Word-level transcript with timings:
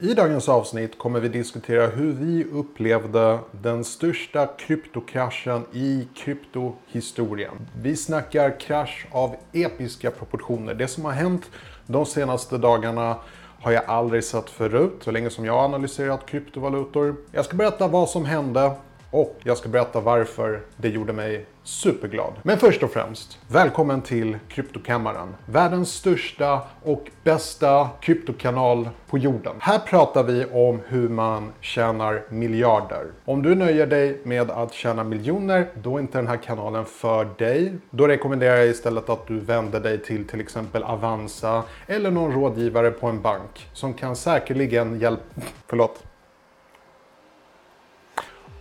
I 0.00 0.14
dagens 0.14 0.48
avsnitt 0.48 0.98
kommer 0.98 1.20
vi 1.20 1.28
diskutera 1.28 1.86
hur 1.86 2.12
vi 2.12 2.44
upplevde 2.44 3.38
den 3.52 3.84
största 3.84 4.46
kryptokraschen 4.46 5.64
i 5.72 6.08
kryptohistorien. 6.14 7.68
Vi 7.82 7.96
snackar 7.96 8.60
krasch 8.60 9.06
av 9.10 9.36
episka 9.52 10.10
proportioner. 10.10 10.74
Det 10.74 10.88
som 10.88 11.04
har 11.04 11.12
hänt 11.12 11.50
de 11.86 12.06
senaste 12.06 12.58
dagarna 12.58 13.16
har 13.60 13.72
jag 13.72 13.84
aldrig 13.86 14.24
sett 14.24 14.50
förut, 14.50 14.92
så 15.00 15.10
länge 15.10 15.30
som 15.30 15.44
jag 15.44 15.52
har 15.52 15.64
analyserat 15.64 16.26
kryptovalutor. 16.26 17.16
Jag 17.32 17.44
ska 17.44 17.56
berätta 17.56 17.88
vad 17.88 18.08
som 18.08 18.24
hände 18.24 18.70
och 19.10 19.36
jag 19.42 19.58
ska 19.58 19.68
berätta 19.68 20.00
varför 20.00 20.60
det 20.76 20.88
gjorde 20.88 21.12
mig 21.12 21.46
superglad. 21.66 22.32
Men 22.42 22.58
först 22.58 22.82
och 22.82 22.90
främst, 22.90 23.38
välkommen 23.48 24.02
till 24.02 24.38
Kryptokammaren. 24.48 25.34
Världens 25.46 25.92
största 25.92 26.60
och 26.82 27.10
bästa 27.24 27.88
kryptokanal 28.00 28.88
på 29.06 29.18
jorden. 29.18 29.56
Här 29.58 29.78
pratar 29.78 30.22
vi 30.22 30.44
om 30.44 30.80
hur 30.88 31.08
man 31.08 31.52
tjänar 31.60 32.22
miljarder. 32.28 33.06
Om 33.24 33.42
du 33.42 33.54
nöjer 33.54 33.86
dig 33.86 34.20
med 34.24 34.50
att 34.50 34.72
tjäna 34.72 35.04
miljoner, 35.04 35.66
då 35.74 35.96
är 35.96 36.00
inte 36.00 36.18
den 36.18 36.26
här 36.26 36.36
kanalen 36.36 36.84
för 36.84 37.28
dig. 37.38 37.72
Då 37.90 38.08
rekommenderar 38.08 38.56
jag 38.56 38.66
istället 38.66 39.08
att 39.08 39.26
du 39.26 39.40
vänder 39.40 39.80
dig 39.80 40.02
till 40.02 40.26
till 40.26 40.40
exempel 40.40 40.82
Avanza 40.82 41.62
eller 41.86 42.10
någon 42.10 42.32
rådgivare 42.32 42.90
på 42.90 43.06
en 43.06 43.22
bank 43.22 43.68
som 43.72 43.94
kan 43.94 44.16
säkerligen 44.16 45.00
hjälpa... 45.00 45.22
Förlåt. 45.66 46.05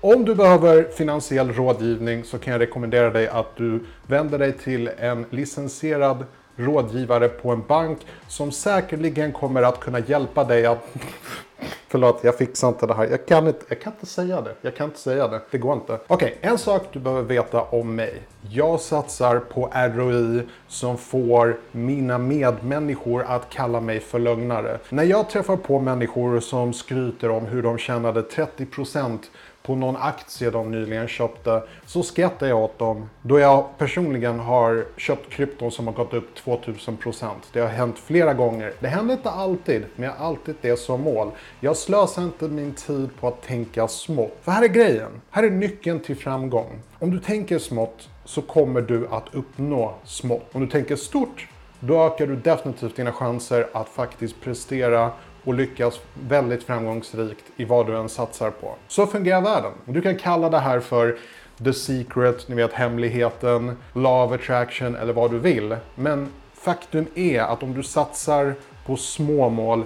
Om 0.06 0.26
du 0.26 0.36
behöver 0.36 0.84
finansiell 0.84 1.54
rådgivning 1.54 2.24
så 2.24 2.38
kan 2.38 2.54
jag 2.54 2.62
rekommendera 2.62 3.10
dig 3.10 3.28
att 3.28 3.56
du 3.56 3.80
vänder 4.08 4.40
dig 4.40 4.52
till 4.52 4.90
en 4.98 5.26
licensierad 5.30 6.26
rådgivare 6.56 7.30
på 7.30 7.52
en 7.52 7.64
bank 7.68 8.00
som 8.28 8.52
säkerligen 8.52 9.32
kommer 9.32 9.62
att 9.62 9.80
kunna 9.80 10.00
hjälpa 10.00 10.44
dig 10.44 10.66
att 10.66 10.88
Förlåt, 11.88 12.20
jag 12.24 12.38
fixar 12.38 12.68
inte 12.68 12.88
det 12.88 12.94
här. 12.94 13.08
Jag 13.08 13.26
kan 13.26 13.48
inte, 13.48 13.66
jag 13.70 13.82
kan 13.82 13.94
inte 13.94 14.06
säga 14.06 14.42
det. 14.42 14.56
Jag 14.62 14.76
kan 14.76 14.86
inte 14.86 15.00
säga 15.00 15.28
det. 15.28 15.42
Det 15.52 15.58
går 15.58 15.74
inte. 15.74 16.00
Okej, 16.08 16.38
okay, 16.38 16.52
en 16.52 16.58
sak 16.58 16.88
du 16.92 17.00
behöver 17.00 17.24
veta 17.24 17.62
om 17.62 17.96
mig. 17.96 18.22
Jag 18.50 18.80
satsar 18.80 19.40
på 19.40 19.70
ROI 19.74 20.42
som 20.68 20.98
får 20.98 21.58
mina 21.72 22.18
medmänniskor 22.18 23.24
att 23.24 23.50
kalla 23.50 23.82
mig 23.82 24.00
för 24.00 24.20
lögnare. 24.20 24.80
När 24.90 25.04
jag 25.04 25.30
träffar 25.30 25.58
på 25.58 25.80
människor 25.80 26.40
som 26.40 26.74
skryter 26.74 27.30
om 27.30 27.46
hur 27.46 27.64
de 27.64 27.78
tjänade 27.78 28.22
30% 28.22 29.20
på 29.66 29.76
någon 29.76 29.96
aktie 29.96 30.52
de 30.52 30.72
nyligen 30.72 31.08
köpte 31.08 31.64
så 31.86 32.04
skrattar 32.04 32.48
jag 32.48 32.60
åt 32.60 32.80
dem 32.80 33.10
då 33.22 33.40
jag 33.40 33.78
personligen 33.78 34.40
har 34.40 34.86
köpt 34.98 35.30
krypton 35.30 35.72
som 35.72 35.88
har 35.88 35.94
gått 35.94 36.14
upp 36.14 36.38
2000%. 36.46 37.30
Det 37.54 37.60
har 37.60 37.68
hänt 37.68 38.00
flera 38.00 38.34
gånger. 38.34 38.74
Det 38.80 38.88
händer 38.88 39.14
inte 39.14 39.30
alltid, 39.30 39.86
men 39.96 40.06
jag 40.06 40.16
har 40.16 40.28
alltid 40.28 40.56
det 40.62 40.78
som 40.80 41.02
mål. 41.02 41.32
Jag 41.60 41.78
slösar 41.78 42.24
inte 42.24 42.48
min 42.48 42.74
tid 42.74 43.10
på 43.20 43.28
att 43.28 43.42
tänka 43.42 43.88
smått. 43.88 44.38
För 44.42 44.52
här 44.52 44.64
är 44.64 44.68
grejen. 44.68 45.12
Här 45.30 45.44
är 45.44 45.50
nyckeln 45.50 46.00
till 46.00 46.16
framgång. 46.16 46.82
Om 47.00 47.12
du 47.12 47.20
tänker 47.20 47.60
smått 47.60 48.10
så 48.26 48.42
kommer 48.42 48.82
du 48.82 49.08
att 49.08 49.36
uppnå 49.36 49.94
smått. 50.04 50.50
Om 50.52 50.62
du 50.62 50.68
tänker 50.68 50.96
stort, 50.96 51.48
då 51.80 52.06
ökar 52.06 52.28
du 52.28 52.36
definitivt 52.36 52.96
dina 52.96 53.12
chanser 53.12 53.68
att 53.74 53.90
faktiskt 53.90 54.42
prestera 54.42 55.12
och 55.46 55.54
lyckas 55.54 56.00
väldigt 56.14 56.64
framgångsrikt 56.64 57.46
i 57.58 57.66
vad 57.66 57.88
du 57.88 57.98
än 57.98 58.10
satsar 58.10 58.52
på. 58.52 58.76
Så 58.88 59.08
fungerar 59.08 59.42
världen. 59.42 59.72
Du 59.86 60.02
kan 60.02 60.18
kalla 60.18 60.50
det 60.50 60.60
här 60.60 60.80
för 60.80 61.18
the 61.64 61.74
secret, 61.74 62.48
ni 62.48 62.56
vet 62.56 62.74
hemligheten, 62.74 63.78
law 63.94 64.34
of 64.34 64.42
attraction 64.42 64.96
eller 64.96 65.14
vad 65.14 65.32
du 65.32 65.40
vill. 65.40 65.76
Men 65.96 66.30
faktum 66.54 67.06
är 67.16 67.42
att 67.42 67.64
om 67.64 67.74
du 67.74 67.84
satsar 67.84 68.56
på 68.86 68.98
små 68.98 69.50
mål, 69.50 69.86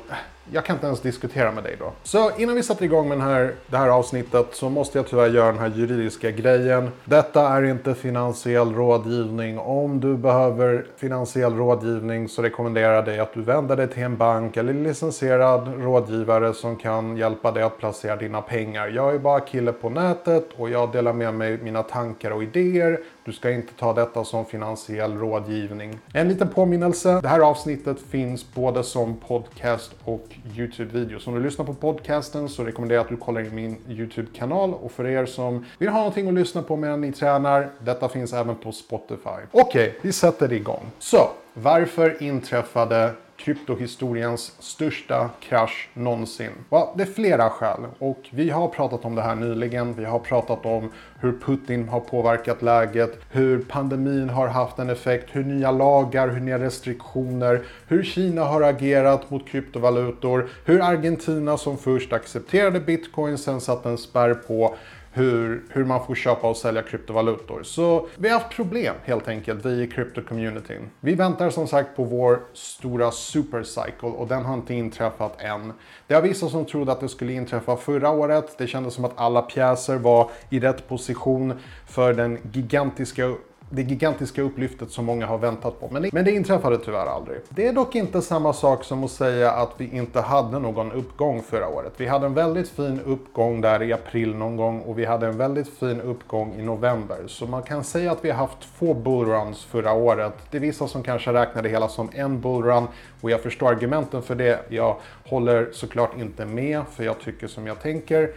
jag 0.52 0.66
kan 0.66 0.76
inte 0.76 0.86
ens 0.86 1.02
diskutera 1.02 1.52
med 1.52 1.64
dig 1.64 1.76
då. 1.80 1.92
Så 2.04 2.32
innan 2.38 2.56
vi 2.56 2.64
sätter 2.64 2.86
igång 2.86 3.10
med 3.10 3.18
den 3.18 3.28
här, 3.28 3.54
det 3.68 3.78
här 3.78 3.90
avsnittet 3.90 4.48
så 4.52 4.70
måste 4.70 4.98
jag 4.98 5.08
tyvärr 5.08 5.30
göra 5.30 5.52
den 5.52 5.62
här 5.62 5.72
juridiska 5.76 6.32
grejen. 6.32 6.92
Detta 7.06 7.48
är 7.50 7.64
inte 7.64 7.96
finansiell 7.96 8.74
rådgivning. 8.74 9.60
Om 9.60 10.00
du 10.00 10.18
behöver 10.18 10.86
finansiell 10.98 11.56
rådgivning 11.56 12.30
så 12.30 12.42
rekommenderar 12.42 12.94
jag 12.94 13.06
dig 13.06 13.20
att 13.20 13.34
du 13.34 13.42
vänder 13.42 13.76
dig 13.76 13.88
till 13.88 14.04
en 14.04 14.18
bank 14.18 14.58
eller 14.58 14.74
licensierad 14.74 15.74
rådgivare 15.84 16.54
som 16.54 16.76
kan 16.76 17.18
hjälpa 17.18 17.52
dig 17.52 17.64
att 17.64 17.78
placera 17.78 18.16
dina 18.16 18.42
pengar. 18.42 18.88
Jag 18.88 19.16
är 19.16 19.20
bara 19.20 19.40
kille 19.40 19.72
på 19.72 19.90
nätet 19.90 20.50
och 20.58 20.70
jag 20.70 20.92
delar 20.92 21.14
med 21.14 21.34
mig 21.34 21.58
mina 21.58 21.84
tankar 21.84 22.32
och 22.32 22.44
idéer. 22.44 23.00
Du 23.26 23.34
ska 23.34 23.52
inte 23.52 23.74
ta 23.74 23.94
detta 23.94 24.24
som 24.24 24.46
finansiell 24.46 25.18
rådgivning. 25.18 26.00
En 26.14 26.28
liten 26.28 26.48
påminnelse. 26.48 27.20
Det 27.22 27.28
här 27.28 27.40
avsnittet 27.40 27.98
finns 28.10 28.54
både 28.54 28.84
som 28.84 29.16
podcast 29.16 29.92
och 30.04 30.39
YouTube-video. 30.58 31.20
Så 31.20 31.30
om 31.30 31.36
du 31.36 31.44
lyssnar 31.44 31.66
på 31.66 31.74
podcasten 31.74 32.50
så 32.50 32.64
rekommenderar 32.64 32.98
jag 32.98 33.04
att 33.04 33.10
du 33.10 33.18
kollar 33.18 33.42
in 33.42 33.56
min 33.56 33.78
YouTube-kanal. 33.90 34.74
Och 34.74 34.92
för 34.92 35.08
er 35.08 35.26
som 35.26 35.66
vill 35.78 35.90
ha 35.90 35.98
någonting 35.98 36.28
att 36.28 36.34
lyssna 36.34 36.62
på 36.62 36.76
medan 36.76 37.02
ni 37.02 37.12
tränar, 37.12 37.70
detta 37.80 38.10
finns 38.10 38.34
även 38.34 38.56
på 38.56 38.72
Spotify. 38.72 39.30
Okej, 39.52 39.62
okay, 39.62 39.92
vi 40.02 40.12
sätter 40.12 40.54
igång. 40.54 40.86
Så, 41.00 41.30
varför 41.54 42.24
inträffade 42.24 43.12
kryptohistoriens 43.40 44.54
största 44.60 45.30
krasch 45.40 45.90
någonsin? 45.94 46.52
Well, 46.70 46.88
det 46.96 47.04
är 47.04 47.08
flera 47.08 47.50
skäl 47.50 47.80
och 48.00 48.22
vi 48.32 48.50
har 48.50 48.68
pratat 48.68 49.06
om 49.06 49.16
det 49.16 49.22
här 49.22 49.36
nyligen. 49.36 49.94
Vi 49.94 50.06
har 50.06 50.20
pratat 50.20 50.66
om 50.66 50.92
hur 51.20 51.40
Putin 51.46 51.90
har 51.90 52.00
påverkat 52.00 52.62
läget, 52.62 53.20
hur 53.32 53.60
pandemin 53.60 54.30
har 54.30 54.48
haft 54.48 54.80
en 54.80 54.90
effekt, 54.90 55.30
hur 55.32 55.44
nya 55.44 55.72
lagar, 55.72 56.28
hur 56.28 56.40
nya 56.40 56.60
restriktioner, 56.60 57.62
hur 57.88 58.04
Kina 58.04 58.44
har 58.44 58.62
agerat 58.62 59.30
mot 59.30 59.48
kryptovalutor, 59.48 60.50
hur 60.66 60.82
Argentina 60.82 61.58
som 61.58 61.78
först 61.78 62.14
accepterade 62.14 62.80
bitcoin 62.80 63.38
sen 63.38 63.62
satte 63.62 63.90
en 63.90 63.98
spärr 63.98 64.34
på 64.34 64.76
hur, 65.12 65.64
hur 65.70 65.86
man 65.86 66.06
får 66.06 66.16
köpa 66.16 66.50
och 66.50 66.58
sälja 66.58 66.82
kryptovalutor. 66.82 67.64
Så 67.64 68.08
vi 68.18 68.30
har 68.30 68.40
haft 68.40 68.56
problem 68.56 68.96
helt 69.04 69.28
enkelt, 69.28 69.66
vi 69.66 69.84
i 69.84 69.88
krypto-communityn. 69.88 70.90
Vi 71.00 71.16
väntar 71.16 71.50
som 71.50 71.68
sagt 71.68 71.96
på 71.96 72.04
vår 72.04 72.40
stora 72.54 73.12
supercycle 73.12 74.10
och 74.10 74.28
den 74.28 74.46
har 74.46 74.54
inte 74.54 74.74
inträffat 74.74 75.42
än. 75.42 75.74
Det 76.08 76.14
har 76.14 76.22
vissa 76.22 76.50
som 76.50 76.66
trodde 76.66 76.92
att 76.92 77.00
det 77.00 77.10
skulle 77.10 77.34
inträffa 77.34 77.78
förra 77.78 78.10
året. 78.10 78.58
Det 78.58 78.68
kändes 78.68 78.94
som 78.94 79.06
att 79.06 79.14
alla 79.16 79.42
pjäser 79.42 79.98
var 79.98 80.30
i 80.50 80.60
rätt 80.60 80.88
position 80.88 81.54
för 81.86 82.14
den 82.14 82.38
gigantiska 82.52 83.36
det 83.70 83.82
gigantiska 83.82 84.42
upplyftet 84.42 84.92
som 84.92 85.06
många 85.06 85.26
har 85.26 85.38
väntat 85.38 85.80
på. 85.80 85.90
Men 85.92 86.02
det, 86.02 86.10
men 86.14 86.26
det 86.26 86.32
inträffade 86.32 86.78
tyvärr 86.78 87.06
aldrig. 87.06 87.40
Det 87.50 87.68
är 87.68 87.74
dock 87.74 87.96
inte 87.96 88.22
samma 88.22 88.54
sak 88.54 88.84
som 88.84 89.04
att 89.04 89.12
säga 89.12 89.52
att 89.52 89.72
vi 89.78 89.98
inte 89.98 90.22
hade 90.22 90.60
någon 90.60 90.92
uppgång 90.92 91.42
förra 91.42 91.68
året. 91.68 91.94
Vi 91.98 92.08
hade 92.08 92.26
en 92.26 92.34
väldigt 92.34 92.70
fin 92.70 93.00
uppgång 93.06 93.62
där 93.62 93.84
i 93.84 93.94
april 93.94 94.36
någon 94.36 94.56
gång 94.56 94.82
och 94.82 95.00
vi 95.00 95.06
hade 95.06 95.28
en 95.28 95.38
väldigt 95.38 95.70
fin 95.70 96.02
uppgång 96.02 96.56
i 96.60 96.62
november. 96.62 97.18
Så 97.28 97.46
man 97.46 97.64
kan 97.64 97.84
säga 97.84 98.12
att 98.12 98.26
vi 98.26 98.30
har 98.30 98.38
haft 98.38 98.58
två 98.80 98.94
bullruns 98.94 99.64
förra 99.64 99.94
året. 99.94 100.34
Det 100.52 100.58
är 100.58 100.62
vissa 100.62 100.88
som 100.88 101.04
kanske 101.04 101.34
räknar 101.34 101.62
det 101.62 101.70
hela 101.70 101.88
som 101.88 102.10
en 102.14 102.42
bullrun 102.42 102.88
och 103.22 103.32
jag 103.32 103.42
förstår 103.42 103.70
argumenten 103.70 104.22
för 104.22 104.36
det. 104.36 104.60
Jag 104.70 104.96
håller 105.26 105.70
såklart 105.72 106.18
inte 106.18 106.46
med 106.46 106.82
för 106.92 107.04
jag 107.04 107.20
tycker 107.20 107.48
som 107.48 107.68
jag 107.68 107.82
tänker. 107.82 108.30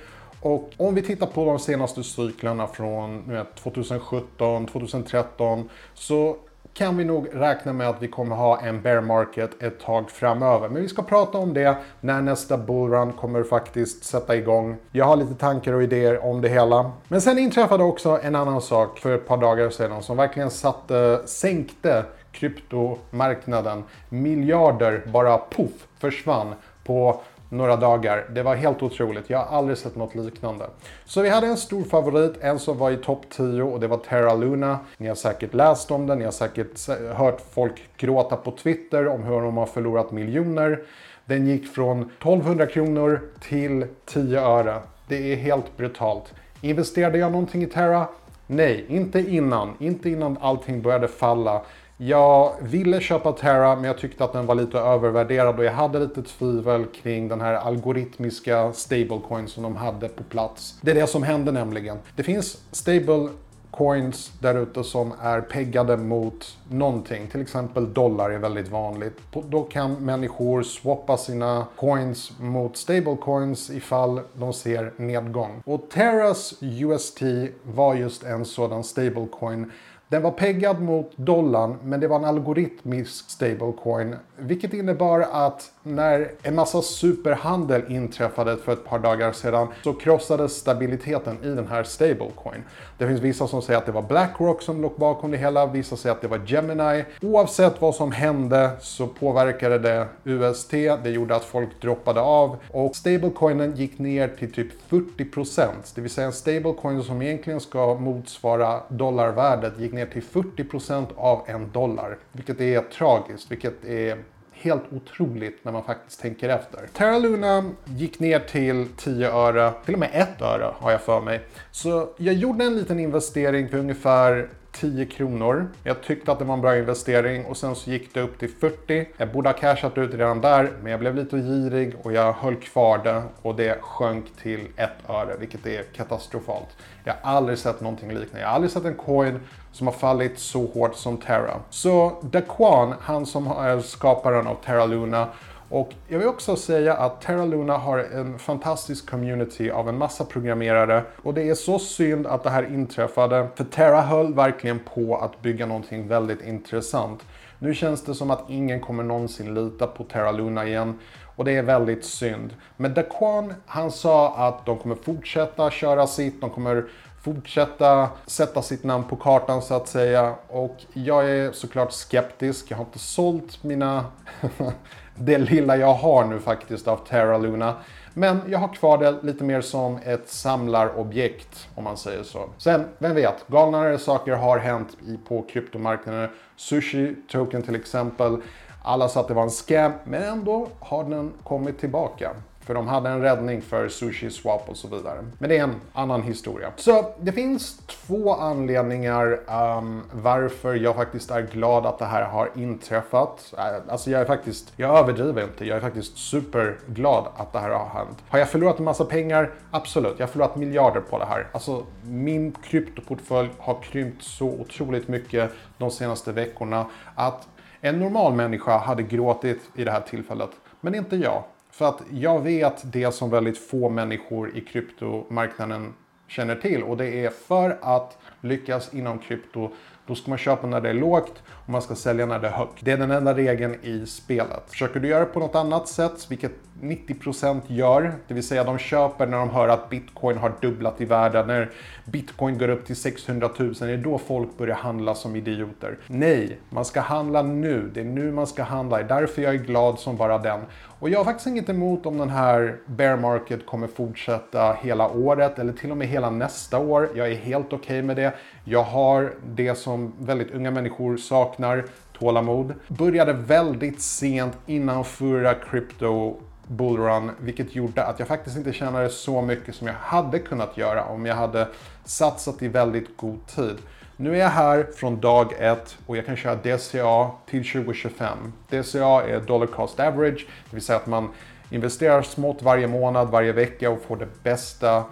Och 0.42 0.70
om 0.76 0.94
vi 0.94 1.02
tittar 1.02 1.26
på 1.26 1.44
de 1.44 1.58
senaste 1.58 2.04
cyklerna 2.04 2.66
från 2.66 3.36
2017, 3.62 4.66
2013 4.66 5.68
så 5.94 6.36
kan 6.74 6.96
vi 6.96 7.04
nog 7.04 7.28
räkna 7.32 7.72
med 7.72 7.88
att 7.88 8.02
vi 8.02 8.08
kommer 8.08 8.36
ha 8.36 8.60
en 8.60 8.82
bear 8.82 9.00
market 9.00 9.62
ett 9.62 9.80
tag 9.80 10.10
framöver. 10.10 10.68
Men 10.68 10.82
vi 10.82 10.88
ska 10.88 11.02
prata 11.02 11.38
om 11.38 11.54
det 11.54 11.76
när 12.00 12.22
nästa 12.22 12.58
bullrun 12.58 13.12
kommer 13.12 13.42
faktiskt 13.42 14.04
sätta 14.04 14.36
igång. 14.36 14.76
Jag 14.92 15.04
har 15.04 15.16
lite 15.16 15.34
tankar 15.34 15.72
och 15.72 15.82
idéer 15.82 16.24
om 16.24 16.40
det 16.40 16.48
hela. 16.48 16.90
Men 17.08 17.20
sen 17.20 17.38
inträffade 17.38 17.84
också 17.84 18.20
en 18.22 18.34
annan 18.34 18.60
sak 18.60 18.98
för 18.98 19.14
ett 19.14 19.28
par 19.28 19.36
dagar 19.36 19.70
sedan 19.70 20.02
som 20.02 20.16
verkligen 20.16 20.50
satte, 20.50 21.22
sänkte 21.26 22.04
kryptomarknaden. 22.32 23.84
Miljarder 24.08 25.02
bara 25.12 25.38
poff 25.38 25.88
försvann 25.98 26.54
på 26.84 27.20
några 27.52 27.76
dagar. 27.76 28.24
Det 28.30 28.42
var 28.42 28.54
helt 28.54 28.82
otroligt. 28.82 29.30
Jag 29.30 29.38
har 29.38 29.58
aldrig 29.58 29.78
sett 29.78 29.96
något 29.96 30.14
liknande. 30.14 30.66
Så 31.04 31.22
vi 31.22 31.28
hade 31.28 31.46
en 31.46 31.56
stor 31.56 31.82
favorit, 31.84 32.32
en 32.40 32.58
som 32.58 32.78
var 32.78 32.90
i 32.90 32.96
topp 32.96 33.22
10 33.30 33.62
och 33.62 33.80
det 33.80 33.86
var 33.88 33.96
Terra 33.96 34.34
Luna. 34.34 34.78
Ni 34.96 35.08
har 35.08 35.14
säkert 35.14 35.54
läst 35.54 35.90
om 35.90 36.06
den, 36.06 36.18
ni 36.18 36.24
har 36.24 36.32
säkert 36.32 36.88
hört 37.16 37.40
folk 37.54 37.82
gråta 37.96 38.36
på 38.36 38.50
Twitter 38.50 39.08
om 39.08 39.22
hur 39.22 39.40
de 39.40 39.56
har 39.56 39.66
förlorat 39.66 40.12
miljoner. 40.12 40.82
Den 41.24 41.46
gick 41.46 41.68
från 41.68 42.02
1200 42.02 42.66
kronor 42.66 43.20
till 43.40 43.86
10 44.04 44.40
öre. 44.40 44.78
Det 45.08 45.32
är 45.32 45.36
helt 45.36 45.76
brutalt. 45.76 46.34
Investerade 46.60 47.18
jag 47.18 47.32
någonting 47.32 47.62
i 47.62 47.66
Terra? 47.66 48.06
Nej, 48.46 48.84
inte 48.88 49.20
innan. 49.20 49.74
Inte 49.78 50.10
innan 50.10 50.36
allting 50.40 50.82
började 50.82 51.08
falla. 51.08 51.62
Jag 52.04 52.52
ville 52.60 53.00
köpa 53.00 53.32
Terra 53.32 53.74
men 53.74 53.84
jag 53.84 53.98
tyckte 53.98 54.24
att 54.24 54.32
den 54.32 54.46
var 54.46 54.54
lite 54.54 54.78
övervärderad 54.78 55.58
och 55.58 55.64
jag 55.64 55.72
hade 55.72 55.98
lite 55.98 56.22
tvivel 56.22 56.86
kring 56.86 57.28
den 57.28 57.40
här 57.40 57.54
algoritmiska 57.54 58.72
stablecoin 58.72 59.48
som 59.48 59.62
de 59.62 59.76
hade 59.76 60.08
på 60.08 60.22
plats. 60.22 60.78
Det 60.80 60.90
är 60.90 60.94
det 60.94 61.06
som 61.06 61.22
hände 61.22 61.52
nämligen. 61.52 61.98
Det 62.16 62.22
finns 62.22 62.58
stable 62.70 63.28
coins 63.70 64.32
där 64.40 64.54
ute 64.54 64.84
som 64.84 65.12
är 65.22 65.40
peggade 65.40 65.96
mot 65.96 66.58
någonting. 66.68 67.26
Till 67.26 67.40
exempel 67.40 67.92
dollar 67.92 68.30
är 68.30 68.38
väldigt 68.38 68.68
vanligt. 68.68 69.18
Då 69.48 69.62
kan 69.62 69.94
människor 69.94 70.62
swappa 70.62 71.16
sina 71.16 71.66
coins 71.76 72.32
mot 72.40 72.76
stablecoins 72.76 73.70
ifall 73.70 74.20
de 74.34 74.52
ser 74.52 74.92
nedgång. 74.96 75.62
Och 75.64 75.90
Terras 75.90 76.54
UST 76.60 77.22
var 77.62 77.94
just 77.94 78.22
en 78.22 78.44
sådan 78.44 78.84
stablecoin 78.84 79.70
den 80.12 80.22
var 80.22 80.30
peggad 80.30 80.82
mot 80.82 81.12
dollarn, 81.16 81.76
men 81.84 82.00
det 82.00 82.08
var 82.08 82.16
en 82.16 82.24
algoritmisk 82.24 83.30
stablecoin. 83.30 84.16
Vilket 84.36 84.74
innebar 84.74 85.20
att 85.32 85.70
när 85.82 86.30
en 86.42 86.54
massa 86.54 86.82
superhandel 86.82 87.82
inträffade 87.88 88.56
för 88.56 88.72
ett 88.72 88.84
par 88.84 88.98
dagar 88.98 89.32
sedan 89.32 89.68
så 89.84 89.92
krossades 89.92 90.56
stabiliteten 90.56 91.38
i 91.42 91.48
den 91.48 91.68
här 91.68 91.82
stablecoin. 91.82 92.62
Det 92.98 93.06
finns 93.06 93.20
vissa 93.20 93.46
som 93.46 93.62
säger 93.62 93.78
att 93.78 93.86
det 93.86 93.92
var 93.92 94.02
Blackrock 94.02 94.62
som 94.62 94.82
låg 94.82 94.92
bakom 94.96 95.30
det 95.30 95.36
hela, 95.36 95.66
vissa 95.66 95.96
säger 95.96 96.14
att 96.14 96.20
det 96.20 96.28
var 96.28 96.40
Gemini. 96.46 97.04
Oavsett 97.22 97.80
vad 97.80 97.94
som 97.94 98.12
hände 98.12 98.70
så 98.80 99.06
påverkade 99.06 99.78
det 99.78 100.06
UST, 100.24 100.70
det 100.70 101.10
gjorde 101.10 101.36
att 101.36 101.44
folk 101.44 101.80
droppade 101.80 102.20
av 102.20 102.56
och 102.70 102.96
stablecoinen 102.96 103.76
gick 103.76 103.98
ner 103.98 104.28
till 104.28 104.52
typ 104.52 104.90
40%. 104.90 105.68
Det 105.94 106.00
vill 106.00 106.10
säga 106.10 106.26
en 106.26 106.32
stablecoin 106.32 107.02
som 107.02 107.22
egentligen 107.22 107.60
ska 107.60 107.94
motsvara 107.94 108.80
dollarvärdet 108.88 109.80
gick 109.80 109.92
ner 109.92 110.01
ner 110.02 110.12
till 110.12 110.22
40% 110.22 111.06
av 111.16 111.42
en 111.46 111.70
dollar. 111.72 112.18
Vilket 112.32 112.60
är 112.60 112.80
tragiskt, 112.80 113.50
vilket 113.50 113.84
är 113.84 114.18
helt 114.52 114.82
otroligt 114.92 115.64
när 115.64 115.72
man 115.72 115.84
faktiskt 115.84 116.20
tänker 116.20 116.48
efter. 116.48 116.86
Terra 116.92 117.18
Luna 117.18 117.70
gick 117.84 118.20
ner 118.20 118.38
till 118.38 118.88
10 118.96 119.30
öre, 119.30 119.72
till 119.84 119.94
och 119.94 120.00
med 120.00 120.10
1 120.12 120.42
öre 120.42 120.74
har 120.78 120.90
jag 120.90 121.00
för 121.00 121.20
mig. 121.20 121.40
Så 121.70 122.08
jag 122.16 122.34
gjorde 122.34 122.64
en 122.64 122.76
liten 122.76 123.00
investering 123.00 123.68
för 123.68 123.78
ungefär 123.78 124.48
10 124.72 125.06
kronor. 125.06 125.68
Jag 125.84 126.02
tyckte 126.02 126.32
att 126.32 126.38
det 126.38 126.44
var 126.44 126.54
en 126.54 126.60
bra 126.60 126.76
investering 126.76 127.44
och 127.44 127.56
sen 127.56 127.74
så 127.74 127.90
gick 127.90 128.14
det 128.14 128.20
upp 128.20 128.38
till 128.38 128.48
40. 128.48 129.08
Jag 129.16 129.32
borde 129.32 129.48
ha 129.48 129.54
cashat 129.54 129.98
ut 129.98 130.14
redan 130.14 130.40
där, 130.40 130.70
men 130.82 130.90
jag 130.90 131.00
blev 131.00 131.14
lite 131.14 131.36
girig 131.36 131.94
och 132.02 132.12
jag 132.12 132.32
höll 132.32 132.56
kvar 132.56 132.98
det 133.04 133.22
och 133.42 133.54
det 133.54 133.80
sjönk 133.80 134.24
till 134.42 134.68
1 134.76 134.90
öre, 135.08 135.36
vilket 135.38 135.66
är 135.66 135.82
katastrofalt. 135.82 136.68
Jag 137.04 137.14
har 137.22 137.36
aldrig 137.36 137.58
sett 137.58 137.80
någonting 137.80 138.08
liknande. 138.08 138.40
Jag 138.40 138.48
har 138.48 138.54
aldrig 138.54 138.70
sett 138.70 138.84
en 138.84 138.94
coin 138.94 139.40
som 139.72 139.86
har 139.86 139.94
fallit 139.94 140.38
så 140.38 140.66
hårt 140.66 140.96
som 140.96 141.16
Terra. 141.16 141.60
Så 141.70 142.20
Daquan, 142.22 142.94
han 143.00 143.26
som 143.26 143.46
är 143.46 143.80
skaparen 143.80 144.46
av 144.46 144.56
Terra 144.64 144.86
Luna, 144.86 145.28
och 145.72 145.94
jag 146.08 146.18
vill 146.18 146.28
också 146.28 146.56
säga 146.56 146.94
att 146.94 147.20
Terra 147.20 147.44
Luna 147.44 147.76
har 147.76 147.98
en 147.98 148.38
fantastisk 148.38 149.10
community 149.10 149.70
av 149.70 149.88
en 149.88 149.98
massa 149.98 150.24
programmerare 150.24 151.04
och 151.22 151.34
det 151.34 151.48
är 151.48 151.54
så 151.54 151.78
synd 151.78 152.26
att 152.26 152.42
det 152.42 152.50
här 152.50 152.74
inträffade 152.74 153.48
för 153.54 153.64
Terra 153.64 154.00
höll 154.00 154.34
verkligen 154.34 154.78
på 154.94 155.16
att 155.16 155.42
bygga 155.42 155.66
någonting 155.66 156.08
väldigt 156.08 156.42
intressant. 156.42 157.20
Nu 157.58 157.74
känns 157.74 158.04
det 158.04 158.14
som 158.14 158.30
att 158.30 158.44
ingen 158.48 158.80
kommer 158.80 159.02
någonsin 159.02 159.54
lita 159.54 159.86
på 159.86 160.04
Terra 160.04 160.32
Luna 160.32 160.66
igen 160.66 160.98
och 161.36 161.44
det 161.44 161.56
är 161.56 161.62
väldigt 161.62 162.04
synd. 162.04 162.54
Men 162.76 162.94
Daquan, 162.94 163.54
han 163.66 163.90
sa 163.90 164.34
att 164.36 164.66
de 164.66 164.78
kommer 164.78 164.96
fortsätta 164.96 165.70
köra 165.70 166.06
sitt, 166.06 166.40
de 166.40 166.50
kommer 166.50 166.84
fortsätta 167.22 168.08
sätta 168.26 168.62
sitt 168.62 168.84
namn 168.84 169.04
på 169.04 169.16
kartan 169.16 169.62
så 169.62 169.74
att 169.74 169.88
säga. 169.88 170.34
Och 170.48 170.76
jag 170.92 171.30
är 171.30 171.52
såklart 171.52 171.92
skeptisk. 171.92 172.70
Jag 172.70 172.76
har 172.76 172.84
inte 172.84 172.98
sålt 172.98 173.64
mina 173.64 174.04
det 175.14 175.38
lilla 175.38 175.76
jag 175.76 175.94
har 175.94 176.24
nu 176.24 176.38
faktiskt 176.38 176.88
av 176.88 176.96
Terra 176.96 177.38
Luna. 177.38 177.74
Men 178.14 178.40
jag 178.48 178.58
har 178.58 178.68
kvar 178.68 178.98
det 178.98 179.22
lite 179.22 179.44
mer 179.44 179.60
som 179.60 179.98
ett 180.04 180.28
samlarobjekt 180.28 181.68
om 181.74 181.84
man 181.84 181.96
säger 181.96 182.22
så. 182.22 182.48
Sen, 182.58 182.84
vem 182.98 183.14
vet, 183.14 183.48
galnare 183.48 183.98
saker 183.98 184.32
har 184.32 184.58
hänt 184.58 184.96
på 185.28 185.42
kryptomarknaden. 185.42 186.28
Sushi 186.56 187.16
Token 187.28 187.62
till 187.62 187.74
exempel. 187.74 188.36
Alla 188.84 189.08
sa 189.08 189.20
att 189.20 189.28
det 189.28 189.34
var 189.34 189.42
en 189.42 189.50
scam, 189.50 189.92
men 190.04 190.22
ändå 190.22 190.68
har 190.80 191.04
den 191.04 191.32
kommit 191.44 191.80
tillbaka. 191.80 192.30
För 192.62 192.74
de 192.74 192.86
hade 192.86 193.08
en 193.08 193.20
räddning 193.20 193.62
för 193.62 193.88
Sushi 193.88 194.30
Swap 194.30 194.68
och 194.68 194.76
så 194.76 194.88
vidare. 194.88 195.24
Men 195.38 195.48
det 195.48 195.58
är 195.58 195.62
en 195.62 195.80
annan 195.92 196.22
historia. 196.22 196.72
Så 196.76 197.14
det 197.20 197.32
finns 197.32 197.78
två 197.86 198.34
anledningar 198.34 199.40
um, 199.78 200.02
varför 200.12 200.74
jag 200.74 200.94
faktiskt 200.94 201.30
är 201.30 201.42
glad 201.42 201.86
att 201.86 201.98
det 201.98 202.04
här 202.04 202.22
har 202.22 202.50
inträffat. 202.54 203.54
Eh, 203.58 203.92
alltså 203.92 204.10
jag 204.10 204.20
är 204.20 204.24
faktiskt, 204.24 204.72
jag 204.76 204.98
överdriver 204.98 205.42
inte, 205.42 205.64
jag 205.64 205.76
är 205.76 205.80
faktiskt 205.80 206.18
superglad 206.18 207.26
att 207.36 207.52
det 207.52 207.58
här 207.58 207.70
har 207.70 207.88
hänt. 207.88 208.18
Har 208.28 208.38
jag 208.38 208.50
förlorat 208.50 208.78
en 208.78 208.84
massa 208.84 209.04
pengar? 209.04 209.50
Absolut, 209.70 210.14
jag 210.18 210.26
har 210.26 210.32
förlorat 210.32 210.56
miljarder 210.56 211.00
på 211.00 211.18
det 211.18 211.24
här. 211.24 211.46
Alltså 211.52 211.86
min 212.02 212.52
kryptoportfölj 212.52 213.50
har 213.58 213.82
krympt 213.82 214.22
så 214.22 214.46
otroligt 214.46 215.08
mycket 215.08 215.50
de 215.78 215.90
senaste 215.90 216.32
veckorna 216.32 216.86
att 217.14 217.48
en 217.80 217.98
normal 217.98 218.34
människa 218.34 218.78
hade 218.78 219.02
gråtit 219.02 219.60
i 219.74 219.84
det 219.84 219.90
här 219.90 220.00
tillfället. 220.00 220.50
Men 220.80 220.94
inte 220.94 221.16
jag. 221.16 221.44
För 221.72 221.88
att 221.88 222.02
jag 222.10 222.40
vet 222.40 222.92
det 222.92 223.14
som 223.14 223.30
väldigt 223.30 223.58
få 223.58 223.88
människor 223.88 224.56
i 224.56 224.60
kryptomarknaden 224.60 225.94
känner 226.28 226.56
till 226.56 226.82
och 226.82 226.96
det 226.96 227.24
är 227.24 227.30
för 227.30 227.78
att 227.80 228.18
lyckas 228.40 228.94
inom 228.94 229.18
krypto 229.18 229.70
då 230.06 230.14
ska 230.14 230.30
man 230.30 230.38
köpa 230.38 230.66
när 230.66 230.80
det 230.80 230.88
är 230.88 230.94
lågt 230.94 231.42
och 231.48 231.68
man 231.68 231.82
ska 231.82 231.94
sälja 231.94 232.26
när 232.26 232.38
det 232.38 232.48
är 232.48 232.52
högt. 232.52 232.84
Det 232.84 232.92
är 232.92 232.96
den 232.96 233.10
enda 233.10 233.34
regeln 233.34 233.74
i 233.82 234.06
spelet. 234.06 234.62
Försöker 234.66 235.00
du 235.00 235.08
göra 235.08 235.20
det 235.20 235.26
på 235.26 235.40
något 235.40 235.54
annat 235.54 235.88
sätt, 235.88 236.26
vilket 236.30 236.52
90% 236.80 237.60
gör, 237.66 238.14
det 238.28 238.34
vill 238.34 238.46
säga 238.46 238.64
de 238.64 238.78
köper 238.78 239.26
när 239.26 239.38
de 239.38 239.50
hör 239.50 239.68
att 239.68 239.90
bitcoin 239.90 240.38
har 240.38 240.52
dubblat 240.60 241.00
i 241.00 241.04
värde, 241.04 241.46
när 241.46 241.70
bitcoin 242.04 242.58
går 242.58 242.68
upp 242.68 242.86
till 242.86 242.96
600 242.96 243.50
000, 243.58 243.74
det 243.74 243.90
är 243.90 243.96
då 243.96 244.18
folk 244.18 244.58
börjar 244.58 244.76
handla 244.76 245.14
som 245.14 245.36
idioter. 245.36 245.98
Nej, 246.06 246.58
man 246.70 246.84
ska 246.84 247.00
handla 247.00 247.42
nu. 247.42 247.90
Det 247.94 248.00
är 248.00 248.04
nu 248.04 248.32
man 248.32 248.46
ska 248.46 248.62
handla. 248.62 248.96
Det 248.96 249.02
är 249.02 249.20
därför 249.20 249.42
jag 249.42 249.54
är 249.54 249.58
glad 249.58 249.98
som 249.98 250.16
bara 250.16 250.38
den. 250.38 250.60
Och 251.02 251.10
jag 251.10 251.18
har 251.18 251.24
faktiskt 251.24 251.46
inget 251.46 251.68
emot 251.68 252.06
om 252.06 252.18
den 252.18 252.30
här 252.30 252.76
bear 252.86 253.16
market 253.16 253.66
kommer 253.66 253.86
fortsätta 253.86 254.72
hela 254.72 255.08
året 255.08 255.58
eller 255.58 255.72
till 255.72 255.90
och 255.90 255.96
med 255.96 256.08
hela 256.08 256.30
nästa 256.30 256.78
år. 256.78 257.10
Jag 257.14 257.32
är 257.32 257.34
helt 257.34 257.66
okej 257.66 257.78
okay 257.78 258.02
med 258.02 258.16
det. 258.16 258.34
Jag 258.64 258.82
har 258.82 259.34
det 259.46 259.74
som 259.74 260.12
väldigt 260.18 260.50
unga 260.50 260.70
människor 260.70 261.16
saknar, 261.16 261.84
tålamod. 262.18 262.74
Började 262.88 263.32
väldigt 263.32 264.02
sent 264.02 264.58
innan 264.66 265.04
förra 265.04 265.54
crypto 265.54 266.36
bullrun, 266.66 267.30
vilket 267.40 267.74
gjorde 267.74 268.04
att 268.04 268.18
jag 268.18 268.28
faktiskt 268.28 268.56
inte 268.56 268.72
tjänade 268.72 269.08
så 269.08 269.42
mycket 269.42 269.74
som 269.74 269.86
jag 269.86 269.94
hade 269.94 270.38
kunnat 270.38 270.76
göra 270.76 271.04
om 271.04 271.26
jag 271.26 271.34
hade 271.34 271.68
satsat 272.04 272.62
i 272.62 272.68
väldigt 272.68 273.16
god 273.16 273.46
tid. 273.46 273.76
Nu 274.22 274.34
är 274.34 274.38
jag 274.38 274.48
här 274.48 274.86
från 274.96 275.20
dag 275.20 275.52
ett 275.58 275.98
och 276.06 276.16
jag 276.16 276.26
kan 276.26 276.36
köra 276.36 276.54
DCA 276.54 277.30
till 277.46 277.72
2025. 277.72 278.52
DCA 278.68 279.22
är 279.22 279.40
dollar 279.46 279.66
cost 279.66 280.00
average, 280.00 280.46
det 280.70 280.76
vill 280.76 280.82
säga 280.82 280.96
att 280.96 281.06
man 281.06 281.28
investerar 281.70 282.22
smått 282.22 282.62
varje 282.62 282.86
månad, 282.86 283.30
varje 283.30 283.52
vecka 283.52 283.90
och 283.90 284.02
får 284.02 284.16
det 284.16 284.28
bästa 284.42 285.04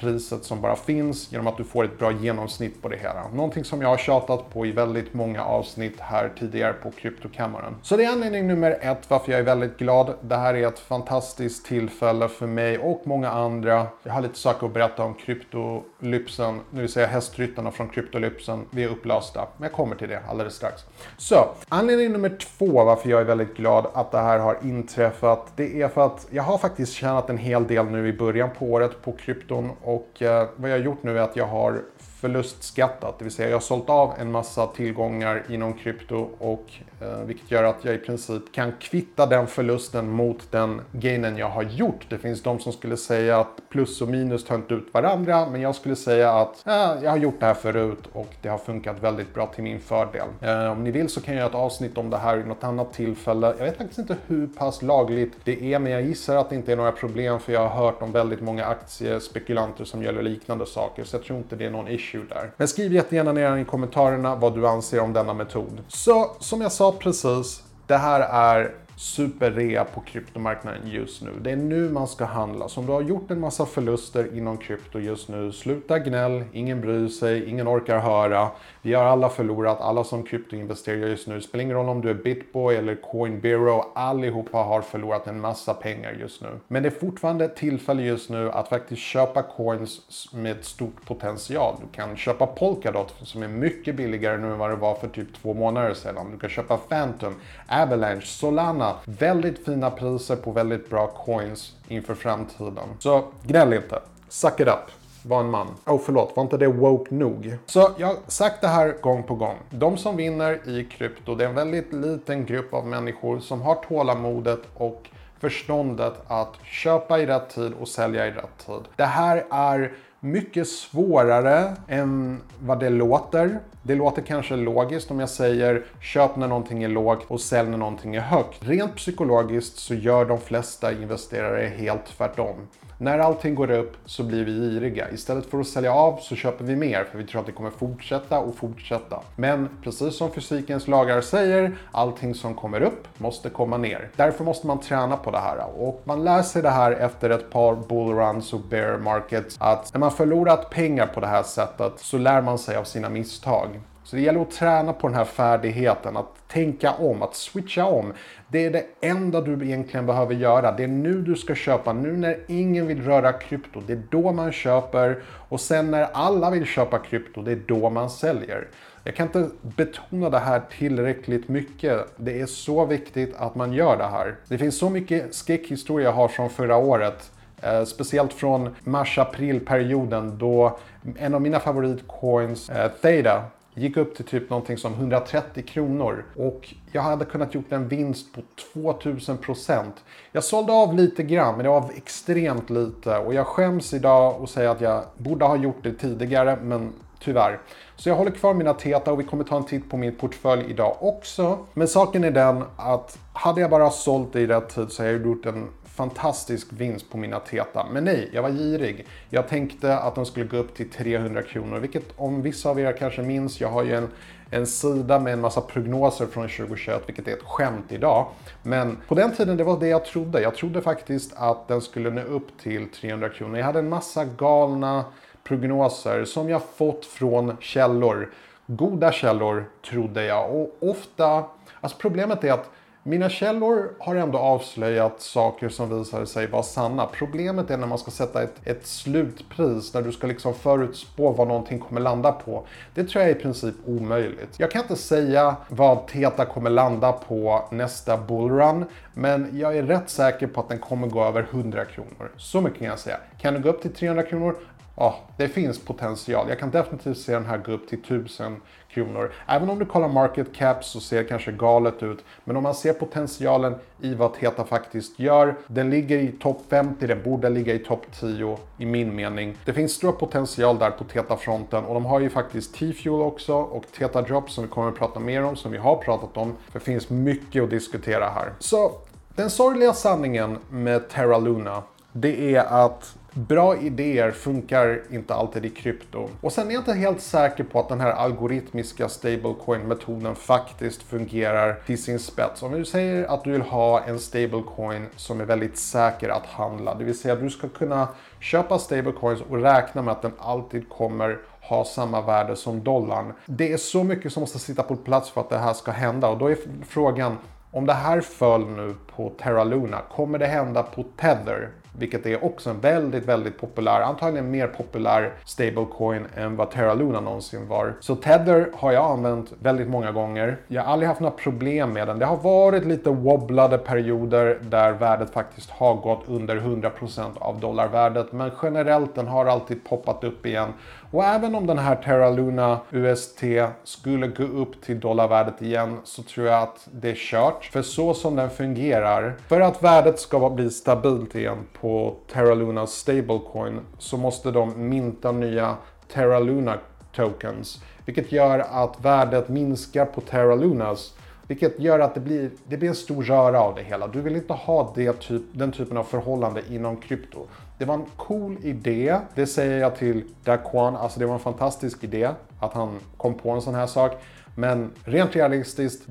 priset 0.00 0.44
som 0.44 0.60
bara 0.60 0.76
finns 0.76 1.32
genom 1.32 1.46
att 1.46 1.56
du 1.56 1.64
får 1.64 1.84
ett 1.84 1.98
bra 1.98 2.12
genomsnitt 2.12 2.82
på 2.82 2.88
det 2.88 2.96
hela. 2.96 3.28
Någonting 3.28 3.64
som 3.64 3.82
jag 3.82 3.88
har 3.88 3.96
tjatat 3.96 4.50
på 4.50 4.66
i 4.66 4.72
väldigt 4.72 5.14
många 5.14 5.44
avsnitt 5.44 6.00
här 6.00 6.32
tidigare 6.38 6.72
på 6.72 6.90
Kryptokammaren. 6.90 7.74
Så 7.82 7.96
det 7.96 8.04
är 8.04 8.12
anledning 8.12 8.46
nummer 8.46 8.78
ett 8.80 9.10
varför 9.10 9.32
jag 9.32 9.40
är 9.40 9.44
väldigt 9.44 9.78
glad. 9.78 10.14
Det 10.20 10.36
här 10.36 10.54
är 10.54 10.66
ett 10.66 10.78
fantastiskt 10.78 11.66
tillfälle 11.66 12.28
för 12.28 12.46
mig 12.46 12.78
och 12.78 13.02
många 13.04 13.30
andra. 13.30 13.86
Jag 14.02 14.12
har 14.12 14.20
lite 14.20 14.38
saker 14.38 14.66
att 14.66 14.72
berätta 14.72 15.02
om 15.02 15.14
kryptolypsen, 15.14 16.60
det 16.70 16.80
vill 16.80 16.92
säga 16.92 17.06
hästryttarna 17.06 17.70
från 17.70 17.88
kryptolypsen. 17.88 18.66
Vi 18.70 18.84
är 18.84 18.88
upplösta, 18.88 19.46
men 19.56 19.66
jag 19.66 19.72
kommer 19.72 19.96
till 19.96 20.08
det 20.08 20.20
alldeles 20.28 20.54
strax. 20.54 20.82
Så, 21.16 21.48
anledning 21.68 22.12
nummer 22.12 22.36
två 22.58 22.84
varför 22.84 23.10
jag 23.10 23.20
är 23.20 23.24
väldigt 23.24 23.56
glad 23.56 23.86
att 23.94 24.10
det 24.10 24.18
här 24.18 24.38
har 24.38 24.58
inträffat, 24.62 25.52
det 25.56 25.82
är 25.82 25.88
för 25.88 26.06
att 26.06 26.26
jag 26.30 26.42
har 26.42 26.58
faktiskt 26.58 26.92
tjänat 26.92 27.30
en 27.30 27.38
hel 27.38 27.66
del 27.66 27.86
nu 27.86 28.08
i 28.08 28.12
början 28.12 28.50
på 28.58 28.66
året 28.66 29.02
på 29.02 29.12
krypton 29.12 29.70
och 29.88 30.22
eh, 30.22 30.48
vad 30.56 30.70
jag 30.70 30.76
har 30.76 30.84
gjort 30.84 31.02
nu 31.02 31.18
är 31.18 31.22
att 31.22 31.36
jag 31.36 31.46
har 31.46 31.82
förlustskattat, 32.20 33.18
det 33.18 33.24
vill 33.24 33.32
säga 33.32 33.48
jag 33.48 33.56
har 33.56 33.60
sålt 33.60 33.90
av 33.90 34.14
en 34.18 34.32
massa 34.32 34.66
tillgångar 34.66 35.42
inom 35.48 35.74
krypto 35.74 36.28
och 36.38 36.64
eh, 37.00 37.24
vilket 37.24 37.50
gör 37.50 37.64
att 37.64 37.84
jag 37.84 37.94
i 37.94 37.98
princip 37.98 38.52
kan 38.52 38.72
kvitta 38.80 39.26
den 39.26 39.46
förlusten 39.46 40.10
mot 40.10 40.52
den 40.52 40.80
gainen 40.92 41.36
jag 41.36 41.48
har 41.48 41.62
gjort. 41.62 42.06
Det 42.08 42.18
finns 42.18 42.42
de 42.42 42.60
som 42.60 42.72
skulle 42.72 42.96
säga 42.96 43.40
att 43.40 43.60
plus 43.68 44.02
och 44.02 44.08
minus 44.08 44.44
tar 44.44 44.54
inte 44.54 44.74
ut 44.74 44.94
varandra, 44.94 45.48
men 45.50 45.60
jag 45.60 45.74
skulle 45.74 45.96
säga 45.96 46.32
att 46.32 46.66
eh, 46.66 46.72
jag 47.02 47.10
har 47.10 47.16
gjort 47.16 47.40
det 47.40 47.46
här 47.46 47.54
förut 47.54 48.02
och 48.12 48.34
det 48.42 48.48
har 48.48 48.58
funkat 48.58 49.02
väldigt 49.02 49.34
bra 49.34 49.46
till 49.46 49.64
min 49.64 49.80
fördel. 49.80 50.28
Eh, 50.40 50.72
om 50.72 50.84
ni 50.84 50.90
vill 50.90 51.08
så 51.08 51.20
kan 51.20 51.34
jag 51.34 51.40
göra 51.40 51.50
ett 51.50 51.54
avsnitt 51.54 51.98
om 51.98 52.10
det 52.10 52.18
här 52.18 52.38
i 52.38 52.44
något 52.44 52.64
annat 52.64 52.92
tillfälle. 52.92 53.54
Jag 53.58 53.64
vet 53.64 53.76
faktiskt 53.76 53.98
inte 53.98 54.16
hur 54.26 54.46
pass 54.46 54.82
lagligt 54.82 55.32
det 55.44 55.74
är, 55.74 55.78
men 55.78 55.92
jag 55.92 56.02
gissar 56.02 56.36
att 56.36 56.50
det 56.50 56.56
inte 56.56 56.72
är 56.72 56.76
några 56.76 56.92
problem 56.92 57.40
för 57.40 57.52
jag 57.52 57.68
har 57.68 57.84
hört 57.84 58.02
om 58.02 58.12
väldigt 58.12 58.40
många 58.40 58.64
aktiespekulanter 58.64 59.84
som 59.84 60.02
gör 60.02 60.22
liknande 60.22 60.66
saker, 60.66 61.04
så 61.04 61.16
jag 61.16 61.24
tror 61.24 61.38
inte 61.38 61.56
det 61.56 61.66
är 61.66 61.70
någon 61.70 61.88
issue 61.88 62.07
issue 62.08 62.24
där. 62.28 62.50
Men 62.56 62.68
skriv 62.68 62.92
jättegärna 62.92 63.32
ner 63.32 63.56
i 63.56 63.64
kommentarerna 63.64 64.36
vad 64.36 64.54
du 64.54 64.68
anser 64.68 65.00
om 65.00 65.12
denna 65.12 65.34
metod. 65.34 65.80
Så 65.88 66.36
som 66.40 66.60
jag 66.60 66.72
sa 66.72 66.92
precis, 66.92 67.62
det 67.86 67.96
här 67.96 68.20
är 68.20 68.74
superrea 68.98 69.84
på 69.84 70.00
kryptomarknaden 70.00 70.80
just 70.84 71.22
nu. 71.22 71.30
Det 71.40 71.50
är 71.50 71.56
nu 71.56 71.90
man 71.90 72.08
ska 72.08 72.24
handla. 72.24 72.68
Så 72.68 72.80
om 72.80 72.86
du 72.86 72.92
har 72.92 73.02
gjort 73.02 73.30
en 73.30 73.40
massa 73.40 73.66
förluster 73.66 74.36
inom 74.36 74.56
krypto 74.56 74.98
just 74.98 75.28
nu, 75.28 75.52
sluta 75.52 75.98
gnäll, 75.98 76.44
ingen 76.52 76.80
bryr 76.80 77.08
sig, 77.08 77.48
ingen 77.48 77.68
orkar 77.68 77.98
höra. 77.98 78.48
Vi 78.82 78.94
har 78.94 79.04
alla 79.04 79.28
förlorat, 79.28 79.80
alla 79.80 80.04
som 80.04 80.22
kryptoinvesterar 80.22 81.06
just 81.06 81.26
nu. 81.26 81.34
Det 81.34 81.40
spelar 81.40 81.62
ingen 81.64 81.76
roll 81.76 81.88
om 81.88 82.00
du 82.00 82.10
är 82.10 82.14
Bitboy 82.14 82.76
eller 82.76 82.94
Coinbero, 82.94 83.84
allihopa 83.94 84.58
har 84.58 84.82
förlorat 84.82 85.26
en 85.26 85.40
massa 85.40 85.74
pengar 85.74 86.12
just 86.20 86.42
nu. 86.42 86.48
Men 86.68 86.82
det 86.82 86.88
är 86.88 87.00
fortfarande 87.00 87.44
ett 87.44 87.56
tillfälle 87.56 88.02
just 88.02 88.30
nu 88.30 88.50
att 88.50 88.68
faktiskt 88.68 89.02
köpa 89.02 89.42
coins 89.42 90.28
med 90.32 90.64
stort 90.64 91.06
potential. 91.06 91.76
Du 91.80 91.96
kan 91.96 92.16
köpa 92.16 92.46
Polkadot 92.46 93.14
som 93.22 93.42
är 93.42 93.48
mycket 93.48 93.94
billigare 93.94 94.38
nu 94.38 94.52
än 94.52 94.58
vad 94.58 94.70
det 94.70 94.76
var 94.76 94.94
för 94.94 95.08
typ 95.08 95.34
två 95.42 95.54
månader 95.54 95.94
sedan. 95.94 96.30
Du 96.32 96.38
kan 96.38 96.50
köpa 96.50 96.76
Phantom, 96.76 97.34
Avalanche, 97.68 98.26
Solana. 98.26 98.87
Väldigt 99.04 99.64
fina 99.64 99.90
priser 99.90 100.36
på 100.36 100.52
väldigt 100.52 100.90
bra 100.90 101.06
coins 101.06 101.72
inför 101.88 102.14
framtiden. 102.14 102.88
Så 102.98 103.24
gnäll 103.46 103.72
inte. 103.72 103.98
Suck 104.28 104.60
it 104.60 104.68
up 104.68 104.90
var 105.22 105.40
en 105.40 105.50
man. 105.50 105.66
Oh 105.86 106.00
förlåt, 106.04 106.32
var 106.36 106.42
inte 106.42 106.56
det 106.56 106.66
woke 106.66 107.14
nog? 107.14 107.56
Så 107.66 107.90
jag 107.98 108.06
har 108.06 108.16
sagt 108.26 108.60
det 108.60 108.68
här 108.68 108.94
gång 109.00 109.22
på 109.22 109.34
gång. 109.34 109.56
De 109.70 109.96
som 109.96 110.16
vinner 110.16 110.68
i 110.68 110.84
krypto, 110.84 111.34
det 111.34 111.44
är 111.44 111.48
en 111.48 111.54
väldigt 111.54 111.92
liten 111.92 112.46
grupp 112.46 112.74
av 112.74 112.86
människor 112.86 113.40
som 113.40 113.62
har 113.62 113.74
tålamodet 113.74 114.60
och 114.74 115.08
förståndet 115.40 116.14
att 116.26 116.54
köpa 116.64 117.18
i 117.18 117.26
rätt 117.26 117.50
tid 117.50 117.72
och 117.80 117.88
sälja 117.88 118.26
i 118.26 118.30
rätt 118.30 118.66
tid. 118.66 118.82
Det 118.96 119.04
här 119.04 119.44
är 119.50 119.92
mycket 120.20 120.68
svårare 120.68 121.76
än 121.88 122.40
vad 122.60 122.80
det 122.80 122.90
låter. 122.90 123.58
Det 123.88 123.94
låter 123.94 124.22
kanske 124.22 124.56
logiskt 124.56 125.10
om 125.10 125.20
jag 125.20 125.28
säger 125.28 125.84
köp 126.00 126.36
när 126.36 126.48
någonting 126.48 126.84
är 126.84 126.88
lågt 126.88 127.24
och 127.28 127.40
sälj 127.40 127.70
när 127.70 127.78
någonting 127.78 128.14
är 128.16 128.20
högt. 128.20 128.56
Rent 128.60 128.96
psykologiskt 128.96 129.78
så 129.78 129.94
gör 129.94 130.24
de 130.24 130.40
flesta 130.40 130.92
investerare 130.92 131.66
helt 131.76 132.06
tvärtom. 132.06 132.56
När 133.00 133.18
allting 133.18 133.54
går 133.54 133.70
upp 133.70 133.96
så 134.04 134.22
blir 134.22 134.44
vi 134.44 134.52
giriga. 134.52 135.10
Istället 135.10 135.46
för 135.46 135.60
att 135.60 135.66
sälja 135.66 135.92
av 135.92 136.16
så 136.16 136.36
köper 136.36 136.64
vi 136.64 136.76
mer 136.76 137.04
för 137.04 137.18
vi 137.18 137.26
tror 137.26 137.40
att 137.40 137.46
det 137.46 137.52
kommer 137.52 137.70
fortsätta 137.70 138.38
och 138.38 138.56
fortsätta. 138.56 139.20
Men 139.36 139.68
precis 139.82 140.16
som 140.16 140.30
fysikens 140.30 140.88
lagar 140.88 141.20
säger, 141.20 141.76
allting 141.92 142.34
som 142.34 142.54
kommer 142.54 142.82
upp 142.82 143.08
måste 143.18 143.50
komma 143.50 143.76
ner. 143.76 144.08
Därför 144.16 144.44
måste 144.44 144.66
man 144.66 144.80
träna 144.80 145.16
på 145.16 145.30
det 145.30 145.38
här 145.38 145.64
och 145.76 146.02
man 146.04 146.24
lär 146.24 146.42
sig 146.42 146.62
det 146.62 146.70
här 146.70 146.92
efter 146.92 147.30
ett 147.30 147.50
par 147.50 147.74
bullruns 147.74 148.52
och 148.52 148.60
bear 148.60 148.98
markets 148.98 149.56
att 149.60 149.94
när 149.94 150.00
man 150.00 150.10
förlorat 150.10 150.70
pengar 150.70 151.06
på 151.06 151.20
det 151.20 151.26
här 151.26 151.42
sättet 151.42 151.92
så 151.96 152.18
lär 152.18 152.42
man 152.42 152.58
sig 152.58 152.76
av 152.76 152.84
sina 152.84 153.08
misstag. 153.08 153.77
Så 154.08 154.16
det 154.16 154.22
gäller 154.22 154.40
att 154.40 154.50
träna 154.50 154.92
på 154.92 155.08
den 155.08 155.16
här 155.16 155.24
färdigheten, 155.24 156.16
att 156.16 156.48
tänka 156.48 156.92
om, 156.92 157.22
att 157.22 157.34
switcha 157.34 157.84
om. 157.84 158.12
Det 158.48 158.66
är 158.66 158.70
det 158.70 158.84
enda 159.00 159.40
du 159.40 159.64
egentligen 159.64 160.06
behöver 160.06 160.34
göra. 160.34 160.72
Det 160.72 160.84
är 160.84 160.88
nu 160.88 161.22
du 161.22 161.36
ska 161.36 161.54
köpa, 161.54 161.92
nu 161.92 162.16
när 162.16 162.38
ingen 162.46 162.86
vill 162.86 163.02
röra 163.02 163.32
krypto. 163.32 163.80
Det 163.86 163.92
är 163.92 164.02
då 164.10 164.32
man 164.32 164.52
köper 164.52 165.22
och 165.48 165.60
sen 165.60 165.90
när 165.90 166.08
alla 166.12 166.50
vill 166.50 166.64
köpa 166.64 166.98
krypto, 166.98 167.42
det 167.42 167.52
är 167.52 167.60
då 167.66 167.90
man 167.90 168.10
säljer. 168.10 168.68
Jag 169.04 169.14
kan 169.16 169.26
inte 169.26 169.50
betona 169.62 170.30
det 170.30 170.38
här 170.38 170.62
tillräckligt 170.78 171.48
mycket. 171.48 172.06
Det 172.16 172.40
är 172.40 172.46
så 172.46 172.84
viktigt 172.84 173.34
att 173.36 173.54
man 173.54 173.72
gör 173.72 173.96
det 173.96 174.06
här. 174.06 174.36
Det 174.48 174.58
finns 174.58 174.78
så 174.78 174.90
mycket 174.90 175.34
skräckhistoria 175.34 176.08
jag 176.08 176.12
har 176.12 176.28
från 176.28 176.50
förra 176.50 176.76
året. 176.76 177.30
Eh, 177.62 177.84
speciellt 177.84 178.32
från 178.32 178.74
mars-april-perioden 178.84 180.38
då 180.38 180.78
en 181.18 181.34
av 181.34 181.42
mina 181.42 181.60
favoritcoins, 181.60 182.70
eh, 182.70 182.90
Theta, 183.02 183.42
gick 183.78 183.96
upp 183.96 184.16
till 184.16 184.24
typ 184.24 184.50
någonting 184.50 184.76
som 184.76 184.92
130 184.92 185.62
kronor 185.62 186.24
och 186.36 186.74
jag 186.92 187.02
hade 187.02 187.24
kunnat 187.24 187.54
gjort 187.54 187.72
en 187.72 187.88
vinst 187.88 188.34
på 188.34 188.40
2000 188.72 189.38
procent. 189.38 189.94
Jag 190.32 190.44
sålde 190.44 190.72
av 190.72 190.94
lite 190.94 191.22
grann, 191.22 191.54
men 191.54 191.64
det 191.64 191.70
var 191.70 191.90
extremt 191.96 192.70
lite 192.70 193.18
och 193.18 193.34
jag 193.34 193.46
skäms 193.46 193.94
idag 193.94 194.40
och 194.40 194.48
säger 194.48 194.68
att 194.68 194.80
jag 194.80 195.04
borde 195.16 195.44
ha 195.44 195.56
gjort 195.56 195.82
det 195.82 195.92
tidigare, 195.92 196.58
men 196.62 196.92
tyvärr. 197.20 197.60
Så 197.96 198.08
jag 198.08 198.16
håller 198.16 198.30
kvar 198.30 198.54
mina 198.54 198.74
Teta 198.74 199.12
och 199.12 199.20
vi 199.20 199.24
kommer 199.24 199.44
ta 199.44 199.56
en 199.56 199.64
titt 199.64 199.90
på 199.90 199.96
min 199.96 200.14
portfölj 200.14 200.70
idag 200.70 200.96
också. 201.00 201.58
Men 201.74 201.88
saken 201.88 202.24
är 202.24 202.30
den 202.30 202.64
att 202.76 203.18
hade 203.32 203.60
jag 203.60 203.70
bara 203.70 203.90
sålt 203.90 204.32
det 204.32 204.40
i 204.40 204.46
rätt 204.46 204.74
tid 204.74 204.92
så 204.92 205.02
hade 205.02 205.12
jag 205.12 205.26
gjort 205.26 205.46
en 205.46 205.68
fantastisk 205.98 206.68
vinst 206.70 207.10
på 207.10 207.18
mina 207.18 207.40
Teta. 207.40 207.86
Men 207.92 208.04
nej, 208.04 208.30
jag 208.32 208.42
var 208.42 208.50
girig. 208.50 209.06
Jag 209.30 209.48
tänkte 209.48 209.98
att 209.98 210.14
de 210.14 210.26
skulle 210.26 210.46
gå 210.46 210.56
upp 210.56 210.74
till 210.74 210.90
300 210.90 211.42
kronor, 211.42 211.78
vilket 211.78 212.04
om 212.16 212.42
vissa 212.42 212.70
av 212.70 212.80
er 212.80 212.92
kanske 212.92 213.22
minns, 213.22 213.60
jag 213.60 213.68
har 213.68 213.82
ju 213.82 213.94
en, 213.94 214.08
en 214.50 214.66
sida 214.66 215.20
med 215.20 215.32
en 215.32 215.40
massa 215.40 215.60
prognoser 215.60 216.26
från 216.26 216.48
2021, 216.48 217.02
vilket 217.06 217.28
är 217.28 217.32
ett 217.32 217.42
skämt 217.42 217.92
idag. 217.92 218.26
Men 218.62 218.96
på 219.08 219.14
den 219.14 219.32
tiden, 219.32 219.56
det 219.56 219.64
var 219.64 219.80
det 219.80 219.88
jag 219.88 220.04
trodde. 220.04 220.40
Jag 220.40 220.54
trodde 220.54 220.80
faktiskt 220.80 221.32
att 221.36 221.68
den 221.68 221.80
skulle 221.80 222.10
nå 222.10 222.22
upp 222.22 222.58
till 222.62 222.88
300 222.88 223.28
kronor. 223.28 223.58
Jag 223.58 223.64
hade 223.64 223.78
en 223.78 223.88
massa 223.88 224.24
galna 224.24 225.04
prognoser 225.44 226.24
som 226.24 226.48
jag 226.48 226.62
fått 226.76 227.06
från 227.06 227.56
källor. 227.60 228.32
Goda 228.66 229.12
källor, 229.12 229.70
trodde 229.90 230.24
jag. 230.24 230.54
Och 230.54 230.76
ofta, 230.80 231.44
alltså 231.80 231.98
problemet 232.00 232.44
är 232.44 232.52
att 232.52 232.70
mina 233.08 233.28
källor 233.28 233.90
har 233.98 234.14
ändå 234.14 234.38
avslöjat 234.38 235.20
saker 235.20 235.68
som 235.68 235.98
visade 235.98 236.26
sig 236.26 236.46
vara 236.46 236.62
sanna. 236.62 237.06
Problemet 237.06 237.70
är 237.70 237.76
när 237.76 237.86
man 237.86 237.98
ska 237.98 238.10
sätta 238.10 238.42
ett, 238.42 238.54
ett 238.64 238.86
slutpris, 238.86 239.94
när 239.94 240.02
du 240.02 240.12
ska 240.12 240.26
liksom 240.26 240.54
förutspå 240.54 241.30
vad 241.32 241.48
någonting 241.48 241.78
kommer 241.78 242.00
landa 242.00 242.32
på. 242.32 242.66
Det 242.94 243.04
tror 243.04 243.22
jag 243.22 243.30
är 243.30 243.36
i 243.36 243.38
princip 243.38 243.74
omöjligt. 243.86 244.54
Jag 244.56 244.70
kan 244.70 244.82
inte 244.82 244.96
säga 244.96 245.56
vad 245.68 246.06
Teta 246.06 246.44
kommer 246.44 246.70
landa 246.70 247.12
på 247.12 247.68
nästa 247.70 248.16
bullrun, 248.16 248.84
men 249.14 249.58
jag 249.58 249.76
är 249.76 249.82
rätt 249.82 250.10
säker 250.10 250.46
på 250.46 250.60
att 250.60 250.68
den 250.68 250.78
kommer 250.78 251.08
gå 251.08 251.24
över 251.24 251.46
100 251.50 251.84
kronor. 251.84 252.30
Så 252.36 252.60
mycket 252.60 252.78
kan 252.78 252.88
jag 252.88 252.98
säga. 252.98 253.16
Kan 253.40 253.54
den 253.54 253.62
gå 253.62 253.68
upp 253.68 253.82
till 253.82 253.94
300 253.94 254.22
kronor? 254.22 254.56
Ja, 254.96 255.18
det 255.36 255.48
finns 255.48 255.78
potential. 255.78 256.46
Jag 256.48 256.58
kan 256.58 256.70
definitivt 256.70 257.18
se 257.18 257.32
den 257.32 257.46
här 257.46 257.58
gå 257.58 257.72
upp 257.72 257.88
till 257.88 257.98
1000 257.98 258.60
kronor. 259.04 259.32
Även 259.46 259.70
om 259.70 259.78
du 259.78 259.84
kollar 259.84 260.08
market 260.08 260.54
cap 260.54 260.84
så 260.84 261.00
ser 261.00 261.18
det 261.18 261.24
kanske 261.24 261.52
galet 261.52 262.02
ut. 262.02 262.24
Men 262.44 262.56
om 262.56 262.62
man 262.62 262.74
ser 262.74 262.92
potentialen 262.92 263.74
i 264.00 264.14
vad 264.14 264.34
Teta 264.34 264.64
faktiskt 264.64 265.18
gör. 265.18 265.56
Den 265.66 265.90
ligger 265.90 266.18
i 266.18 266.32
topp 266.32 266.62
50, 266.70 267.06
den 267.06 267.22
borde 267.22 267.48
ligga 267.48 267.74
i 267.74 267.78
topp 267.78 268.06
10 268.20 268.58
i 268.78 268.86
min 268.86 269.14
mening. 269.14 269.56
Det 269.64 269.72
finns 269.72 269.92
stor 269.92 270.12
potential 270.12 270.78
där 270.78 270.90
på 270.90 271.04
Teta-fronten 271.04 271.84
och 271.84 271.94
de 271.94 272.04
har 272.04 272.20
ju 272.20 272.30
faktiskt 272.30 272.74
T-Fuel 272.74 273.22
också 273.22 273.54
och 273.54 273.84
Teta 273.98 274.22
Drop 274.22 274.50
som 274.50 274.64
vi 274.64 274.70
kommer 274.70 274.88
att 274.88 274.96
prata 274.98 275.20
mer 275.20 275.44
om, 275.44 275.56
som 275.56 275.72
vi 275.72 275.78
har 275.78 275.96
pratat 275.96 276.36
om. 276.36 276.54
För 276.70 276.78
det 276.78 276.84
finns 276.84 277.10
mycket 277.10 277.62
att 277.62 277.70
diskutera 277.70 278.28
här. 278.28 278.52
Så 278.58 278.92
den 279.34 279.50
sorgliga 279.50 279.92
sanningen 279.92 280.58
med 280.70 281.08
Terra 281.08 281.38
Luna 281.38 281.82
det 282.12 282.54
är 282.54 282.64
att 282.64 283.17
bra 283.32 283.76
idéer 283.76 284.30
funkar 284.30 285.00
inte 285.10 285.34
alltid 285.34 285.64
i 285.64 285.70
krypto. 285.70 286.28
Och 286.40 286.52
sen 286.52 286.68
är 286.68 286.72
jag 286.72 286.80
inte 286.80 286.92
helt 286.92 287.20
säker 287.20 287.64
på 287.64 287.80
att 287.80 287.88
den 287.88 288.00
här 288.00 288.10
algoritmiska 288.10 289.08
stablecoin-metoden 289.08 290.34
faktiskt 290.34 291.02
fungerar 291.02 291.80
till 291.86 292.02
sin 292.02 292.18
spets. 292.18 292.62
Om 292.62 292.72
du 292.72 292.84
säger 292.84 293.24
att 293.24 293.44
du 293.44 293.52
vill 293.52 293.62
ha 293.62 294.04
en 294.04 294.18
stablecoin 294.18 295.06
som 295.16 295.40
är 295.40 295.44
väldigt 295.44 295.78
säker 295.78 296.28
att 296.28 296.46
handla, 296.46 296.94
det 296.94 297.04
vill 297.04 297.18
säga 297.18 297.34
att 297.34 297.40
du 297.40 297.50
ska 297.50 297.68
kunna 297.68 298.08
köpa 298.40 298.78
stablecoins 298.78 299.40
och 299.48 299.62
räkna 299.62 300.02
med 300.02 300.12
att 300.12 300.22
den 300.22 300.32
alltid 300.38 300.88
kommer 300.88 301.38
ha 301.60 301.84
samma 301.84 302.20
värde 302.20 302.56
som 302.56 302.84
dollarn. 302.84 303.32
Det 303.46 303.72
är 303.72 303.76
så 303.76 304.04
mycket 304.04 304.32
som 304.32 304.40
måste 304.40 304.58
sitta 304.58 304.82
på 304.82 304.96
plats 304.96 305.30
för 305.30 305.40
att 305.40 305.50
det 305.50 305.58
här 305.58 305.72
ska 305.72 305.90
hända 305.90 306.28
och 306.28 306.38
då 306.38 306.46
är 306.46 306.56
frågan 306.88 307.36
om 307.70 307.86
det 307.86 307.92
här 307.92 308.20
föll 308.20 308.66
nu 308.68 308.94
på 309.16 309.32
Terra 309.42 309.64
Luna, 309.64 309.98
kommer 310.10 310.38
det 310.38 310.46
hända 310.46 310.82
på 310.82 311.04
Tether? 311.16 311.70
Vilket 311.98 312.26
är 312.26 312.44
också 312.44 312.70
en 312.70 312.80
väldigt, 312.80 313.24
väldigt 313.24 313.60
populär, 313.60 314.00
antagligen 314.00 314.50
mer 314.50 314.66
populär 314.66 315.32
stablecoin 315.44 316.26
än 316.36 316.56
vad 316.56 316.70
Terra 316.70 316.94
Luna 316.94 317.20
någonsin 317.20 317.68
var. 317.68 317.94
Så 318.00 318.16
Tether 318.16 318.70
har 318.74 318.92
jag 318.92 319.10
använt 319.10 319.52
väldigt 319.62 319.88
många 319.88 320.12
gånger. 320.12 320.56
Jag 320.68 320.82
har 320.82 320.92
aldrig 320.92 321.08
haft 321.08 321.20
några 321.20 321.36
problem 321.36 321.92
med 321.92 322.08
den. 322.08 322.18
Det 322.18 322.26
har 322.26 322.36
varit 322.36 322.84
lite 322.84 323.10
wobblade 323.10 323.78
perioder 323.78 324.58
där 324.62 324.92
värdet 324.92 325.30
faktiskt 325.30 325.70
har 325.70 325.94
gått 325.94 326.22
under 326.26 326.56
100% 326.56 327.38
av 327.38 327.60
dollarvärdet. 327.60 328.32
Men 328.32 328.50
generellt 328.62 329.14
den 329.14 329.26
har 329.26 329.46
alltid 329.46 329.84
poppat 329.84 330.24
upp 330.24 330.46
igen. 330.46 330.68
Och 331.10 331.24
även 331.24 331.54
om 331.54 331.66
den 331.66 331.78
här 331.78 331.96
Terra 331.96 332.30
Luna 332.30 332.80
UST 332.90 333.42
skulle 333.84 334.26
gå 334.28 334.42
upp 334.42 334.82
till 334.82 335.00
dollarvärdet 335.00 335.62
igen 335.62 335.98
så 336.04 336.22
tror 336.22 336.46
jag 336.46 336.62
att 336.62 336.88
det 336.92 337.10
är 337.10 337.14
kört. 337.14 337.64
För 337.64 337.82
så 337.82 338.14
som 338.14 338.36
den 338.36 338.50
fungerar, 338.50 339.36
för 339.48 339.60
att 339.60 339.82
värdet 339.82 340.20
ska 340.20 340.50
bli 340.50 340.70
stabilt 340.70 341.34
igen 341.34 341.58
på 341.80 342.16
Terra 342.32 342.54
Lunas 342.54 342.92
stablecoin 342.92 343.80
så 343.98 344.16
måste 344.16 344.50
de 344.50 344.88
minta 344.88 345.32
nya 345.32 345.76
Terra 346.12 346.38
Luna 346.38 346.78
tokens. 347.16 347.82
Vilket 348.04 348.32
gör 348.32 348.58
att 348.58 349.04
värdet 349.04 349.48
minskar 349.48 350.04
på 350.04 350.20
Terra 350.20 350.54
Lunas 350.54 351.14
vilket 351.48 351.80
gör 351.80 351.98
att 351.98 352.14
det 352.14 352.20
blir, 352.20 352.50
det 352.66 352.76
blir 352.76 352.88
en 352.88 352.94
stor 352.94 353.22
röra 353.22 353.60
av 353.60 353.74
det 353.74 353.82
hela. 353.82 354.06
Du 354.06 354.20
vill 354.20 354.36
inte 354.36 354.52
ha 354.52 354.92
det 354.94 355.12
typ, 355.20 355.42
den 355.52 355.72
typen 355.72 355.96
av 355.96 356.04
förhållande 356.04 356.62
inom 356.70 356.96
krypto. 356.96 357.46
Det 357.78 357.84
var 357.84 357.94
en 357.94 358.06
cool 358.16 358.56
idé, 358.62 359.18
det 359.34 359.46
säger 359.46 359.80
jag 359.80 359.96
till 359.96 360.24
Daquan, 360.44 360.96
alltså 360.96 361.20
det 361.20 361.26
var 361.26 361.34
en 361.34 361.40
fantastisk 361.40 362.04
idé 362.04 362.30
att 362.60 362.74
han 362.74 362.98
kom 363.16 363.34
på 363.34 363.50
en 363.50 363.62
sån 363.62 363.74
här 363.74 363.86
sak. 363.86 364.12
Men 364.54 364.90
rent 365.04 365.36
realistiskt, 365.36 366.02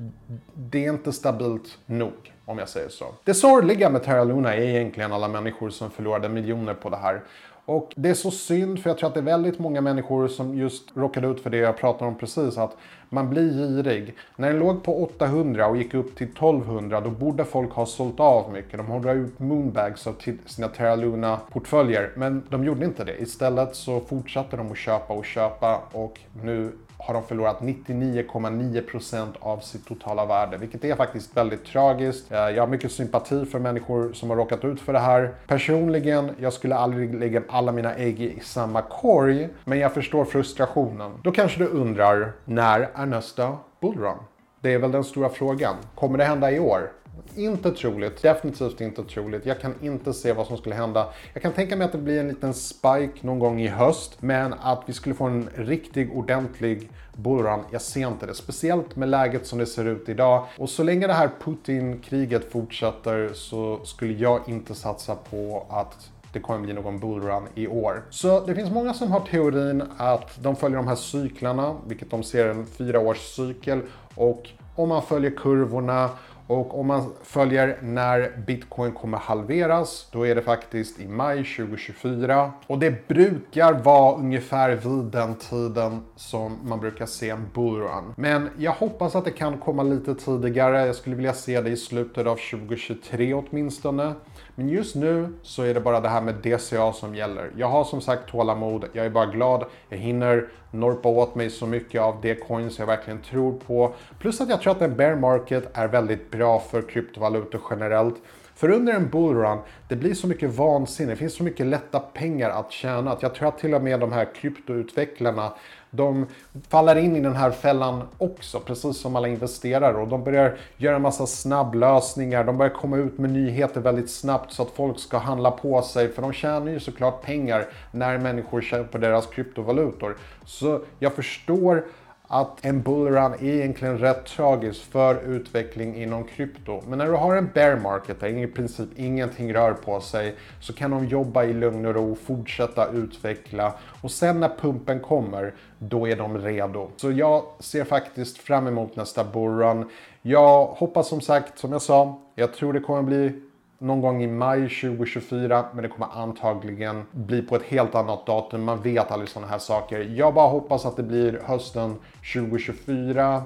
det 0.54 0.86
är 0.86 0.92
inte 0.92 1.12
stabilt 1.12 1.78
nog. 1.86 2.34
om 2.44 2.58
jag 2.58 2.68
säger 2.68 2.88
så. 2.88 3.04
Det 3.24 3.34
sorgliga 3.34 3.90
med 3.90 4.02
Terra 4.02 4.24
Luna 4.24 4.54
är 4.54 4.60
egentligen 4.60 5.12
alla 5.12 5.28
människor 5.28 5.70
som 5.70 5.90
förlorade 5.90 6.28
miljoner 6.28 6.74
på 6.74 6.90
det 6.90 6.96
här. 6.96 7.22
Och 7.64 7.92
det 7.96 8.10
är 8.10 8.14
så 8.14 8.30
synd 8.30 8.82
för 8.82 8.90
jag 8.90 8.98
tror 8.98 9.08
att 9.08 9.14
det 9.14 9.20
är 9.20 9.24
väldigt 9.24 9.58
många 9.58 9.80
människor 9.80 10.28
som 10.28 10.58
just 10.58 10.96
råkade 10.96 11.26
ut 11.26 11.40
för 11.40 11.50
det 11.50 11.56
jag 11.56 11.76
pratade 11.76 12.10
om 12.10 12.18
precis. 12.18 12.58
Att 12.58 12.76
man 13.08 13.30
blir 13.30 13.50
girig. 13.50 14.14
När 14.36 14.48
den 14.48 14.58
låg 14.58 14.82
på 14.82 15.02
800 15.02 15.66
och 15.66 15.76
gick 15.76 15.94
upp 15.94 16.16
till 16.16 16.26
1200 16.26 17.00
då 17.00 17.10
borde 17.10 17.44
folk 17.44 17.72
ha 17.72 17.86
sålt 17.86 18.20
av 18.20 18.52
mycket. 18.52 18.78
De 18.78 18.86
håller 18.86 19.14
ut 19.14 19.38
moonbags 19.38 20.06
av 20.06 20.16
sina 20.46 20.68
Terra 20.68 20.96
Luna 20.96 21.40
portföljer. 21.52 22.12
Men 22.16 22.42
de 22.48 22.64
gjorde 22.64 22.84
inte 22.84 23.04
det. 23.04 23.22
Istället 23.22 23.74
så 23.74 24.00
fortsatte 24.00 24.56
de 24.56 24.70
att 24.72 24.78
köpa 24.78 25.14
och 25.14 25.24
köpa 25.24 25.80
och 25.92 26.20
nu 26.42 26.72
har 26.98 27.14
de 27.14 27.22
förlorat 27.22 27.60
99,9% 27.60 29.26
av 29.40 29.58
sitt 29.58 29.86
totala 29.86 30.26
värde, 30.26 30.56
vilket 30.56 30.84
är 30.84 30.94
faktiskt 30.94 31.36
väldigt 31.36 31.64
tragiskt. 31.64 32.32
Eh, 32.32 32.38
jag 32.38 32.62
har 32.62 32.66
mycket 32.66 32.92
sympati 32.92 33.44
för 33.44 33.58
människor 33.58 34.12
som 34.12 34.30
har 34.30 34.36
råkat 34.36 34.64
ut 34.64 34.80
för 34.80 34.92
det 34.92 34.98
här. 34.98 35.34
Personligen, 35.46 36.30
jag 36.38 36.52
skulle 36.52 36.76
aldrig 36.76 37.14
lägga 37.14 37.42
alla 37.48 37.72
mina 37.72 37.94
ägg 37.94 38.20
i 38.20 38.40
samma 38.40 38.82
korg, 38.82 39.48
men 39.64 39.78
jag 39.78 39.94
förstår 39.94 40.24
frustrationen. 40.24 41.12
Då 41.22 41.32
kanske 41.32 41.58
du 41.58 41.66
undrar, 41.66 42.32
när 42.44 42.90
är 42.94 43.06
nästa 43.06 43.56
bullrun? 43.80 44.16
Det 44.60 44.74
är 44.74 44.78
väl 44.78 44.92
den 44.92 45.04
stora 45.04 45.28
frågan. 45.28 45.74
Kommer 45.94 46.18
det 46.18 46.24
hända 46.24 46.50
i 46.50 46.60
år? 46.60 46.90
Inte 47.36 47.70
troligt, 47.70 48.22
definitivt 48.22 48.80
inte 48.80 49.04
troligt. 49.04 49.46
Jag 49.46 49.60
kan 49.60 49.74
inte 49.82 50.12
se 50.12 50.32
vad 50.32 50.46
som 50.46 50.56
skulle 50.56 50.74
hända. 50.74 51.06
Jag 51.32 51.42
kan 51.42 51.52
tänka 51.52 51.76
mig 51.76 51.84
att 51.84 51.92
det 51.92 51.98
blir 51.98 52.20
en 52.20 52.28
liten 52.28 52.54
spike 52.54 53.14
någon 53.20 53.38
gång 53.38 53.60
i 53.60 53.68
höst, 53.68 54.16
men 54.20 54.54
att 54.60 54.82
vi 54.86 54.92
skulle 54.92 55.14
få 55.14 55.24
en 55.24 55.48
riktig 55.54 56.16
ordentlig 56.16 56.90
bullrun, 57.16 57.60
jag 57.70 57.82
ser 57.82 58.08
inte 58.08 58.26
det. 58.26 58.34
Speciellt 58.34 58.96
med 58.96 59.08
läget 59.08 59.46
som 59.46 59.58
det 59.58 59.66
ser 59.66 59.84
ut 59.84 60.08
idag. 60.08 60.46
Och 60.56 60.70
så 60.70 60.82
länge 60.82 61.06
det 61.06 61.12
här 61.12 61.30
Putin-kriget 61.44 62.52
fortsätter 62.52 63.30
så 63.34 63.80
skulle 63.84 64.12
jag 64.12 64.40
inte 64.46 64.74
satsa 64.74 65.14
på 65.14 65.66
att 65.70 66.10
det 66.32 66.40
kommer 66.40 66.60
bli 66.60 66.72
någon 66.72 66.98
bullrun 66.98 67.42
i 67.54 67.66
år. 67.66 68.02
Så 68.10 68.46
det 68.46 68.54
finns 68.54 68.70
många 68.70 68.94
som 68.94 69.10
har 69.12 69.20
teorin 69.20 69.82
att 69.96 70.42
de 70.42 70.56
följer 70.56 70.76
de 70.76 70.88
här 70.88 70.96
cyklarna, 70.96 71.76
vilket 71.86 72.10
de 72.10 72.22
ser 72.22 72.48
en 72.48 72.66
fyra 72.66 73.00
års 73.00 73.18
cykel 73.18 73.80
och 74.14 74.48
om 74.74 74.88
man 74.88 75.02
följer 75.02 75.30
kurvorna 75.30 76.10
och 76.48 76.80
om 76.80 76.86
man 76.86 77.12
följer 77.22 77.78
när 77.82 78.36
bitcoin 78.46 78.92
kommer 78.92 79.18
halveras, 79.18 80.08
då 80.12 80.26
är 80.26 80.34
det 80.34 80.42
faktiskt 80.42 81.00
i 81.00 81.08
maj 81.08 81.36
2024. 81.36 82.52
Och 82.66 82.78
det 82.78 83.08
brukar 83.08 83.72
vara 83.72 84.16
ungefär 84.16 84.70
vid 84.70 85.12
den 85.12 85.34
tiden 85.34 86.00
som 86.16 86.58
man 86.64 86.80
brukar 86.80 87.06
se 87.06 87.30
en 87.30 87.46
bullrun. 87.54 88.14
Men 88.16 88.50
jag 88.58 88.72
hoppas 88.72 89.16
att 89.16 89.24
det 89.24 89.30
kan 89.30 89.58
komma 89.58 89.82
lite 89.82 90.14
tidigare. 90.14 90.86
Jag 90.86 90.94
skulle 90.94 91.16
vilja 91.16 91.32
se 91.32 91.60
det 91.60 91.70
i 91.70 91.76
slutet 91.76 92.26
av 92.26 92.36
2023 92.50 93.34
åtminstone. 93.34 94.14
Men 94.58 94.68
just 94.68 94.94
nu 94.94 95.28
så 95.42 95.62
är 95.62 95.74
det 95.74 95.80
bara 95.80 96.00
det 96.00 96.08
här 96.08 96.20
med 96.20 96.34
DCA 96.34 96.92
som 96.92 97.14
gäller. 97.14 97.50
Jag 97.56 97.66
har 97.66 97.84
som 97.84 98.00
sagt 98.00 98.30
tålamod, 98.30 98.84
jag 98.92 99.06
är 99.06 99.10
bara 99.10 99.26
glad. 99.26 99.64
Jag 99.88 99.98
hinner 99.98 100.48
norpa 100.70 101.08
åt 101.08 101.34
mig 101.34 101.50
så 101.50 101.66
mycket 101.66 102.00
av 102.00 102.20
de 102.22 102.34
coins 102.34 102.78
jag 102.78 102.86
verkligen 102.86 103.22
tror 103.22 103.52
på. 103.66 103.94
Plus 104.18 104.40
att 104.40 104.48
jag 104.48 104.60
tror 104.60 104.72
att 104.72 104.82
en 104.82 104.96
bear 104.96 105.16
market 105.16 105.70
är 105.72 105.88
väldigt 105.88 106.30
bra 106.30 106.60
för 106.60 106.82
kryptovalutor 106.82 107.60
generellt. 107.70 108.16
För 108.58 108.70
under 108.70 108.92
en 108.92 109.08
bullrun, 109.08 109.58
det 109.88 109.96
blir 109.96 110.14
så 110.14 110.26
mycket 110.26 110.50
vansinne, 110.50 111.12
det 111.12 111.16
finns 111.16 111.34
så 111.34 111.42
mycket 111.42 111.66
lätta 111.66 112.00
pengar 112.00 112.50
att 112.50 112.72
tjäna. 112.72 113.12
Att 113.12 113.22
jag 113.22 113.34
tror 113.34 113.48
att 113.48 113.58
till 113.58 113.74
och 113.74 113.82
med 113.82 114.00
de 114.00 114.12
här 114.12 114.34
kryptoutvecklarna 114.34 115.52
de 115.90 116.26
faller 116.68 116.96
in 116.96 117.16
i 117.16 117.20
den 117.20 117.36
här 117.36 117.50
fällan 117.50 118.02
också, 118.18 118.60
precis 118.60 118.96
som 118.96 119.16
alla 119.16 119.28
investerare. 119.28 119.96
Och 119.96 120.08
de 120.08 120.24
börjar 120.24 120.58
göra 120.76 120.96
en 120.96 121.02
massa 121.02 121.26
snabblösningar. 121.26 122.44
De 122.44 122.58
börjar 122.58 122.74
komma 122.74 122.96
ut 122.96 123.18
med 123.18 123.30
nyheter 123.30 123.80
väldigt 123.80 124.10
snabbt 124.10 124.52
så 124.52 124.62
att 124.62 124.70
folk 124.70 124.98
ska 124.98 125.18
handla 125.18 125.50
på 125.50 125.82
sig. 125.82 126.08
För 126.08 126.22
de 126.22 126.32
tjänar 126.32 126.72
ju 126.72 126.80
såklart 126.80 127.22
pengar 127.22 127.66
när 127.92 128.18
människor 128.18 128.60
köper 128.60 128.98
deras 128.98 129.26
kryptovalutor. 129.26 130.16
Så 130.44 130.80
jag 130.98 131.12
förstår 131.12 131.84
att 132.30 132.64
en 132.64 132.82
bullrun 132.82 133.32
är 133.32 133.44
egentligen 133.44 133.98
rätt 133.98 134.26
tragisk 134.26 134.82
för 134.92 135.22
utveckling 135.22 135.96
inom 136.02 136.24
krypto. 136.24 136.82
Men 136.88 136.98
när 136.98 137.06
du 137.06 137.12
har 137.12 137.36
en 137.36 137.50
bear 137.54 137.76
market 137.76 138.20
där 138.20 138.28
i 138.28 138.46
princip 138.46 138.88
ingenting 138.96 139.54
rör 139.54 139.72
på 139.72 140.00
sig 140.00 140.34
så 140.60 140.72
kan 140.72 140.90
de 140.90 141.06
jobba 141.06 141.44
i 141.44 141.52
lugn 141.52 141.86
och 141.86 141.94
ro, 141.94 142.14
fortsätta 142.14 142.88
utveckla 142.90 143.72
och 144.02 144.10
sen 144.10 144.40
när 144.40 144.48
pumpen 144.60 145.00
kommer, 145.00 145.54
då 145.78 146.08
är 146.08 146.16
de 146.16 146.38
redo. 146.38 146.90
Så 146.96 147.12
jag 147.12 147.42
ser 147.58 147.84
faktiskt 147.84 148.38
fram 148.38 148.66
emot 148.66 148.96
nästa 148.96 149.24
bullrun. 149.24 149.90
Jag 150.22 150.66
hoppas 150.66 151.08
som 151.08 151.20
sagt, 151.20 151.58
som 151.58 151.72
jag 151.72 151.82
sa, 151.82 152.20
jag 152.34 152.54
tror 152.54 152.72
det 152.72 152.80
kommer 152.80 153.02
bli 153.02 153.42
någon 153.78 154.00
gång 154.00 154.22
i 154.22 154.26
maj 154.26 154.60
2024, 154.60 155.64
men 155.72 155.82
det 155.82 155.88
kommer 155.88 156.22
antagligen 156.22 157.04
bli 157.12 157.42
på 157.42 157.56
ett 157.56 157.62
helt 157.62 157.94
annat 157.94 158.26
datum. 158.26 158.64
Man 158.64 158.82
vet 158.82 159.10
aldrig 159.10 159.28
sådana 159.28 159.50
här 159.50 159.58
saker. 159.58 160.00
Jag 160.00 160.34
bara 160.34 160.48
hoppas 160.48 160.86
att 160.86 160.96
det 160.96 161.02
blir 161.02 161.40
hösten 161.44 161.96
2024 162.34 163.42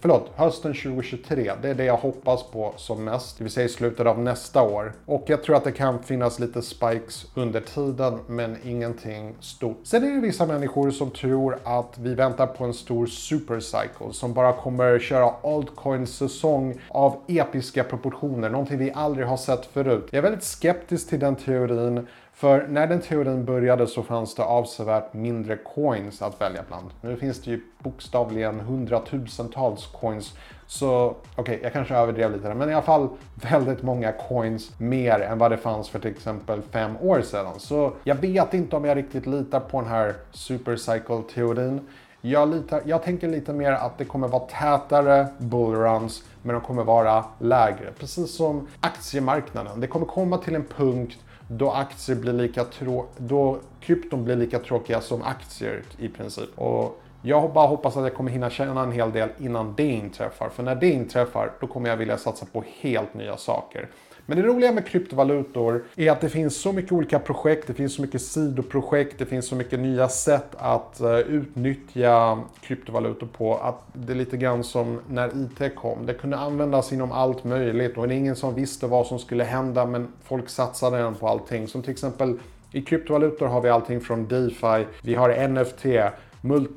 Förlåt, 0.00 0.30
hösten 0.36 0.74
2023. 0.74 1.52
Det 1.62 1.68
är 1.70 1.74
det 1.74 1.84
jag 1.84 1.96
hoppas 1.96 2.42
på 2.42 2.74
som 2.76 3.04
mest. 3.04 3.38
Det 3.38 3.44
vill 3.44 3.52
säga 3.52 3.66
i 3.66 3.68
slutet 3.68 4.06
av 4.06 4.18
nästa 4.18 4.62
år. 4.62 4.92
Och 5.06 5.24
jag 5.26 5.42
tror 5.42 5.56
att 5.56 5.64
det 5.64 5.72
kan 5.72 6.02
finnas 6.02 6.38
lite 6.38 6.62
spikes 6.62 7.26
under 7.34 7.60
tiden, 7.60 8.18
men 8.26 8.56
ingenting 8.64 9.34
stort. 9.40 9.80
Sen 9.82 10.04
är 10.04 10.14
det 10.14 10.20
vissa 10.20 10.46
människor 10.46 10.90
som 10.90 11.10
tror 11.10 11.58
att 11.64 11.98
vi 11.98 12.14
väntar 12.14 12.46
på 12.46 12.64
en 12.64 12.74
stor 12.74 13.06
supercycle 13.06 14.12
som 14.12 14.34
bara 14.34 14.52
kommer 14.52 14.98
köra 14.98 15.34
altcoins 15.42 16.16
säsong 16.16 16.80
av 16.88 17.16
episka 17.26 17.84
proportioner. 17.84 18.50
Någonting 18.50 18.78
vi 18.78 18.92
aldrig 18.94 19.26
har 19.26 19.36
sett 19.36 19.66
förut. 19.66 20.06
Jag 20.10 20.18
är 20.18 20.22
väldigt 20.22 20.44
skeptisk 20.44 21.08
till 21.08 21.20
den 21.20 21.36
teorin. 21.36 22.06
För 22.34 22.66
när 22.68 22.86
den 22.86 23.00
teorin 23.00 23.44
började 23.44 23.86
så 23.86 24.02
fanns 24.02 24.34
det 24.34 24.44
avsevärt 24.44 25.12
mindre 25.12 25.56
coins 25.56 26.22
att 26.22 26.40
välja 26.40 26.62
bland. 26.68 26.90
Nu 27.00 27.16
finns 27.16 27.42
det 27.42 27.50
ju 27.50 27.60
bokstavligen 27.78 28.60
hundratusentals 28.60 29.86
coins. 29.86 30.34
Så 30.66 31.06
okej, 31.06 31.42
okay, 31.42 31.58
jag 31.62 31.72
kanske 31.72 31.94
överdrev 31.94 32.32
lite 32.32 32.48
där, 32.48 32.54
men 32.54 32.70
i 32.70 32.72
alla 32.72 32.82
fall 32.82 33.08
väldigt 33.50 33.82
många 33.82 34.12
coins 34.12 34.78
mer 34.78 35.20
än 35.20 35.38
vad 35.38 35.50
det 35.50 35.56
fanns 35.56 35.88
för 35.88 35.98
till 35.98 36.10
exempel 36.10 36.62
fem 36.62 36.96
år 37.00 37.22
sedan. 37.22 37.52
Så 37.58 37.92
jag 38.04 38.14
vet 38.14 38.54
inte 38.54 38.76
om 38.76 38.84
jag 38.84 38.96
riktigt 38.96 39.26
litar 39.26 39.60
på 39.60 39.80
den 39.80 39.90
här 39.90 40.14
supercycle-teorin. 40.32 41.80
Jag, 42.20 42.48
litar, 42.48 42.82
jag 42.84 43.02
tänker 43.02 43.28
lite 43.28 43.52
mer 43.52 43.72
att 43.72 43.98
det 43.98 44.04
kommer 44.04 44.28
vara 44.28 44.42
tätare 44.46 45.26
bullruns, 45.38 46.24
men 46.42 46.54
de 46.54 46.60
kommer 46.60 46.84
vara 46.84 47.24
lägre. 47.38 47.92
Precis 47.98 48.36
som 48.36 48.68
aktiemarknaden. 48.80 49.80
Det 49.80 49.86
kommer 49.86 50.06
komma 50.06 50.38
till 50.38 50.54
en 50.54 50.64
punkt 50.64 51.18
då 51.48 51.70
aktier 51.70 52.16
blir 52.16 52.32
lika 52.32 52.64
trå 52.64 53.06
då 53.16 53.58
krypton 53.80 54.24
blir 54.24 54.36
lika 54.36 54.58
tråkiga 54.58 55.00
som 55.00 55.22
aktier 55.22 55.82
i 55.98 56.08
princip. 56.08 56.58
Och 56.58 57.00
jag 57.22 57.52
bara 57.52 57.66
hoppas 57.66 57.96
att 57.96 58.02
jag 58.02 58.14
kommer 58.14 58.30
hinna 58.30 58.50
tjäna 58.50 58.82
en 58.82 58.92
hel 58.92 59.12
del 59.12 59.28
innan 59.38 59.74
det 59.76 59.86
inträffar. 59.86 60.48
För 60.48 60.62
när 60.62 60.74
det 60.74 60.90
inträffar, 60.90 61.52
då 61.60 61.66
kommer 61.66 61.88
jag 61.88 61.96
vilja 61.96 62.18
satsa 62.18 62.46
på 62.52 62.64
helt 62.80 63.14
nya 63.14 63.36
saker. 63.36 63.88
Men 64.26 64.38
det 64.38 64.44
roliga 64.44 64.72
med 64.72 64.86
kryptovalutor 64.86 65.84
är 65.96 66.10
att 66.10 66.20
det 66.20 66.28
finns 66.28 66.56
så 66.56 66.72
mycket 66.72 66.92
olika 66.92 67.18
projekt, 67.18 67.66
det 67.66 67.74
finns 67.74 67.94
så 67.94 68.02
mycket 68.02 68.22
sidoprojekt, 68.22 69.18
det 69.18 69.26
finns 69.26 69.48
så 69.48 69.54
mycket 69.54 69.80
nya 69.80 70.08
sätt 70.08 70.48
att 70.58 71.00
eh, 71.00 71.18
utnyttja 71.18 72.38
kryptovalutor 72.60 73.26
på 73.26 73.56
att 73.56 73.82
det 73.92 74.12
är 74.12 74.16
lite 74.16 74.36
grann 74.36 74.64
som 74.64 75.00
när 75.08 75.28
IT 75.28 75.74
kom. 75.74 76.06
Det 76.06 76.14
kunde 76.14 76.36
användas 76.36 76.92
inom 76.92 77.12
allt 77.12 77.44
möjligt 77.44 77.98
och 77.98 78.08
det 78.08 78.14
är 78.14 78.18
ingen 78.18 78.36
som 78.36 78.54
visste 78.54 78.86
vad 78.86 79.06
som 79.06 79.18
skulle 79.18 79.44
hända 79.44 79.86
men 79.86 80.08
folk 80.22 80.48
satsade 80.48 80.98
redan 80.98 81.14
på 81.14 81.28
allting. 81.28 81.68
Som 81.68 81.82
till 81.82 81.92
exempel 81.92 82.38
i 82.72 82.82
kryptovalutor 82.82 83.46
har 83.46 83.60
vi 83.60 83.68
allting 83.68 84.00
från 84.00 84.28
DeFi, 84.28 84.86
vi 85.02 85.14
har 85.14 85.48
NFT, 85.48 85.84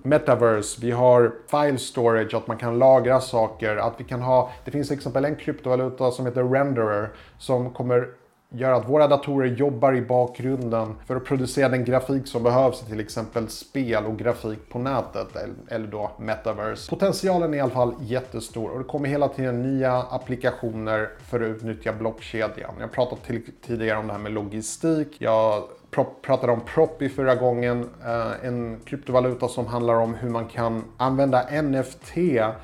metaverse, 0.03 0.81
vi 0.81 0.91
har 0.91 1.31
file 1.47 1.77
storage, 1.77 2.33
att 2.33 2.47
man 2.47 2.57
kan 2.57 2.79
lagra 2.79 3.21
saker, 3.21 3.75
att 3.75 3.93
vi 3.97 4.03
kan 4.03 4.21
ha, 4.21 4.51
det 4.65 4.71
finns 4.71 4.87
till 4.87 4.97
exempel 4.97 5.25
en 5.25 5.35
kryptovaluta 5.35 6.11
som 6.11 6.25
heter 6.25 6.43
renderer 6.43 7.09
som 7.37 7.73
kommer 7.73 8.07
göra 8.49 8.75
att 8.75 8.89
våra 8.89 9.07
datorer 9.07 9.47
jobbar 9.47 9.95
i 9.95 10.01
bakgrunden 10.01 10.95
för 11.05 11.15
att 11.15 11.25
producera 11.25 11.69
den 11.69 11.85
grafik 11.85 12.27
som 12.27 12.43
behövs 12.43 12.83
i 12.83 12.85
till 12.85 12.99
exempel 12.99 13.49
spel 13.49 14.05
och 14.05 14.17
grafik 14.19 14.69
på 14.69 14.79
nätet 14.79 15.27
eller 15.67 15.87
då 15.87 16.11
metaverse. 16.19 16.89
Potentialen 16.89 17.53
är 17.53 17.57
i 17.57 17.61
alla 17.61 17.71
fall 17.71 17.93
jättestor 17.99 18.69
och 18.69 18.77
det 18.77 18.85
kommer 18.85 19.09
hela 19.09 19.27
tiden 19.27 19.61
nya 19.61 19.93
applikationer 19.93 21.09
för 21.29 21.41
att 21.41 21.47
utnyttja 21.47 21.93
blockkedjan. 21.93 22.73
Jag 22.79 22.91
pratat 22.91 23.19
tidigare 23.67 23.99
om 23.99 24.07
det 24.07 24.13
här 24.13 24.19
med 24.19 24.31
logistik. 24.31 25.15
Jag 25.19 25.63
pratade 26.03 26.51
om 26.53 26.61
Proppy 26.61 27.09
förra 27.09 27.35
gången, 27.35 27.89
eh, 28.05 28.45
en 28.45 28.79
kryptovaluta 28.85 29.47
som 29.47 29.67
handlar 29.67 29.95
om 29.95 30.13
hur 30.13 30.29
man 30.29 30.45
kan 30.45 30.83
använda 30.97 31.61
NFT 31.61 32.17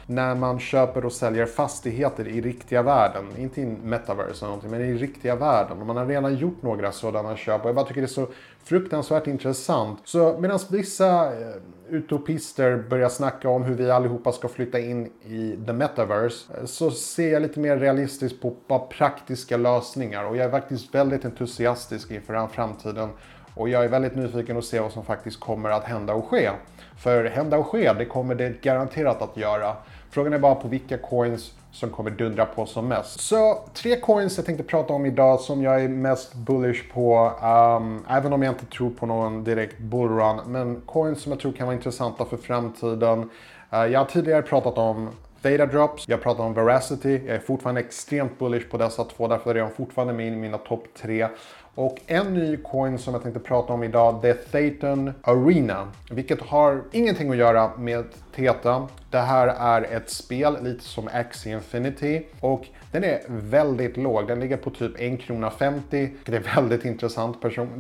när 0.08 0.36
man 0.36 0.60
köper 0.60 1.06
och 1.06 1.12
säljer 1.12 1.46
fastigheter 1.46 2.28
i 2.28 2.42
riktiga 2.42 2.82
världen. 2.82 3.26
Inte 3.38 3.62
i 3.62 3.66
metaverse 3.66 4.46
eller 4.46 4.48
någonting, 4.48 4.72
men 4.72 4.82
i 4.82 4.94
riktiga 4.94 5.36
världen. 5.36 5.80
Och 5.80 5.88
man 5.88 5.98
har 5.98 6.06
redan 6.06 6.36
gjort 6.36 6.62
några 6.62 6.92
sådana 6.92 7.36
köp 7.36 7.62
och 7.62 7.68
jag 7.68 7.76
bara 7.76 7.86
tycker 7.86 8.02
det 8.02 8.06
är 8.06 8.08
så 8.08 8.28
fruktansvärt 8.64 9.28
intressant. 9.28 10.00
Så 10.04 10.38
medan 10.40 10.60
vissa 10.70 11.26
eh, 11.26 11.56
utopister 11.90 12.78
börjar 12.90 13.10
snacka 13.10 13.50
om 13.50 13.64
hur 13.64 13.76
vi 13.76 13.92
allihopa 13.92 14.32
ska 14.32 14.48
flytta 14.48 14.80
in 14.80 15.06
i 15.06 15.58
the 15.66 15.74
metaverse 15.74 16.54
eh, 16.58 16.66
så 16.66 16.92
ser 16.92 17.34
jag 17.34 17.42
lite 17.42 17.60
mer 17.60 17.78
realistiskt 17.78 18.42
på 18.42 18.56
bara 18.68 18.80
praktiska 18.80 19.58
lösningar 19.58 20.24
och 20.24 20.38
jag 20.38 20.46
är 20.46 20.52
faktiskt 20.52 20.96
väldigt 20.96 21.26
entusiastisk 21.26 22.12
inför 22.12 22.34
den 22.34 22.50
framtiden 22.50 23.10
och 23.56 23.70
jag 23.70 23.86
är 23.86 23.90
väldigt 23.90 24.16
nyfiken 24.16 24.58
att 24.58 24.66
se 24.66 24.80
vad 24.80 24.92
som 24.92 25.06
faktiskt 25.06 25.40
kommer 25.40 25.70
att 25.70 25.84
hända 25.84 26.14
och 26.14 26.26
ske. 26.26 26.50
För 26.98 27.26
hända 27.26 27.58
och 27.58 27.68
ske, 27.68 27.94
det 27.94 28.06
kommer 28.06 28.36
det 28.36 28.62
garanterat 28.62 29.22
att 29.22 29.38
göra. 29.38 29.76
Frågan 30.10 30.34
är 30.34 30.40
bara 30.40 30.56
på 30.56 30.68
vilka 30.68 30.98
coins 30.98 31.54
som 31.74 31.90
kommer 31.90 32.10
dundra 32.10 32.46
på 32.46 32.66
som 32.66 32.88
mest. 32.88 33.20
Så 33.20 33.60
tre 33.74 33.96
coins 33.96 34.38
jag 34.38 34.46
tänkte 34.46 34.64
prata 34.64 34.94
om 34.94 35.06
idag 35.06 35.40
som 35.40 35.64
jag 35.64 35.84
är 35.84 35.88
mest 35.88 36.34
bullish 36.34 36.94
på, 36.94 37.32
um, 37.82 38.06
även 38.10 38.34
om 38.34 38.44
jag 38.44 38.54
inte 38.54 38.66
tror 38.66 38.90
på 38.90 39.06
någon 39.06 39.44
direkt 39.44 39.80
bullrun. 39.80 40.40
Men 40.48 40.82
coins 40.86 41.22
som 41.22 41.32
jag 41.32 41.40
tror 41.40 41.52
kan 41.52 41.68
vara 41.68 41.76
intressanta 41.76 42.26
för 42.26 42.38
framtiden. 42.38 43.30
Uh, 43.74 43.86
jag 43.86 44.00
har 44.00 44.06
tidigare 44.06 44.42
pratat 44.42 44.78
om 44.78 45.10
Theta 45.42 45.66
Drops, 45.66 46.08
jag 46.08 46.22
pratar 46.22 46.44
om 46.44 46.54
Veracity. 46.54 47.22
Jag 47.26 47.36
är 47.36 47.40
fortfarande 47.40 47.82
extremt 47.82 48.40
bullish 48.40 48.70
på 48.70 48.78
dessa 48.78 49.04
två, 49.04 49.28
därför 49.28 49.56
är 49.56 49.60
de 49.60 49.70
fortfarande 49.70 50.14
med 50.14 50.28
i 50.28 50.32
mina 50.32 50.58
topp 50.58 50.88
tre. 51.02 51.28
Och 51.76 52.02
en 52.08 52.34
ny 52.34 52.58
coin 52.58 52.98
som 52.98 53.14
jag 53.14 53.24
tänkte 53.24 53.40
prata 53.40 53.74
om 53.74 53.84
idag, 53.84 54.20
det 54.22 54.30
är 54.30 54.34
Thetan 54.34 55.14
Arena. 55.22 55.88
Vilket 56.12 56.42
har 56.42 56.82
ingenting 56.92 57.32
att 57.32 57.38
göra 57.38 57.72
med 57.78 58.06
Theta. 58.36 58.88
Det 59.10 59.20
här 59.20 59.48
är 59.48 59.98
ett 59.98 60.10
spel, 60.10 60.58
lite 60.64 60.84
som 60.84 61.10
Axie 61.14 61.54
Infinity. 61.54 62.22
Och 62.40 62.68
den 62.92 63.04
är 63.04 63.20
väldigt 63.28 63.98
låg, 63.98 64.28
den 64.28 64.40
ligger 64.40 64.58
på 64.58 64.70
typ 64.70 64.92
1 64.98 65.22
krona 65.22 65.50
50. 65.50 66.10
Det 66.26 66.36
är 66.36 66.56
väldigt 66.56 66.86
intressant, 66.86 67.38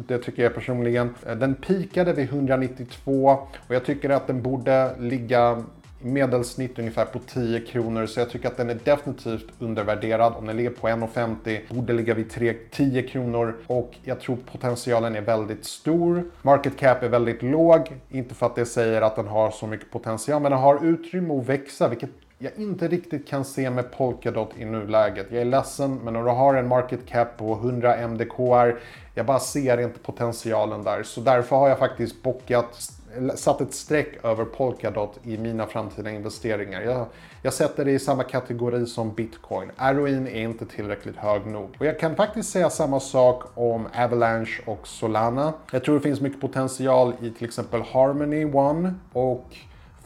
det 0.07 0.17
tycker 0.17 0.43
jag 0.43 0.55
personligen. 0.55 1.15
Den 1.37 1.55
pikade 1.55 2.13
vid 2.13 2.25
192 2.25 3.37
och 3.67 3.75
jag 3.75 3.85
tycker 3.85 4.09
att 4.09 4.27
den 4.27 4.41
borde 4.41 4.95
ligga 4.99 5.63
medelsnitt 6.03 6.79
ungefär 6.79 7.05
på 7.05 7.19
10 7.19 7.59
kronor 7.59 8.05
så 8.05 8.19
jag 8.19 8.29
tycker 8.29 8.47
att 8.47 8.57
den 8.57 8.69
är 8.69 8.79
definitivt 8.83 9.47
undervärderad. 9.59 10.33
Om 10.37 10.47
den 10.47 10.57
ligger 10.57 10.69
på 10.69 10.87
1,50 10.87 11.73
borde 11.73 11.93
ligga 11.93 12.13
vid 12.13 12.29
3, 12.29 12.53
10 12.71 13.07
kronor 13.07 13.55
och 13.67 13.95
jag 14.03 14.19
tror 14.19 14.37
potentialen 14.51 15.15
är 15.15 15.21
väldigt 15.21 15.65
stor. 15.65 16.23
Market 16.41 16.77
cap 16.77 17.03
är 17.03 17.09
väldigt 17.09 17.43
låg, 17.43 17.93
inte 18.09 18.35
för 18.35 18.45
att 18.45 18.55
det 18.55 18.65
säger 18.65 19.01
att 19.01 19.15
den 19.15 19.27
har 19.27 19.51
så 19.51 19.67
mycket 19.67 19.91
potential 19.91 20.41
men 20.41 20.51
den 20.51 20.61
har 20.61 20.85
utrymme 20.85 21.33
att 21.33 21.45
växa 21.45 21.87
vilket 21.87 22.09
jag 22.43 22.51
inte 22.57 22.87
riktigt 22.87 23.27
kan 23.27 23.45
se 23.45 23.69
med 23.69 23.91
Polkadot 23.91 24.49
i 24.57 24.65
nuläget. 24.65 25.27
Jag 25.29 25.41
är 25.41 25.45
ledsen, 25.45 25.99
men 26.03 26.15
om 26.15 26.25
du 26.25 26.31
har 26.31 26.55
en 26.55 26.67
market 26.67 27.05
cap 27.05 27.37
på 27.37 27.53
100 27.53 28.07
MDKR, 28.07 28.79
jag 29.15 29.25
bara 29.25 29.39
ser 29.39 29.77
inte 29.77 29.99
potentialen 29.99 30.83
där. 30.83 31.03
Så 31.03 31.21
därför 31.21 31.55
har 31.55 31.69
jag 31.69 31.79
faktiskt 31.79 32.23
bockat 32.23 32.92
satt 33.35 33.61
ett 33.61 33.73
streck 33.73 34.25
över 34.25 34.45
Polkadot 34.45 35.19
i 35.23 35.37
mina 35.37 35.65
framtida 35.65 36.11
investeringar. 36.11 36.81
Jag, 36.81 37.05
jag 37.41 37.53
sätter 37.53 37.85
det 37.85 37.91
i 37.91 37.99
samma 37.99 38.23
kategori 38.23 38.85
som 38.85 39.13
bitcoin. 39.13 39.71
ROIn 39.77 40.27
är 40.27 40.41
inte 40.41 40.65
tillräckligt 40.65 41.15
hög 41.15 41.45
nog. 41.45 41.75
Och 41.79 41.85
jag 41.85 41.99
kan 41.99 42.15
faktiskt 42.15 42.49
säga 42.49 42.69
samma 42.69 42.99
sak 42.99 43.43
om 43.53 43.87
Avalanche 43.95 44.61
och 44.65 44.87
Solana. 44.87 45.53
Jag 45.71 45.83
tror 45.83 45.95
det 45.95 46.01
finns 46.01 46.21
mycket 46.21 46.41
potential 46.41 47.13
i 47.21 47.29
till 47.31 47.47
exempel 47.47 47.81
Harmony 47.81 48.45
One 48.45 48.93
och 49.13 49.57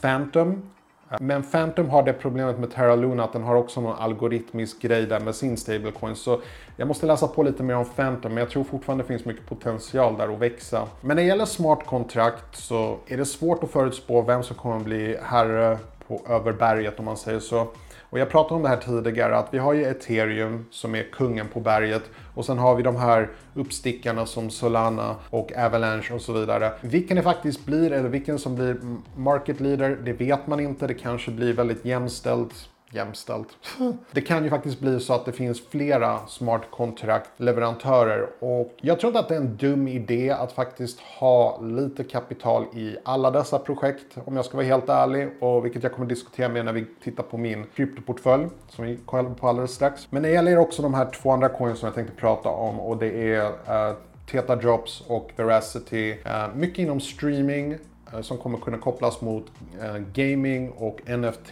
Phantom 0.02 0.62
men 1.20 1.43
Phantom 1.43 1.89
har 1.89 2.04
det 2.04 2.13
problemet 2.13 2.60
med 2.60 2.72
Terra 2.72 2.96
Luna 2.96 3.24
att 3.24 3.34
den 3.34 3.43
har 3.43 3.56
också 3.56 3.82
någon 3.82 3.98
algoritmisk 3.98 4.82
grej 4.82 5.06
där 5.06 5.20
med 5.20 5.36
sin 5.36 5.58
stablecoin. 5.58 6.15
Så 6.15 6.41
jag 6.78 6.88
måste 6.88 7.06
läsa 7.06 7.28
på 7.28 7.43
lite 7.43 7.63
mer 7.63 7.76
om 7.76 7.86
Phantom, 7.86 8.34
men 8.34 8.41
jag 8.41 8.50
tror 8.50 8.63
fortfarande 8.63 9.04
det 9.04 9.08
finns 9.08 9.26
mycket 9.26 9.46
potential 9.46 10.17
där 10.17 10.34
att 10.34 10.39
växa. 10.39 10.88
Men 11.02 11.15
när 11.15 11.24
det 11.24 11.28
gäller 11.28 11.46
smart 11.46 11.86
kontrakt 11.86 12.56
så 12.56 12.98
är 13.08 13.17
det 13.17 13.26
svårt 13.26 13.63
att 13.63 13.72
förutspå 13.72 14.22
vem 14.22 14.43
som 14.43 14.56
kommer 14.56 14.78
att 14.78 14.84
bli 14.84 15.17
herre 15.24 15.78
på, 16.08 16.22
över 16.30 16.54
berget 16.54 17.00
om 17.00 17.06
man 17.06 17.17
säger 17.17 17.39
så. 17.39 17.67
Och 18.10 18.20
jag 18.20 18.30
pratade 18.30 18.56
om 18.56 18.62
det 18.62 18.70
här 18.70 18.78
tidigare 18.78 19.38
att 19.38 19.54
vi 19.54 19.58
har 19.58 19.74
ju 19.74 19.84
ethereum 19.84 20.65
som 20.72 20.96
är 20.96 21.04
kungen 21.04 21.48
på 21.48 21.60
berget 21.60 22.04
och 22.36 22.46
sen 22.46 22.58
har 22.58 22.76
vi 22.76 22.84
de 22.84 22.96
här 22.96 23.30
uppstickarna 23.54 24.26
som 24.26 24.50
Solana 24.50 25.15
och 25.30 25.52
Avalanche 25.58 26.13
och 26.13 26.22
så 26.22 26.34
vidare. 26.34 26.72
Vilken 26.82 27.17
det 27.17 27.24
faktiskt 27.24 27.65
blir 27.65 27.91
eller 27.91 28.10
vilken 28.10 28.39
som 28.39 28.56
blir 28.56 28.78
market 29.15 29.60
leader, 29.60 29.98
det 30.04 30.13
vet 30.13 30.48
man 30.48 30.60
inte. 30.60 30.88
Det 30.88 30.93
kanske 30.93 31.32
blir 31.32 31.54
väldigt 31.54 31.86
jämställt 31.86 32.70
jämställt. 32.91 33.47
Det 34.12 34.21
kan 34.21 34.43
ju 34.43 34.50
faktiskt 34.50 34.80
bli 34.80 35.00
så 35.00 35.13
att 35.13 35.26
det 35.26 35.32
finns 35.32 35.69
flera 35.69 36.28
smart 36.28 36.62
contract-leverantörer 36.71 38.30
och 38.39 38.73
jag 38.82 39.00
tror 39.00 39.10
inte 39.10 39.19
att 39.19 39.28
det 39.28 39.36
är 39.36 39.39
en 39.39 39.58
dum 39.58 39.88
idé 39.88 40.32
att 40.32 40.52
faktiskt 40.52 41.00
ha 41.00 41.62
lite 41.62 42.04
kapital 42.04 42.65
i 42.73 42.97
alla 43.04 43.32
dessa 43.32 43.60
projekt 43.60 44.17
om 44.26 44.36
jag 44.36 44.45
ska 44.45 44.58
vara 44.58 44.67
helt 44.67 44.89
ärlig 44.89 45.30
och 45.39 45.65
vilket 45.65 45.84
jag 45.84 45.93
kommer 45.93 46.08
diskutera 46.08 46.50
med 46.50 46.65
när 46.65 46.73
vi 46.73 46.86
tittar 47.04 47.23
på 47.23 47.38
min 47.38 47.65
kryptoportfölj 47.76 48.47
som 48.69 48.86
vi 48.86 48.97
kollar 49.06 49.30
på 49.30 49.47
alldeles 49.47 49.71
strax. 49.71 50.08
Men 50.10 50.23
det 50.23 50.30
gäller 50.30 50.58
också 50.58 50.82
de 50.82 50.93
här 50.93 51.06
två 51.06 51.32
andra 51.32 51.50
coins 51.50 51.80
som 51.80 51.88
jag 51.88 51.95
tänkte 51.95 52.15
prata 52.15 52.50
om 52.50 52.80
och 52.80 52.97
det 52.97 53.34
är 53.34 53.45
uh, 53.45 53.95
Teta 54.32 54.56
Drops 54.56 55.04
och 55.08 55.32
Veracity. 55.36 56.12
Uh, 56.12 56.56
mycket 56.56 56.80
inom 56.80 57.00
streaming 57.00 57.78
uh, 58.13 58.21
som 58.21 58.38
kommer 58.38 58.58
kunna 58.58 58.78
kopplas 58.78 59.21
mot 59.21 59.45
gaming 60.13 60.71
och 60.71 61.02
NFT. 61.10 61.52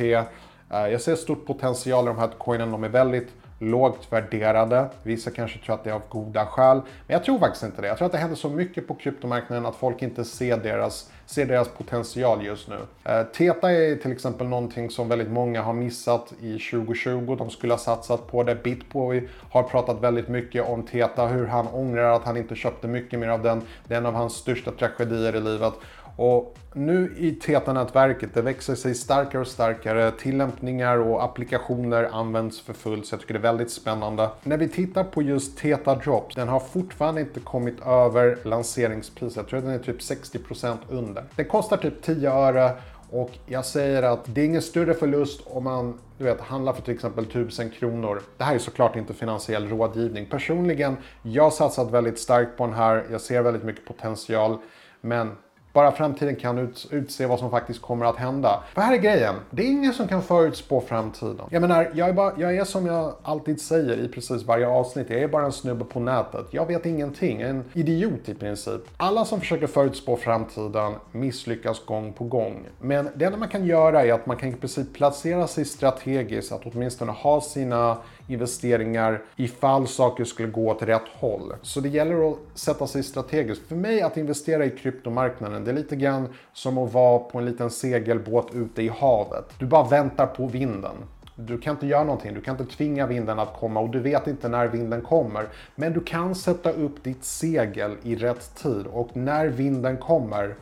Eh, 0.72 0.88
jag 0.88 1.02
ser 1.02 1.16
stort 1.16 1.46
potential 1.46 2.06
i 2.06 2.08
de 2.08 2.18
här 2.18 2.28
coinen. 2.28 2.72
De 2.72 2.84
är 2.84 2.90
väldigt 2.90 3.30
lågt 3.60 4.08
värderade. 4.10 4.90
Vissa 5.04 5.32
kanske 5.32 5.60
tror 5.60 5.76
att 5.76 5.84
det 5.84 5.90
är 5.90 5.94
av 5.94 6.02
goda 6.10 6.46
skäl. 6.46 6.82
Men 7.08 7.14
jag 7.14 7.24
tror 7.24 7.40
faktiskt 7.40 7.64
inte 7.64 7.82
det. 7.82 7.88
Jag 7.88 7.98
tror 7.98 8.06
att 8.06 8.12
det 8.12 8.18
händer 8.18 8.36
så 8.36 8.50
mycket 8.50 8.88
på 8.88 8.96
kryptomarknaden 8.96 9.66
att 9.66 9.76
folk 9.76 10.02
inte 10.02 10.26
ser 10.26 10.58
deras, 10.58 11.12
ser 11.26 11.46
deras 11.46 11.68
potential 11.68 12.46
just 12.46 12.70
nu. 12.70 12.78
Eh, 13.04 13.24
Teta 13.24 13.72
är 13.72 13.96
till 13.96 14.12
exempel 14.12 14.48
någonting 14.48 14.90
som 14.90 15.10
väldigt 15.10 15.32
många 15.32 15.62
har 15.62 15.74
missat 15.74 16.34
i 16.42 16.60
2020. 16.60 17.36
De 17.36 17.50
skulle 17.50 17.74
ha 17.74 17.78
satsat 17.78 18.28
på 18.28 18.44
det. 18.44 18.56
Bitboy 18.56 19.30
har 19.52 19.64
pratat 19.64 20.02
väldigt 20.02 20.28
mycket 20.28 20.70
om 20.70 20.84
Teta, 20.84 21.28
hur 21.28 21.48
han 21.48 21.68
ångrar 21.68 22.16
att 22.16 22.24
han 22.24 22.38
inte 22.38 22.56
köpte 22.56 22.88
mycket 22.88 23.20
mer 23.20 23.30
av 23.30 23.42
den. 23.44 23.62
Det 23.88 23.94
är 23.94 23.98
en 23.98 24.06
av 24.06 24.14
hans 24.14 24.34
största 24.34 24.72
tragedier 24.72 25.36
i 25.36 25.42
livet. 25.42 25.74
Och 26.16 26.58
nu 26.74 27.14
i 27.18 27.32
TETA-nätverket, 27.32 28.34
det 28.34 28.42
växer 28.42 28.76
sig 28.76 28.96
starkare 28.96 29.42
och 29.42 29.48
starkare. 29.48 30.12
Tillämpningar 30.12 30.98
och 30.98 31.24
applikationer 31.24 32.10
används 32.12 32.62
för 32.62 32.74
fullt, 32.74 33.06
så 33.06 33.14
jag 33.14 33.22
tycker 33.22 33.34
det 33.34 33.40
är 33.40 33.42
väldigt 33.42 33.72
spännande. 33.72 34.30
När 34.44 34.58
vi 34.58 34.70
tittar 34.70 35.04
på 35.04 35.22
just 35.22 35.58
TETA 35.58 35.96
Drops, 35.96 36.36
den 36.36 36.48
har 36.48 36.60
fortfarande 36.60 37.22
inte 37.22 37.40
kommit 37.40 37.82
över 37.86 38.38
lanseringspriset. 38.44 39.38
Jag 39.38 39.48
tror 39.48 39.60
att 39.60 39.66
den 39.66 39.74
är 39.74 39.80
typ 39.80 40.00
60% 40.00 40.78
under. 40.90 41.24
Den 41.36 41.46
kostar 41.46 41.78
typ 41.78 42.02
10 42.02 42.32
öre 42.32 42.72
och 43.10 43.32
jag 43.46 43.66
säger 43.66 44.04
att 44.04 44.20
det 44.26 44.42
är 44.42 44.46
ingen 44.46 44.62
större 44.62 44.94
förlust 44.94 45.42
om 45.46 45.64
man 45.64 46.00
du 46.18 46.24
vet, 46.24 46.42
handlar 46.42 46.74
för 46.74 46.82
till 46.82 46.94
exempel 46.94 47.24
1000 47.24 47.70
kronor. 47.70 48.22
Det 48.38 48.44
här 48.44 48.56
är 48.56 48.60
såklart 48.60 48.96
inte 48.96 49.14
finansiell 49.14 49.70
rådgivning. 49.70 50.26
Personligen, 50.26 50.98
jag 51.22 51.44
har 51.44 51.52
satsat 51.52 51.92
väldigt 51.92 52.20
starkt 52.20 52.58
på 52.58 52.66
den 52.66 52.76
här. 52.76 53.06
Jag 53.12 53.22
ser 53.22 53.42
väldigt 53.42 53.64
mycket 53.64 53.86
potential. 53.86 54.58
Men 55.02 55.32
bara 55.76 55.92
framtiden 55.92 56.36
kan 56.36 56.58
ut, 56.58 56.88
utse 56.92 57.26
vad 57.26 57.40
som 57.40 57.52
faktiskt 57.52 57.82
kommer 57.82 58.06
att 58.06 58.18
hända. 58.18 58.64
För 58.74 58.82
här 58.82 58.94
är 58.94 58.98
grejen, 58.98 59.36
det 59.50 59.64
är 59.64 59.68
ingen 59.68 59.94
som 59.94 60.08
kan 60.08 60.22
förutspå 60.22 60.82
framtiden. 60.82 61.46
Jag 61.50 61.62
menar, 61.62 61.92
jag 61.94 62.10
är, 62.10 62.14
bara, 62.14 62.34
jag 62.38 62.56
är 62.56 62.64
som 62.64 62.86
jag 62.86 63.14
alltid 63.24 63.62
säger 63.62 63.98
i 63.98 64.08
precis 64.08 64.44
varje 64.44 64.68
avsnitt, 64.68 65.10
jag 65.10 65.20
är 65.20 65.28
bara 65.28 65.46
en 65.46 65.52
snubbe 65.52 65.86
på 65.86 66.00
nätet. 66.00 66.46
Jag 66.52 66.66
vet 66.66 66.86
ingenting, 66.86 67.42
en 67.42 67.64
idiot 67.74 68.30
i 68.30 68.34
princip. 68.34 68.82
Alla 68.98 69.26
som 69.26 69.40
försöker 69.40 69.68
förutspå 69.68 70.18
framtiden 70.18 70.94
misslyckas 71.12 71.86
gång 71.86 72.14
på 72.14 72.24
gång. 72.24 72.68
Men 72.80 73.10
det 73.16 73.26
enda 73.26 73.38
man 73.38 73.50
kan 73.50 73.66
göra 73.66 74.06
är 74.06 74.14
att 74.14 74.26
man 74.26 74.38
kan 74.38 74.50
i 74.50 74.54
princip 74.54 74.94
placera 74.94 75.48
sig 75.48 75.66
strategiskt, 75.66 76.52
att 76.52 76.62
åtminstone 76.66 77.12
ha 77.12 77.42
sina 77.42 77.98
investeringar 78.28 79.22
ifall 79.36 79.88
saker 79.88 80.24
skulle 80.24 80.50
gå 80.50 80.72
åt 80.72 80.82
rätt 80.82 81.08
håll. 81.14 81.54
Så 81.62 81.80
det 81.80 81.90
gäller 81.90 82.32
att 82.32 82.38
sätta 82.54 82.88
sig 82.88 83.04
strategiskt. 83.04 83.68
För 83.68 83.76
mig 83.76 84.02
att 84.02 84.18
investera 84.18 84.66
i 84.66 84.70
kryptomarknaden, 84.70 85.64
det 85.64 85.72
är 85.72 85.76
lite 85.76 85.96
grann 85.96 86.28
som 86.54 86.78
att 86.78 86.94
vara 86.94 87.20
på 87.20 87.38
en 87.38 87.46
liten 87.46 87.70
segelbåt 87.70 88.54
ute 88.54 88.82
i 88.82 88.88
havet. 88.88 89.46
Du 89.60 89.66
bara 89.66 89.84
väntar 89.84 90.26
på 90.28 90.48
vinden. 90.48 90.96
Du 91.38 91.58
kan 91.58 91.76
inte 91.76 91.88
göra 91.88 92.04
någonting, 92.04 92.34
du 92.34 92.42
kan 92.42 92.60
inte 92.60 92.76
tvinga 92.76 93.08
vinden 93.08 93.40
att 93.40 93.54
komma 93.60 93.80
och 93.80 93.90
du 93.90 94.00
vet 94.00 94.28
inte 94.28 94.50
när 94.50 94.68
vinden 94.68 95.02
kommer. 95.02 95.48
Men 95.76 95.94
du 95.94 96.04
kan 96.04 96.36
sätta 96.36 96.72
upp 96.72 97.04
ditt 97.04 97.24
segel 97.24 97.96
i 98.04 98.16
rätt 98.16 98.56
tid 98.56 98.86
och 98.92 99.10
när 99.18 99.48
vinden 99.48 99.98
kommer 99.98 100.56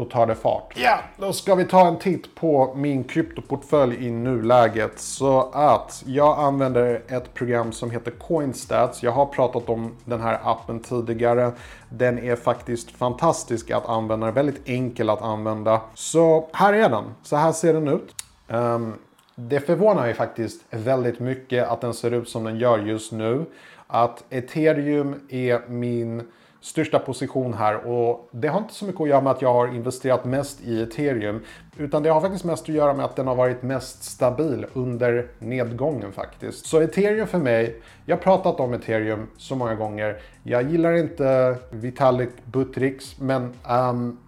då 0.00 0.06
tar 0.06 0.26
det 0.26 0.34
fart. 0.34 0.72
Ja, 0.76 0.98
då 1.16 1.32
ska 1.32 1.54
vi 1.54 1.64
ta 1.64 1.86
en 1.86 1.98
titt 1.98 2.34
på 2.34 2.74
min 2.74 3.04
kryptoportfölj 3.04 4.06
i 4.06 4.10
nuläget. 4.10 4.98
Så 4.98 5.50
att 5.52 6.02
jag 6.06 6.38
använder 6.38 7.02
ett 7.08 7.34
program 7.34 7.72
som 7.72 7.90
heter 7.90 8.10
Coinstats. 8.10 9.02
Jag 9.02 9.12
har 9.12 9.26
pratat 9.26 9.68
om 9.68 9.96
den 10.04 10.20
här 10.20 10.40
appen 10.44 10.80
tidigare. 10.80 11.52
Den 11.88 12.18
är 12.18 12.36
faktiskt 12.36 12.90
fantastisk 12.90 13.70
att 13.70 13.88
använda, 13.88 14.30
väldigt 14.30 14.68
enkel 14.68 15.10
att 15.10 15.22
använda. 15.22 15.80
Så 15.94 16.48
här 16.52 16.72
är 16.72 16.88
den. 16.88 17.04
Så 17.22 17.36
här 17.36 17.52
ser 17.52 17.74
den 17.74 17.88
ut. 17.88 18.14
Um, 18.48 18.94
det 19.34 19.60
förvånar 19.60 20.02
mig 20.02 20.14
faktiskt 20.14 20.62
väldigt 20.70 21.20
mycket 21.20 21.68
att 21.68 21.80
den 21.80 21.94
ser 21.94 22.10
ut 22.10 22.28
som 22.28 22.44
den 22.44 22.58
gör 22.58 22.78
just 22.78 23.12
nu. 23.12 23.44
Att 23.86 24.24
ethereum 24.30 25.14
är 25.28 25.68
min 25.68 26.22
största 26.60 26.98
position 26.98 27.54
här 27.54 27.86
och 27.86 28.28
det 28.32 28.48
har 28.48 28.58
inte 28.58 28.74
så 28.74 28.84
mycket 28.84 29.00
att 29.00 29.08
göra 29.08 29.20
med 29.20 29.30
att 29.30 29.42
jag 29.42 29.52
har 29.52 29.74
investerat 29.74 30.24
mest 30.24 30.60
i 30.60 30.82
ethereum 30.82 31.44
utan 31.76 32.02
det 32.02 32.10
har 32.10 32.20
faktiskt 32.20 32.44
mest 32.44 32.62
att 32.62 32.68
göra 32.68 32.94
med 32.94 33.04
att 33.04 33.16
den 33.16 33.26
har 33.26 33.34
varit 33.34 33.62
mest 33.62 34.04
stabil 34.04 34.66
under 34.72 35.26
nedgången 35.38 36.12
faktiskt. 36.12 36.66
Så 36.66 36.80
ethereum 36.80 37.26
för 37.26 37.38
mig, 37.38 37.80
jag 38.04 38.16
har 38.16 38.22
pratat 38.22 38.60
om 38.60 38.74
ethereum 38.74 39.26
så 39.36 39.54
många 39.54 39.74
gånger. 39.74 40.16
Jag 40.42 40.70
gillar 40.70 40.92
inte 40.92 41.56
Vitalik 41.70 42.30
Butrix 42.44 43.18
men 43.18 43.52
um, 43.68 44.18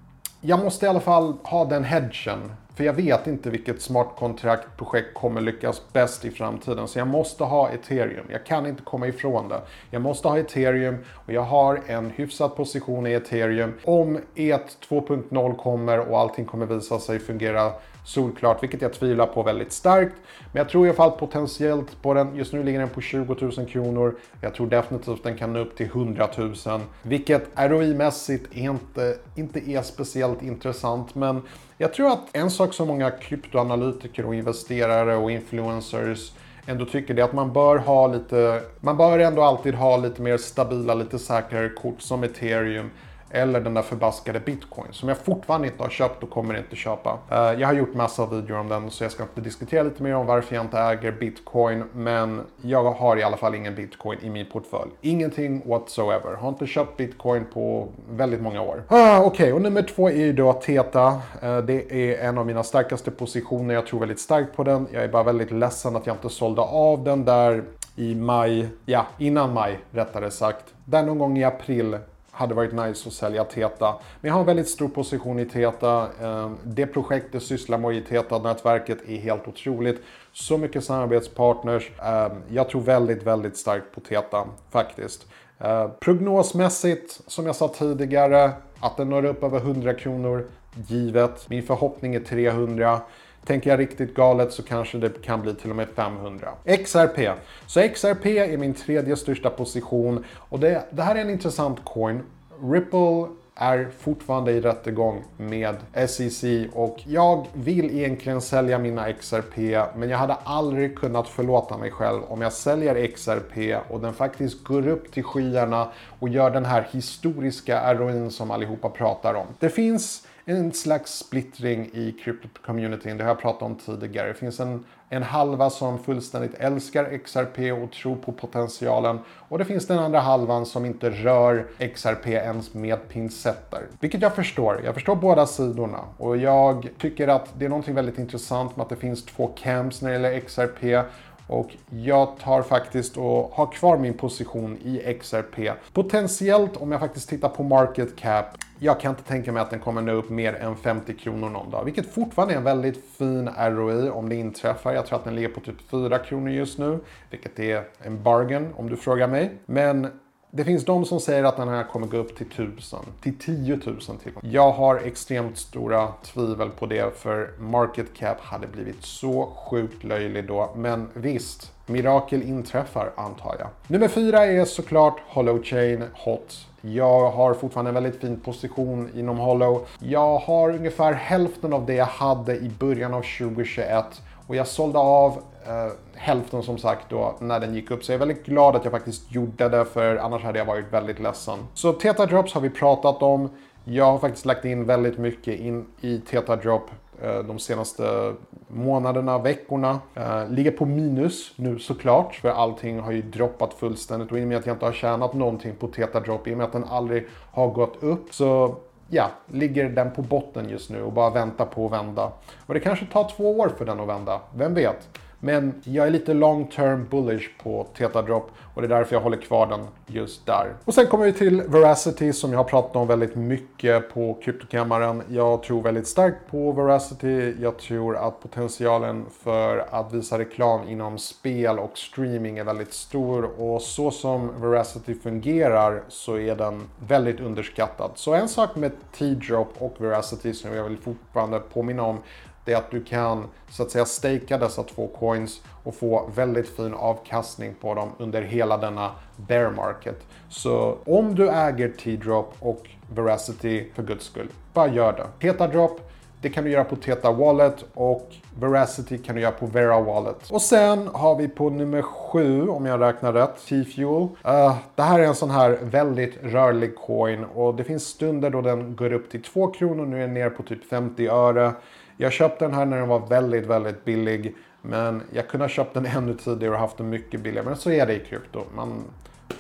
jag 0.41 0.65
måste 0.65 0.87
i 0.87 0.89
alla 0.89 1.01
fall 1.01 1.35
ha 1.43 1.65
den 1.65 1.85
hedgen 1.85 2.53
för 2.75 2.85
jag 2.85 2.93
vet 2.93 3.27
inte 3.27 3.51
vilket 3.51 3.83
smart 3.83 4.09
contract-projekt 4.17 5.15
kommer 5.15 5.41
lyckas 5.41 5.83
bäst 5.93 6.25
i 6.25 6.31
framtiden. 6.31 6.89
Så 6.89 6.99
jag 6.99 7.09
måste 7.09 7.45
ha 7.45 7.71
ethereum. 7.71 8.27
Jag 8.31 8.47
kan 8.47 8.67
inte 8.67 8.83
komma 8.83 9.07
ifrån 9.07 9.49
det. 9.49 9.61
Jag 9.91 10.03
måste 10.03 10.29
ha 10.29 10.39
ethereum 10.39 10.97
och 11.27 11.33
jag 11.33 11.43
har 11.43 11.81
en 11.87 12.11
hyfsad 12.11 12.57
position 12.57 13.07
i 13.07 13.13
ethereum. 13.13 13.75
Om 13.85 14.19
ET 14.35 14.77
2.0 14.89 15.57
kommer 15.57 15.99
och 15.99 16.19
allting 16.19 16.45
kommer 16.45 16.67
visa 16.67 16.99
sig 16.99 17.19
fungera 17.19 17.73
solklart, 18.05 18.63
vilket 18.63 18.83
jag 18.83 18.93
tvivlar 18.93 19.27
på 19.27 19.43
väldigt 19.43 19.73
starkt. 19.73 20.15
Men 20.53 20.61
jag 20.61 20.69
tror 20.69 20.87
i 20.87 20.89
alla 20.89 20.97
fall 20.97 21.11
potentiellt 21.11 22.03
på 22.03 22.15
den, 22.15 22.37
just 22.37 22.53
nu 22.53 22.63
ligger 22.63 22.79
den 22.79 22.89
på 22.89 23.01
20 23.01 23.37
000 23.41 23.67
kronor. 23.67 24.15
Jag 24.41 24.55
tror 24.55 24.67
definitivt 24.67 25.23
den 25.23 25.37
kan 25.39 25.53
nå 25.53 25.59
upp 25.59 25.77
till 25.77 25.87
100 25.87 26.29
000, 26.37 26.55
vilket 27.03 27.49
ROI-mässigt 27.55 28.47
inte, 28.53 29.19
inte 29.35 29.71
är 29.71 29.83
speciellt 29.83 30.43
intressant. 30.43 31.15
Men 31.15 31.43
jag 31.79 31.95
tror 31.95 32.13
att 32.13 32.29
en 32.33 32.51
sak 32.51 32.75
som 32.75 32.89
många 32.89 33.11
kryptoanalytiker 33.11 34.27
och 34.27 34.35
investerare 34.35 35.17
och 35.17 35.31
influencers 35.31 36.33
ändå 36.67 36.85
tycker 36.85 37.15
det 37.15 37.23
är 37.23 37.25
att 37.25 37.33
man 37.33 37.53
bör 37.53 37.77
ha 37.77 38.07
lite, 38.07 38.63
man 38.81 38.97
bör 38.97 39.19
ändå 39.19 39.43
alltid 39.43 39.75
ha 39.75 39.97
lite 39.97 40.23
mer 40.23 40.37
stabila, 40.37 40.95
lite 40.95 41.19
säkrare 41.19 41.69
kort 41.69 42.03
som 42.03 42.25
ethereum 42.25 42.91
eller 43.33 43.61
den 43.61 43.75
där 43.75 43.83
förbaskade 43.83 44.41
bitcoin 44.41 44.93
som 44.93 45.09
jag 45.09 45.19
fortfarande 45.19 45.67
inte 45.67 45.83
har 45.83 45.91
köpt 45.91 46.23
och 46.23 46.31
kommer 46.31 46.59
inte 46.59 46.77
köpa. 46.77 47.19
Eh, 47.31 47.61
jag 47.61 47.69
har 47.69 47.75
gjort 47.75 47.95
massa 47.95 48.27
videor 48.27 48.59
om 48.59 48.69
den 48.69 48.91
så 48.91 49.05
jag 49.05 49.13
ska 49.13 49.23
inte 49.23 49.41
diskutera 49.41 49.83
lite 49.83 50.03
mer 50.03 50.15
om 50.15 50.27
varför 50.27 50.55
jag 50.55 50.65
inte 50.65 50.79
äger 50.79 51.13
bitcoin. 51.13 51.85
Men 51.93 52.41
jag 52.63 52.93
har 52.93 53.17
i 53.17 53.23
alla 53.23 53.37
fall 53.37 53.55
ingen 53.55 53.75
bitcoin 53.75 54.19
i 54.23 54.31
min 54.31 54.47
portfölj. 54.47 54.91
Ingenting 55.01 55.63
whatsoever. 55.69 56.35
Har 56.35 56.49
inte 56.49 56.67
köpt 56.67 56.97
bitcoin 56.97 57.45
på 57.55 57.89
väldigt 58.11 58.41
många 58.41 58.63
år. 58.63 58.83
Ah, 58.89 59.19
Okej, 59.19 59.27
okay. 59.27 59.53
och 59.53 59.63
nummer 59.63 59.83
två 59.83 60.09
är 60.11 60.17
ju 60.17 60.33
då 60.33 60.53
Teta. 60.53 61.07
Eh, 61.43 61.59
det 61.59 62.13
är 62.13 62.29
en 62.29 62.39
av 62.39 62.47
mina 62.47 62.63
starkaste 62.63 63.11
positioner. 63.11 63.75
Jag 63.75 63.87
tror 63.87 64.01
väldigt 64.01 64.21
starkt 64.21 64.57
på 64.57 64.65
den. 64.65 64.87
Jag 64.93 65.05
är 65.05 65.09
bara 65.09 65.23
väldigt 65.23 65.51
ledsen 65.51 65.97
att 65.97 66.07
jag 66.07 66.17
inte 66.17 66.29
sålde 66.29 66.63
av 66.63 67.05
den 67.05 67.25
där 67.25 67.65
i 67.97 68.15
maj, 68.15 68.69
ja 68.87 69.07
innan 69.19 69.53
maj 69.53 69.79
rättare 69.91 70.31
sagt. 70.31 70.65
Där 70.85 71.03
någon 71.03 71.19
gång 71.19 71.39
i 71.39 71.45
april 71.45 71.99
hade 72.35 72.55
varit 72.55 72.73
nice 72.73 73.09
att 73.09 73.15
sälja 73.15 73.45
Teta. 73.45 73.95
Men 74.21 74.29
jag 74.29 74.35
har 74.35 74.41
en 74.41 74.47
väldigt 74.47 74.69
stor 74.69 74.89
position 74.89 75.39
i 75.39 75.45
Teta. 75.45 76.09
Ehm, 76.23 76.57
det 76.65 76.87
projektet 76.87 77.43
sysslar 77.43 77.79
med 77.79 77.97
i 77.97 78.01
Teta-nätverket 78.01 79.09
är 79.09 79.17
helt 79.17 79.49
otroligt. 79.49 80.03
Så 80.33 80.59
mycket 80.59 80.85
samarbetspartners. 80.85 81.91
Ehm, 82.03 82.33
jag 82.49 82.69
tror 82.69 82.81
väldigt, 82.81 83.23
väldigt 83.23 83.57
starkt 83.57 83.95
på 83.95 84.01
Teta 84.01 84.45
faktiskt. 84.71 85.27
Ehm, 85.59 85.91
prognosmässigt, 86.01 87.21
som 87.27 87.47
jag 87.47 87.57
sa 87.57 87.69
tidigare, 87.69 88.51
att 88.81 88.97
den 88.97 89.11
når 89.11 89.25
upp 89.25 89.43
över 89.43 89.59
100 89.59 89.95
kronor 89.95 90.47
givet. 90.89 91.49
Min 91.49 91.63
förhoppning 91.63 92.15
är 92.15 92.21
300. 92.21 93.01
Tänker 93.47 93.71
jag 93.71 93.79
riktigt 93.79 94.15
galet 94.15 94.53
så 94.53 94.63
kanske 94.63 94.99
det 94.99 95.23
kan 95.23 95.43
bli 95.43 95.55
till 95.55 95.71
och 95.71 95.77
med 95.77 95.89
500. 95.89 96.49
XRP. 96.85 97.39
Så 97.67 97.89
XRP 97.89 98.27
är 98.27 98.57
min 98.57 98.75
tredje 98.75 99.17
största 99.17 99.51
position 99.51 100.25
och 100.37 100.61
det, 100.61 100.85
det 100.91 101.03
här 101.03 101.15
är 101.15 101.21
en 101.21 101.31
intressant 101.31 101.79
coin. 101.85 102.23
Ripple 102.63 103.27
är 103.55 103.89
fortfarande 103.99 104.53
i 104.53 104.61
rättegång 104.61 105.25
med 105.37 105.77
SEC 106.09 106.45
och 106.73 107.01
jag 107.05 107.47
vill 107.53 107.99
egentligen 107.99 108.41
sälja 108.41 108.79
mina 108.79 109.13
XRP 109.13 109.57
men 109.97 110.11
jag 110.11 110.19
hade 110.19 110.35
aldrig 110.35 110.99
kunnat 110.99 111.29
förlåta 111.29 111.79
mig 111.79 111.91
själv 111.91 112.23
om 112.29 112.41
jag 112.41 112.53
säljer 112.53 113.07
XRP 113.07 113.77
och 113.89 114.01
den 114.01 114.15
faktiskt 114.15 114.65
går 114.65 114.89
upp 114.89 115.13
till 115.13 115.25
skyarna 115.25 115.89
och 116.19 116.29
gör 116.29 116.51
den 116.51 116.65
här 116.65 116.89
historiska 116.93 117.95
ROIn 117.95 118.31
som 118.31 118.51
allihopa 118.51 118.89
pratar 118.89 119.35
om. 119.35 119.47
Det 119.59 119.69
finns 119.69 120.27
en 120.45 120.73
slags 120.73 121.19
splittring 121.19 121.91
i 121.93 122.15
crypto-communityn. 122.25 123.19
Det 123.19 123.25
har 123.25 123.31
jag 123.31 123.41
pratat 123.41 123.63
om 123.63 123.75
tidigare. 123.75 124.29
Det 124.29 124.35
finns 124.35 124.61
en, 124.61 124.85
en 125.09 125.23
halva 125.23 125.71
som 125.71 125.99
fullständigt 125.99 126.55
älskar 126.55 127.19
XRP 127.19 127.83
och 127.83 127.93
tror 127.93 128.17
på 128.17 128.33
potentialen. 128.33 129.19
Och 129.29 129.59
det 129.59 129.65
finns 129.65 129.87
den 129.87 129.99
andra 129.99 130.21
halvan 130.21 130.67
som 130.67 130.85
inte 130.85 131.11
rör 131.11 131.67
XRP 131.95 132.27
ens 132.27 132.75
med 132.75 133.09
pincetter. 133.09 133.87
Vilket 134.01 134.23
jag 134.23 134.35
förstår. 134.35 134.81
Jag 134.85 134.95
förstår 134.95 135.17
båda 135.17 135.47
sidorna. 135.47 136.01
Och 136.19 136.37
jag 136.37 136.89
tycker 136.99 137.29
att 137.29 137.49
det 137.59 137.65
är 137.65 137.69
någonting 137.69 137.95
väldigt 137.95 138.19
intressant 138.19 138.77
med 138.77 138.83
att 138.83 138.91
det 138.91 138.97
finns 138.97 139.25
två 139.25 139.47
camps 139.47 140.03
när 140.03 140.09
det 140.09 140.15
gäller 140.15 140.41
XRP. 140.41 141.07
Och 141.53 141.77
jag 141.91 142.39
tar 142.39 142.63
faktiskt 142.63 143.17
och 143.17 143.51
har 143.53 143.73
kvar 143.73 143.99
min 143.99 144.15
position 144.15 144.79
i 144.85 145.19
XRP. 145.21 145.73
Potentiellt 145.93 146.77
om 146.77 146.93
jag 146.93 147.01
faktiskt 147.01 147.29
tittar 147.29 147.49
på 147.49 147.63
market 147.63 148.17
cap 148.17 148.47
jag 148.79 149.01
kan 149.01 149.11
inte 149.11 149.23
tänka 149.23 149.53
mig 149.53 149.63
att 149.63 149.71
den 149.71 149.81
kommer 149.81 150.03
nå 150.03 150.13
upp 150.13 150.31
mer 150.31 150.55
än 150.55 150.77
50 150.77 151.15
kronor 151.15 151.49
någon 151.49 151.71
dag. 151.71 151.85
Vilket 151.85 152.07
fortfarande 152.07 152.55
är 152.55 152.59
en 152.59 152.65
väldigt 152.65 153.05
fin 153.19 153.51
ROI 153.59 154.11
om 154.11 154.29
det 154.29 154.35
inträffar. 154.35 154.93
Jag 154.93 155.07
tror 155.07 155.19
att 155.19 155.25
den 155.25 155.35
ligger 155.35 155.49
på 155.49 155.61
typ 155.61 155.91
4 155.91 156.19
kronor 156.19 156.51
just 156.51 156.79
nu. 156.79 156.99
Vilket 157.31 157.59
är 157.59 157.85
en 157.99 158.23
bargain 158.23 158.69
om 158.77 158.91
du 158.91 158.97
frågar 158.97 159.29
mig. 159.29 159.51
Men 159.67 160.22
det 160.55 160.65
finns 160.65 160.85
de 160.85 161.05
som 161.05 161.21
säger 161.21 161.45
att 161.45 161.57
den 161.57 161.69
här 161.69 161.85
kommer 161.85 162.07
gå 162.07 162.17
upp 162.17 162.37
till 162.37 162.47
1000, 162.47 162.99
till 163.21 163.39
10 163.39 163.77
000 163.87 163.99
till. 164.01 164.33
Jag 164.41 164.73
har 164.73 164.97
extremt 164.97 165.59
stora 165.59 166.09
tvivel 166.23 166.71
på 166.71 166.87
det 166.87 167.19
för 167.19 167.51
market 167.59 168.15
cap 168.15 168.41
hade 168.41 168.67
blivit 168.67 169.03
så 169.03 169.53
sjukt 169.67 170.05
löjlig 170.05 170.49
då. 170.49 170.71
Men 170.77 171.09
visst, 171.15 171.73
mirakel 171.87 172.43
inträffar 172.43 173.13
antar 173.17 173.57
jag. 173.59 173.69
Nummer 173.87 174.09
fyra 174.09 174.47
är 174.47 174.65
såklart 174.65 175.21
Hollow 175.29 175.63
Chain 175.63 176.05
Hot. 176.15 176.67
Jag 176.81 177.31
har 177.31 177.55
fortfarande 177.55 177.91
en 177.91 177.95
väldigt 177.95 178.21
fin 178.21 178.41
position 178.41 179.11
inom 179.15 179.39
Hollow. 179.39 179.87
Jag 179.99 180.39
har 180.39 180.71
ungefär 180.71 181.13
hälften 181.13 181.73
av 181.73 181.87
det 181.87 181.95
jag 181.95 182.07
hade 182.07 182.57
i 182.57 182.71
början 182.79 183.15
av 183.15 183.23
2021 183.39 184.05
och 184.47 184.57
jag 184.57 184.67
sålde 184.67 184.99
av 184.99 185.43
eh, 185.67 185.93
hälften 186.15 186.63
som 186.63 186.79
sagt 186.79 187.11
då 187.11 187.35
när 187.39 187.61
den 187.61 187.75
gick 187.75 187.91
upp. 187.91 188.05
Så 188.05 188.13
jag 188.13 188.15
är 188.15 188.27
väldigt 188.27 188.47
glad 188.47 188.77
att 188.77 188.85
jag 188.85 188.93
faktiskt 188.93 189.33
gjorde 189.33 189.69
det 189.69 189.85
för 189.85 190.17
annars 190.17 190.43
hade 190.43 190.59
jag 190.59 190.67
varit 190.67 190.93
väldigt 190.93 191.21
ledsen. 191.21 191.59
Så 191.75 191.93
Teta 191.93 192.27
Drops 192.27 192.55
har 192.55 192.61
vi 192.61 192.71
pratat 192.71 193.23
om. 193.23 193.49
Jag 193.85 194.05
har 194.05 194.19
faktiskt 194.19 194.47
lagt 194.47 194.65
in 194.65 194.85
väldigt 194.85 195.19
mycket 195.19 195.61
in 195.61 195.87
i 196.01 196.19
Teta 196.19 196.57
Drop 196.57 196.91
eh, 197.23 197.39
de 197.39 197.59
senaste 197.59 198.35
månaderna, 198.69 199.39
veckorna. 199.39 200.01
Eh, 200.15 200.49
ligger 200.49 200.71
på 200.71 200.87
minus 200.87 201.53
nu 201.57 201.79
såklart, 201.79 202.35
för 202.35 202.49
allting 202.49 203.01
har 203.01 203.13
ju 203.13 203.23
droppat 203.23 203.75
fullständigt 203.75 204.33
och 204.33 204.39
i 204.39 204.45
och 204.45 204.49
med 204.49 204.59
att 204.59 204.67
jag 204.67 204.75
inte 204.75 204.87
har 204.87 204.93
tjänat 204.93 205.35
någonting 205.35 205.75
på 205.77 205.89
Teta 205.89 206.21
Drop, 206.21 206.47
i 206.47 206.53
och 206.53 206.57
med 206.57 206.67
att 206.67 206.73
den 206.73 206.85
aldrig 206.85 207.27
har 207.53 207.69
gått 207.69 208.03
upp, 208.03 208.35
så 208.35 208.77
ja, 209.09 209.31
ligger 209.47 209.89
den 209.89 210.11
på 210.11 210.23
botten 210.23 210.69
just 210.69 210.91
nu 210.91 211.03
och 211.03 211.13
bara 211.13 211.31
väntar 211.31 211.67
på 211.67 211.87
att 211.87 211.93
vända. 211.93 212.33
Och 212.67 212.75
det 212.75 212.81
kanske 212.81 213.07
tar 213.07 213.31
två 213.37 213.59
år 213.59 213.73
för 213.79 213.85
den 213.85 214.01
att 214.01 214.09
vända, 214.09 214.41
vem 214.55 214.75
vet? 214.75 215.09
Men 215.45 215.75
jag 215.85 216.07
är 216.07 216.11
lite 216.11 216.35
long 216.35 216.67
term 216.67 217.07
bullish 217.11 217.51
på 217.63 217.87
Teta 217.97 218.23
Drop 218.23 218.51
och 218.75 218.83
det 218.83 218.87
är 218.87 218.99
därför 218.99 219.17
jag 219.17 219.21
håller 219.21 219.37
kvar 219.37 219.67
den 219.67 219.87
just 220.07 220.47
där. 220.47 220.75
Och 220.85 220.95
sen 220.95 221.07
kommer 221.07 221.25
vi 221.25 221.33
till 221.33 221.63
Veracity 221.63 222.33
som 222.33 222.53
jag 222.53 222.59
har 222.59 222.65
pratat 222.65 222.97
om 222.97 223.09
väldigt 223.09 223.35
mycket 223.35 224.15
på 224.15 224.39
kryptokammaren. 224.43 225.23
Jag 225.29 225.63
tror 225.63 225.83
väldigt 225.83 226.07
starkt 226.07 226.51
på 226.51 226.73
Veracity. 226.73 227.55
Jag 227.61 227.79
tror 227.79 228.17
att 228.17 228.43
potentialen 228.43 229.27
för 229.43 229.87
att 229.91 230.13
visa 230.13 230.39
reklam 230.39 230.89
inom 230.89 231.19
spel 231.19 231.79
och 231.79 231.99
streaming 231.99 232.59
är 232.59 232.65
väldigt 232.65 232.93
stor 232.93 233.61
och 233.61 233.83
så 233.83 234.11
som 234.11 234.61
Veracity 234.61 235.15
fungerar 235.15 236.03
så 236.09 236.39
är 236.39 236.57
den 236.57 236.83
väldigt 237.07 237.41
underskattad. 237.41 238.11
Så 238.15 238.35
en 238.35 238.49
sak 238.49 238.77
med 238.77 238.93
T-Drop 239.19 239.75
och 239.79 239.95
Veracity 239.99 240.53
som 240.53 240.75
jag 240.75 240.85
vill 240.85 240.99
fortfarande 240.99 241.59
påminna 241.59 242.03
om 242.03 242.19
det 242.65 242.73
är 242.73 242.77
att 242.77 242.91
du 242.91 243.05
kan 243.05 243.49
så 243.71 243.83
att 243.83 243.91
säga 243.91 244.05
stakea 244.05 244.59
dessa 244.59 244.83
två 244.83 245.07
coins 245.07 245.61
och 245.85 245.95
få 245.95 246.31
väldigt 246.35 246.77
fin 246.77 246.95
avkastning 246.95 247.75
på 247.81 247.95
dem 247.95 248.09
under 248.19 248.43
hela 248.43 248.77
denna 248.77 249.11
bear 249.37 249.71
market. 249.71 250.27
Så 250.49 250.99
om 251.05 251.35
du 251.35 251.51
äger 251.51 251.89
T-drop 251.89 252.55
och 252.61 252.89
Veracity 253.15 253.91
för 253.95 254.03
guds 254.03 254.25
skull, 254.25 254.49
bara 254.73 254.89
gör 254.89 255.13
det. 255.13 255.27
Teta 255.47 255.67
drop 255.67 256.01
det 256.43 256.49
kan 256.49 256.65
du 256.65 256.71
göra 256.71 256.85
på 256.85 256.97
Teta 256.97 257.33
Wallet 257.33 257.85
och 257.95 258.35
Veracity 258.61 259.19
kan 259.19 259.35
du 259.35 259.41
göra 259.41 259.53
på 259.53 259.67
Vera 259.67 260.01
Wallet. 260.01 260.51
Och 260.51 260.63
sen 260.63 261.09
har 261.13 261.37
vi 261.37 261.49
på 261.49 261.71
nummer 261.71 262.03
sju, 262.03 262.69
om 262.69 262.87
jag 262.87 263.01
räknar 263.01 263.33
rätt, 263.33 263.67
T-Fuel. 263.69 264.23
Uh, 264.23 264.77
det 264.95 265.03
här 265.03 265.19
är 265.19 265.25
en 265.25 265.35
sån 265.35 265.51
här 265.51 265.79
väldigt 265.83 266.43
rörlig 266.43 266.97
coin 266.97 267.45
och 267.45 267.75
det 267.75 267.85
finns 267.85 268.05
stunder 268.07 268.51
då 268.51 268.61
den 268.61 268.97
går 268.97 269.13
upp 269.13 269.31
till 269.31 269.43
2 269.43 269.67
kronor, 269.67 270.07
nu 270.07 270.17
är 270.17 270.21
den 270.21 270.35
ner 270.35 270.51
på 270.51 270.63
typ 270.63 270.85
50 270.85 271.29
öre. 271.29 271.73
Jag 272.17 272.33
köpte 272.33 272.65
den 272.65 272.75
här 272.75 272.87
när 272.87 272.99
den 272.99 273.09
var 273.09 273.27
väldigt, 273.27 273.67
väldigt 273.67 274.05
billig. 274.05 274.55
Men 274.83 275.23
jag 275.33 275.49
kunde 275.49 275.65
ha 275.65 275.69
köpt 275.69 275.95
den 275.95 276.07
ännu 276.07 276.35
tidigare 276.35 276.75
och 276.75 276.81
haft 276.81 276.97
den 276.97 277.09
mycket 277.09 277.41
billigare. 277.41 277.67
Men 277.67 277.77
så 277.77 277.91
är 277.91 278.07
det 278.07 278.15
i 278.15 278.19
krypto. 278.19 278.65
Man 278.75 279.05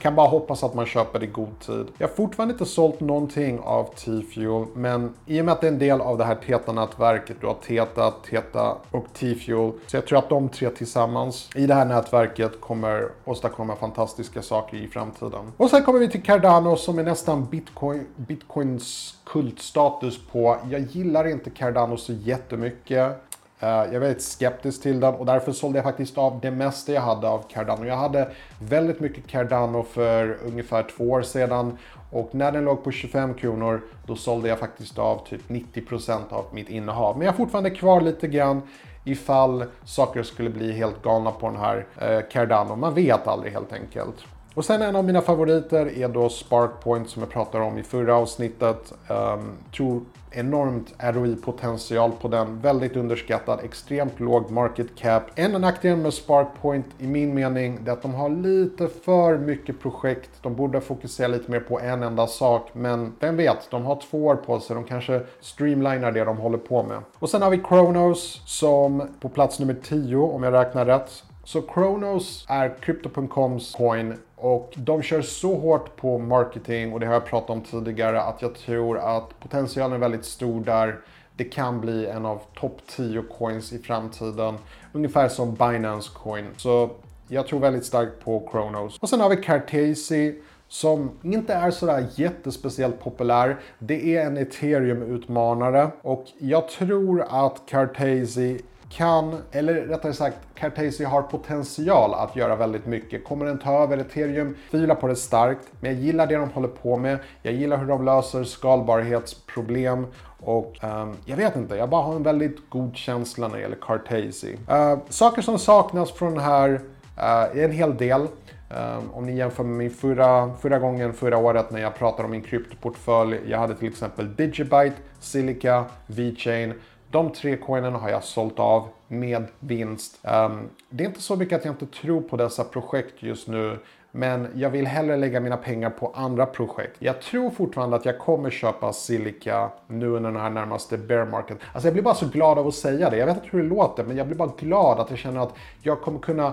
kan 0.03 0.15
bara 0.15 0.29
hoppas 0.29 0.65
att 0.65 0.75
man 0.75 0.87
köper 0.87 1.19
det 1.19 1.25
i 1.25 1.29
god 1.29 1.59
tid. 1.61 1.87
Jag 1.99 2.09
har 2.09 2.15
fortfarande 2.15 2.53
inte 2.53 2.67
sålt 2.67 3.01
någonting 3.01 3.61
av 3.61 3.85
T-Fuel, 3.85 4.67
men 4.75 5.15
i 5.27 5.41
och 5.41 5.45
med 5.45 5.53
att 5.53 5.61
det 5.61 5.67
är 5.67 5.73
en 5.73 5.79
del 5.79 6.01
av 6.01 6.19
det 6.19 6.25
här 6.25 6.35
Teta-nätverket, 6.35 7.37
du 7.41 7.47
har 7.47 7.55
Teta, 7.55 8.11
Teta 8.11 8.77
och 8.91 9.07
T-Fuel, 9.13 9.73
så 9.87 9.97
jag 9.97 10.07
tror 10.07 10.19
att 10.19 10.29
de 10.29 10.49
tre 10.49 10.71
tillsammans 10.71 11.51
i 11.55 11.67
det 11.67 11.75
här 11.75 11.85
nätverket 11.85 12.61
kommer 12.61 13.09
åstadkomma 13.25 13.77
fantastiska 13.77 14.43
saker 14.43 14.77
i 14.77 14.89
framtiden. 14.89 15.53
Och 15.57 15.71
sen 15.71 15.83
kommer 15.83 15.99
vi 15.99 16.09
till 16.09 16.23
Cardano 16.23 16.77
som 16.77 16.99
är 16.99 17.03
nästan 17.03 17.47
Bitcoin, 17.51 18.07
Bitcoins 18.17 19.15
kultstatus 19.25 20.21
på. 20.33 20.57
Jag 20.71 20.81
gillar 20.81 21.29
inte 21.29 21.51
Cardano 21.51 21.97
så 21.97 22.13
jättemycket. 22.13 23.32
Eh, 23.63 23.69
jag 23.69 23.95
är 23.95 23.99
väldigt 23.99 24.23
skeptisk 24.23 24.83
till 24.83 25.01
den 25.01 25.15
och 25.15 25.27
därför 25.27 25.53
sålde 25.53 25.79
jag 25.79 25.85
faktiskt 25.85 26.19
av 26.19 26.41
det 26.41 26.51
mesta 26.51 26.93
jag 26.93 27.03
hade 27.03 27.29
av 27.29 27.45
Cardano. 27.49 27.85
Jag 27.85 27.97
hade 27.97 28.29
väldigt 28.59 29.01
mycket 29.01 29.27
Cardano 29.27 29.83
för 29.83 30.39
ungefär 30.47 30.83
två 30.97 31.11
år 31.11 31.23
sedan 31.23 31.79
och 32.11 32.35
när 32.35 32.53
den 32.53 32.65
låg 32.65 32.85
på 32.85 32.91
25 32.91 33.35
kronor 33.35 33.81
då 34.07 34.17
sålde 34.17 34.49
jag 34.49 34.59
faktiskt 34.59 34.99
av 34.99 35.27
typ 35.27 35.49
90% 35.49 36.21
av 36.31 36.45
mitt 36.53 36.69
innehav. 36.69 37.19
Men 37.19 37.27
jag 37.27 37.33
har 37.33 37.37
fortfarande 37.37 37.71
kvar 37.71 38.01
lite 38.01 38.29
grann 38.29 38.63
ifall 39.05 39.65
saker 39.85 40.23
skulle 40.23 40.51
bli 40.51 40.73
helt 40.73 41.03
galna 41.03 41.31
på 41.31 41.49
den 41.49 41.59
här 41.59 41.87
eh, 41.99 42.21
Cardano. 42.33 42.77
Man 42.77 42.95
vet 42.95 43.27
aldrig 43.27 43.53
helt 43.53 43.73
enkelt. 43.73 44.17
Och 44.55 44.65
sen 44.65 44.83
en 44.83 44.97
av 44.97 45.05
mina 45.05 45.21
favoriter 45.21 45.99
är 45.99 46.09
då 46.09 46.29
Sparkpoint 46.29 47.11
som 47.11 47.23
jag 47.23 47.31
pratade 47.31 47.65
om 47.65 47.79
i 47.79 47.83
förra 47.83 48.17
avsnittet. 48.17 48.93
Um, 49.09 49.53
tror 49.77 50.01
enormt 50.31 50.95
ROI-potential 50.99 52.13
på 52.21 52.29
den. 52.29 52.61
Väldigt 52.61 52.97
underskattad, 52.97 53.61
extremt 53.65 54.21
låg 54.21 54.51
market 54.51 54.97
cap. 54.97 55.23
En 55.35 55.53
nackdel 55.53 55.97
med 55.97 56.15
Sparkpoint 56.15 56.87
i 56.99 57.07
min 57.07 57.35
mening 57.35 57.79
är 57.87 57.91
att 57.91 58.03
de 58.03 58.15
har 58.15 58.29
lite 58.29 58.89
för 58.89 59.39
mycket 59.39 59.81
projekt. 59.81 60.31
De 60.43 60.55
borde 60.55 60.81
fokusera 60.81 61.29
lite 61.29 61.51
mer 61.51 61.61
på 61.61 61.81
en 61.81 62.03
enda 62.03 62.27
sak. 62.27 62.71
Men 62.73 63.13
vem 63.21 63.37
vet, 63.37 63.71
de 63.71 63.85
har 63.85 64.01
två 64.11 64.27
år 64.27 64.37
på 64.37 64.61
sig. 64.61 64.77
De 64.77 64.85
kanske 64.85 65.21
streamlinar 65.41 66.13
det 66.13 66.25
de 66.25 66.37
håller 66.37 66.59
på 66.59 66.83
med. 66.83 66.99
Och 67.19 67.31
sen 67.31 67.43
har 67.43 67.51
vi 67.51 67.59
Kronos 67.59 68.43
som 68.47 69.09
på 69.21 69.29
plats 69.29 69.59
nummer 69.59 69.77
10 69.83 70.17
om 70.17 70.43
jag 70.43 70.53
räknar 70.53 70.87
rätt. 70.87 71.25
Så 71.45 71.63
Kronos 71.63 72.47
är 72.49 72.75
Crypto.coms 72.81 73.75
coin 73.75 74.15
och 74.43 74.73
de 74.77 75.03
kör 75.03 75.23
så 75.23 75.57
hårt 75.57 75.97
på 75.97 76.19
marketing 76.19 76.93
och 76.93 77.01
det 77.01 77.07
har 77.07 77.13
jag 77.13 77.27
pratat 77.27 77.51
om 77.51 77.61
tidigare 77.61 78.23
att 78.23 78.43
jag 78.43 78.55
tror 78.55 78.99
att 78.99 79.41
potentialen 79.41 79.93
är 79.93 79.99
väldigt 79.99 80.25
stor 80.25 80.65
där. 80.65 81.01
Det 81.37 81.45
kan 81.45 81.81
bli 81.81 82.07
en 82.07 82.27
av 82.27 82.41
topp 82.55 82.81
10 82.87 83.23
coins 83.23 83.73
i 83.73 83.79
framtiden. 83.79 84.55
Ungefär 84.93 85.29
som 85.29 85.55
Binance 85.55 86.11
coin. 86.15 86.47
Så 86.57 86.91
jag 87.29 87.47
tror 87.47 87.61
väldigt 87.61 87.85
starkt 87.85 88.25
på 88.25 88.49
Kronos. 88.53 88.99
Och 88.99 89.09
sen 89.09 89.21
har 89.21 89.29
vi 89.29 89.37
Cartesi 89.37 90.43
som 90.69 91.11
inte 91.23 91.55
är 91.55 91.71
sådär 91.71 92.07
jättespeciellt 92.15 93.01
populär. 93.01 93.61
Det 93.79 94.17
är 94.17 94.27
en 94.27 94.37
ethereum-utmanare 94.37 95.91
och 96.03 96.25
jag 96.39 96.69
tror 96.69 97.25
att 97.29 97.63
Cartesi 97.67 98.61
kan, 98.93 99.43
eller 99.53 99.75
rättare 99.75 100.13
sagt, 100.13 100.37
Cartesi 100.55 101.05
har 101.05 101.23
potential 101.23 102.15
att 102.15 102.37
göra 102.37 102.57
väldigt 102.57 102.87
mycket. 102.87 103.25
Kommer 103.25 103.47
den 103.47 103.59
ta 103.59 103.83
över 103.83 103.99
ethereum? 103.99 104.57
Tvivlar 104.71 104.95
på 104.95 105.07
det 105.07 105.17
starkt, 105.17 105.69
men 105.81 105.93
jag 105.93 106.01
gillar 106.01 106.27
det 106.27 106.37
de 106.37 106.51
håller 106.51 106.69
på 106.69 106.97
med. 106.97 107.19
Jag 107.43 107.55
gillar 107.55 107.77
hur 107.77 107.87
de 107.87 108.05
löser 108.05 108.45
skalbarhetsproblem 108.45 110.07
och 110.41 110.79
um, 110.83 111.17
jag 111.25 111.37
vet 111.37 111.57
inte, 111.57 111.77
jag 111.77 111.89
bara 111.89 112.03
har 112.03 112.17
en 112.17 112.23
väldigt 112.23 112.71
god 112.71 112.97
känsla 112.97 113.49
när 113.49 113.57
det 113.57 113.63
gäller 113.63 113.79
Cartesi. 113.81 114.57
Uh, 114.71 114.99
saker 115.09 115.43
som 115.43 115.59
saknas 115.59 116.13
från 116.13 116.35
den 116.35 116.45
här 116.45 116.71
uh, 116.71 116.81
är 117.17 117.65
en 117.65 117.73
hel 117.73 117.97
del. 117.97 118.21
Um, 118.21 119.11
om 119.13 119.27
ni 119.27 119.37
jämför 119.37 119.65
med 119.65 119.77
min 119.77 119.91
förra, 119.91 120.55
förra 120.61 120.79
gången, 120.79 121.13
förra 121.13 121.39
året 121.39 121.71
när 121.71 121.81
jag 121.81 121.95
pratade 121.95 122.25
om 122.25 122.31
min 122.31 122.43
kryptoportfölj. 122.43 123.41
Jag 123.47 123.59
hade 123.59 123.75
till 123.75 123.89
exempel 123.89 124.37
Digibyte, 124.37 124.97
Silica, 125.21 125.85
VeChain. 126.07 126.75
De 127.13 127.33
tre 127.33 127.57
coinerna 127.57 127.99
har 127.99 128.11
jag 128.11 128.25
sålt 128.25 128.59
av 128.59 128.89
med 129.09 129.47
vinst. 129.59 130.19
Um, 130.23 130.69
det 130.91 131.05
är 131.05 131.09
inte 131.09 131.23
så 131.23 131.37
mycket 131.37 131.59
att 131.59 131.65
jag 131.65 131.73
inte 131.73 131.87
tror 131.87 132.21
på 132.21 132.37
dessa 132.37 132.65
projekt 132.65 133.15
just 133.23 133.49
nu. 133.49 133.79
Men 134.11 134.49
jag 134.55 134.71
vill 134.71 134.87
hellre 134.87 135.17
lägga 135.17 135.41
mina 135.41 135.57
pengar 135.57 135.91
på 135.91 136.13
andra 136.15 136.47
projekt. 136.47 136.97
Jag 136.99 137.21
tror 137.21 137.51
fortfarande 137.51 137.97
att 137.97 138.05
jag 138.05 138.19
kommer 138.19 138.51
köpa 138.51 138.93
Silica 138.93 139.71
nu 139.87 140.07
under 140.07 140.31
den 140.31 140.41
här 140.41 140.51
närmaste 140.51 140.99
bear 140.99 141.27
market. 141.27 141.59
Alltså 141.73 141.87
jag 141.87 141.93
blir 141.93 142.03
bara 142.03 142.15
så 142.15 142.29
glad 142.29 142.59
av 142.59 142.67
att 142.67 142.75
säga 142.75 143.11
det. 143.11 143.17
Jag 143.17 143.27
vet 143.27 143.37
inte 143.37 143.49
hur 143.51 143.63
det 143.63 143.69
låter, 143.69 144.05
men 144.05 144.17
jag 144.17 144.27
blir 144.27 144.37
bara 144.37 144.53
glad 144.59 145.01
att 145.01 145.11
jag 145.11 145.19
känner 145.19 145.41
att 145.41 145.55
jag 145.83 146.01
kommer 146.01 146.19
kunna 146.19 146.53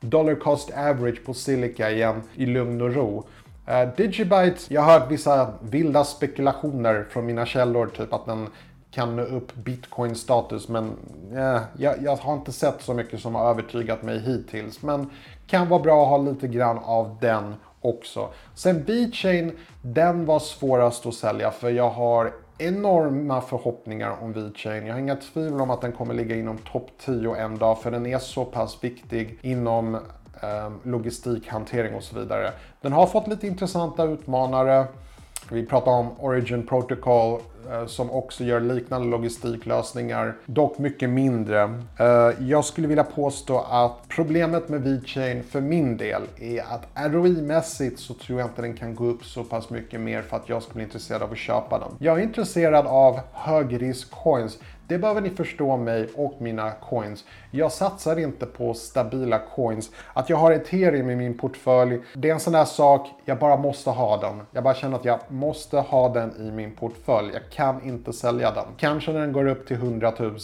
dollar 0.00 0.34
cost 0.34 0.70
average 0.70 1.24
på 1.24 1.34
Silica 1.34 1.90
igen 1.90 2.22
i 2.34 2.46
lugn 2.46 2.80
och 2.80 2.94
ro. 2.94 3.24
Uh, 3.68 3.94
Digibyte, 3.96 4.74
jag 4.74 4.82
har 4.82 5.00
hört 5.00 5.10
vissa 5.10 5.52
vilda 5.60 6.04
spekulationer 6.04 7.06
från 7.10 7.26
mina 7.26 7.46
källor, 7.46 7.86
typ 7.86 8.12
att 8.12 8.26
den 8.26 8.46
kan 8.90 9.16
nå 9.16 9.22
upp 9.22 9.54
bitcoin-status. 9.54 10.68
Men 10.68 10.96
eh, 11.34 11.60
jag, 11.76 12.02
jag, 12.02 12.16
har 12.16 12.34
inte 12.34 12.52
sett 12.52 12.82
så 12.82 12.94
mycket 12.94 13.20
som 13.20 13.34
har 13.34 13.50
övertygat 13.50 14.02
mig 14.02 14.18
hittills. 14.18 14.82
Men 14.82 15.10
kan 15.46 15.68
vara 15.68 15.82
bra 15.82 16.02
att 16.02 16.08
ha 16.08 16.18
lite 16.18 16.48
grann 16.48 16.78
av 16.78 17.16
den 17.20 17.54
också. 17.80 18.28
Sen 18.54 18.84
VeChain, 18.84 19.58
den 19.82 20.26
var 20.26 20.38
svårast 20.38 21.06
att 21.06 21.14
sälja 21.14 21.50
för 21.50 21.70
jag 21.70 21.90
har 21.90 22.32
enorma 22.58 23.40
förhoppningar 23.40 24.16
om 24.20 24.32
VeChain. 24.32 24.86
Jag 24.86 24.94
har 24.94 25.00
inga 25.00 25.16
tvivel 25.16 25.60
om 25.60 25.70
att 25.70 25.80
den 25.80 25.92
kommer 25.92 26.14
ligga 26.14 26.36
inom 26.36 26.58
topp 26.58 26.90
10 27.04 27.34
en 27.34 27.58
dag 27.58 27.82
för 27.82 27.90
den 27.90 28.06
är 28.06 28.18
så 28.18 28.44
pass 28.44 28.84
viktig 28.84 29.38
inom 29.42 29.94
eh, 29.94 30.70
logistikhantering 30.82 31.94
och 31.94 32.02
så 32.02 32.18
vidare. 32.18 32.52
Den 32.80 32.92
har 32.92 33.06
fått 33.06 33.28
lite 33.28 33.46
intressanta 33.46 34.04
utmanare. 34.04 34.86
Vi 35.50 35.66
pratar 35.66 35.92
om 35.92 36.20
Origin 36.20 36.66
Protocol 36.66 37.40
Eh, 37.68 37.86
som 37.86 38.10
också 38.10 38.44
gör 38.44 38.60
liknande 38.60 39.08
logistiklösningar, 39.08 40.36
dock 40.46 40.78
mycket 40.78 41.10
mindre. 41.10 41.82
Eh, 41.98 42.30
jag 42.40 42.64
skulle 42.64 42.88
vilja 42.88 43.04
påstå 43.04 43.58
att 43.70 44.08
problemet 44.08 44.68
med 44.68 44.82
VeChain 44.82 45.42
för 45.42 45.60
min 45.60 45.96
del 45.96 46.22
är 46.36 46.60
att 46.60 46.86
ROI-mässigt 46.94 47.96
så 47.96 48.14
tror 48.14 48.40
jag 48.40 48.48
inte 48.48 48.62
den 48.62 48.76
kan 48.76 48.94
gå 48.94 49.04
upp 49.04 49.24
så 49.24 49.44
pass 49.44 49.70
mycket 49.70 50.00
mer 50.00 50.22
för 50.22 50.36
att 50.36 50.48
jag 50.48 50.62
skulle 50.62 50.74
bli 50.74 50.84
intresserad 50.84 51.22
av 51.22 51.32
att 51.32 51.38
köpa 51.38 51.78
den. 51.78 51.88
Jag 51.98 52.18
är 52.18 52.22
intresserad 52.22 52.86
av 52.86 53.20
högrisk 53.32 54.10
coins. 54.10 54.58
Det 54.90 54.98
behöver 54.98 55.20
ni 55.20 55.30
förstå 55.30 55.76
mig 55.76 56.08
och 56.16 56.34
mina 56.38 56.70
coins. 56.70 57.24
Jag 57.50 57.72
satsar 57.72 58.18
inte 58.18 58.46
på 58.46 58.74
stabila 58.74 59.38
coins. 59.38 59.90
Att 60.12 60.30
jag 60.30 60.36
har 60.36 60.52
ethereum 60.52 61.10
i 61.10 61.16
min 61.16 61.38
portfölj, 61.38 62.00
det 62.14 62.28
är 62.28 62.34
en 62.34 62.40
sån 62.40 62.52
där 62.52 62.64
sak, 62.64 63.08
jag 63.24 63.38
bara 63.38 63.56
måste 63.56 63.90
ha 63.90 64.16
den. 64.16 64.42
Jag 64.52 64.64
bara 64.64 64.74
känner 64.74 64.96
att 64.96 65.04
jag 65.04 65.18
måste 65.28 65.76
ha 65.76 66.08
den 66.08 66.36
i 66.36 66.50
min 66.50 66.76
portfölj. 66.76 67.30
Jag 67.32 67.49
kan 67.50 67.82
inte 67.82 68.12
sälja 68.12 68.50
den. 68.50 68.64
Kanske 68.76 69.12
när 69.12 69.20
den 69.20 69.32
går 69.32 69.46
upp 69.46 69.66
till 69.66 69.76
100 69.76 70.12
000. 70.18 70.36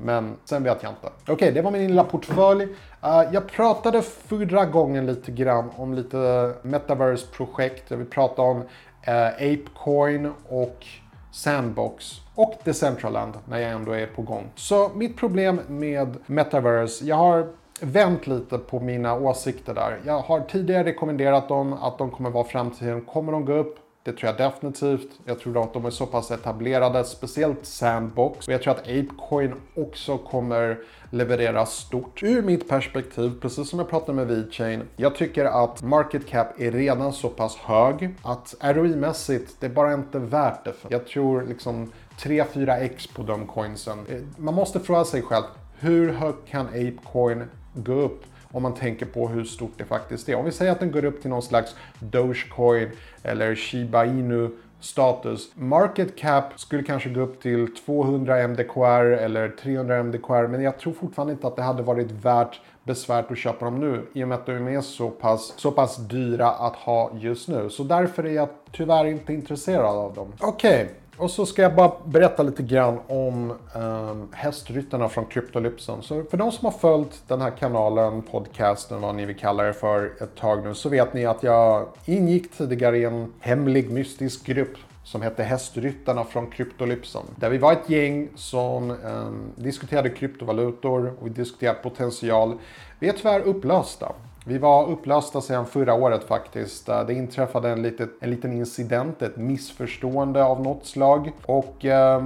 Men 0.00 0.36
sen 0.44 0.62
vet 0.62 0.82
jag 0.82 0.92
inte. 0.92 1.06
Okej, 1.06 1.34
okay, 1.34 1.50
det 1.50 1.62
var 1.62 1.70
min 1.70 1.86
lilla 1.86 2.04
portfölj. 2.04 2.64
Uh, 2.64 3.22
jag 3.32 3.46
pratade 3.46 4.02
förra 4.02 4.64
gången 4.64 5.06
lite 5.06 5.32
grann 5.32 5.70
om 5.76 5.94
lite 5.94 6.52
metaverse-projekt. 6.62 7.90
Jag 7.90 7.98
vill 7.98 8.06
prata 8.06 8.42
om 8.42 8.56
uh, 8.58 9.26
Apecoin 9.34 10.32
och 10.48 10.86
Sandbox 11.32 12.12
och 12.34 12.54
Decentraland 12.64 13.32
när 13.48 13.58
jag 13.58 13.70
ändå 13.70 13.92
är 13.92 14.06
på 14.06 14.22
gång. 14.22 14.44
Så 14.54 14.90
mitt 14.94 15.16
problem 15.16 15.60
med 15.66 16.16
Metaverse, 16.26 17.04
jag 17.04 17.16
har 17.16 17.46
vänt 17.80 18.26
lite 18.26 18.58
på 18.58 18.80
mina 18.80 19.14
åsikter 19.14 19.74
där. 19.74 20.00
Jag 20.06 20.20
har 20.20 20.40
tidigare 20.40 20.84
rekommenderat 20.84 21.48
dem 21.48 21.72
att 21.72 21.98
de 21.98 22.10
kommer 22.10 22.30
vara 22.30 22.44
framtiden. 22.44 23.00
Kommer 23.00 23.32
de 23.32 23.44
gå 23.44 23.52
upp? 23.52 23.78
Det 24.08 24.14
tror 24.14 24.34
jag 24.38 24.50
definitivt. 24.52 25.20
Jag 25.24 25.40
tror 25.40 25.62
att 25.62 25.72
de 25.72 25.84
är 25.84 25.90
så 25.90 26.06
pass 26.06 26.30
etablerade, 26.30 27.04
speciellt 27.04 27.66
Sandbox. 27.66 28.46
Och 28.46 28.52
jag 28.54 28.62
tror 28.62 28.72
att 28.74 28.80
Apecoin 28.80 29.54
också 29.74 30.18
kommer 30.18 30.78
leverera 31.10 31.66
stort. 31.66 32.22
Ur 32.22 32.42
mitt 32.42 32.68
perspektiv, 32.68 33.32
precis 33.40 33.68
som 33.70 33.78
jag 33.78 33.88
pratade 33.90 34.12
med 34.12 34.26
VeChain, 34.26 34.82
jag 34.96 35.14
tycker 35.14 35.44
att 35.44 35.82
market 35.82 36.26
cap 36.26 36.60
är 36.60 36.70
redan 36.70 37.12
så 37.12 37.28
pass 37.28 37.56
hög 37.56 38.14
att 38.22 38.54
ROI-mässigt, 38.60 39.56
det 39.60 39.66
är 39.66 39.70
bara 39.70 39.94
inte 39.94 40.18
värt 40.18 40.64
det. 40.64 40.74
Jag 40.88 41.06
tror 41.06 41.42
liksom 41.42 41.92
3-4x 42.18 43.14
på 43.14 43.22
de 43.22 43.46
coinsen. 43.46 43.98
Eh, 44.08 44.20
man 44.36 44.54
måste 44.54 44.80
fråga 44.80 45.04
sig 45.04 45.22
själv, 45.22 45.44
hur 45.78 46.12
högt 46.12 46.48
kan 46.48 46.66
Apecoin 46.66 47.44
gå 47.74 47.92
upp? 47.92 48.24
Om 48.52 48.62
man 48.62 48.74
tänker 48.74 49.06
på 49.06 49.28
hur 49.28 49.44
stort 49.44 49.72
det 49.76 49.84
faktiskt 49.84 50.28
är. 50.28 50.36
Om 50.36 50.44
vi 50.44 50.52
säger 50.52 50.72
att 50.72 50.80
den 50.80 50.92
går 50.92 51.04
upp 51.04 51.20
till 51.20 51.30
någon 51.30 51.42
slags 51.42 51.74
Dogecoin 52.00 52.90
eller 53.22 53.54
Shiba 53.54 54.04
Inu 54.04 54.50
status. 54.80 55.50
Market 55.54 56.16
cap 56.16 56.44
skulle 56.56 56.82
kanske 56.82 57.08
gå 57.08 57.20
upp 57.20 57.42
till 57.42 57.74
200 57.74 58.48
MDKR 58.48 59.04
eller 59.04 59.48
300 59.48 60.02
MDKR 60.02 60.46
men 60.46 60.62
jag 60.62 60.78
tror 60.78 60.92
fortfarande 60.92 61.32
inte 61.32 61.46
att 61.46 61.56
det 61.56 61.62
hade 61.62 61.82
varit 61.82 62.10
värt 62.10 62.60
besvärt 62.82 63.30
att 63.30 63.38
köpa 63.38 63.64
dem 63.64 63.80
nu 63.80 64.06
i 64.12 64.24
och 64.24 64.28
med 64.28 64.38
att 64.38 64.46
de 64.46 64.68
är 64.68 64.80
så 64.80 65.10
pass, 65.10 65.54
så 65.56 65.70
pass 65.70 65.96
dyra 65.96 66.50
att 66.50 66.76
ha 66.76 67.10
just 67.14 67.48
nu. 67.48 67.70
Så 67.70 67.82
därför 67.82 68.24
är 68.24 68.32
jag 68.32 68.48
tyvärr 68.72 69.04
inte 69.04 69.32
intresserad 69.32 69.96
av 69.96 70.14
dem. 70.14 70.32
Okej, 70.40 70.82
okay. 70.84 70.94
Och 71.18 71.30
så 71.30 71.46
ska 71.46 71.62
jag 71.62 71.74
bara 71.74 71.92
berätta 72.04 72.42
lite 72.42 72.62
grann 72.62 72.98
om 73.06 73.52
um, 73.74 74.28
hästryttarna 74.32 75.08
från 75.08 75.26
Kryptolypsen. 75.26 76.02
Så 76.02 76.24
för 76.24 76.36
de 76.36 76.52
som 76.52 76.64
har 76.64 76.72
följt 76.72 77.22
den 77.28 77.40
här 77.40 77.50
kanalen, 77.50 78.22
podcasten, 78.22 79.00
vad 79.00 79.14
ni 79.14 79.24
vill 79.24 79.36
kalla 79.36 79.62
det 79.62 79.72
för, 79.72 80.12
ett 80.22 80.36
tag 80.36 80.64
nu, 80.64 80.74
så 80.74 80.88
vet 80.88 81.14
ni 81.14 81.26
att 81.26 81.42
jag 81.42 81.88
ingick 82.04 82.52
tidigare 82.52 82.98
i 82.98 83.04
en 83.04 83.32
hemlig 83.40 83.90
mystisk 83.90 84.46
grupp 84.46 84.76
som 85.04 85.22
hette 85.22 85.42
Hästryttarna 85.42 86.24
från 86.24 86.50
Kryptolypsen. 86.50 87.22
Där 87.36 87.50
vi 87.50 87.58
var 87.58 87.72
ett 87.72 87.90
gäng 87.90 88.28
som 88.34 88.90
um, 88.90 89.52
diskuterade 89.56 90.10
kryptovalutor 90.10 91.12
och 91.20 91.26
vi 91.26 91.30
diskuterade 91.30 91.78
potential. 91.78 92.58
Vi 92.98 93.08
är 93.08 93.12
tyvärr 93.12 93.40
upplösta. 93.40 94.12
Vi 94.48 94.58
var 94.58 94.88
upplösta 94.88 95.40
sedan 95.40 95.66
förra 95.66 95.94
året 95.94 96.24
faktiskt. 96.24 96.88
Eh, 96.88 97.06
det 97.06 97.14
inträffade 97.14 97.68
en, 97.68 97.82
litet, 97.82 98.10
en 98.20 98.30
liten 98.30 98.52
incident, 98.52 99.22
ett 99.22 99.36
missförstående 99.36 100.44
av 100.44 100.62
något 100.62 100.86
slag. 100.86 101.32
Och 101.46 101.84
eh, 101.84 102.22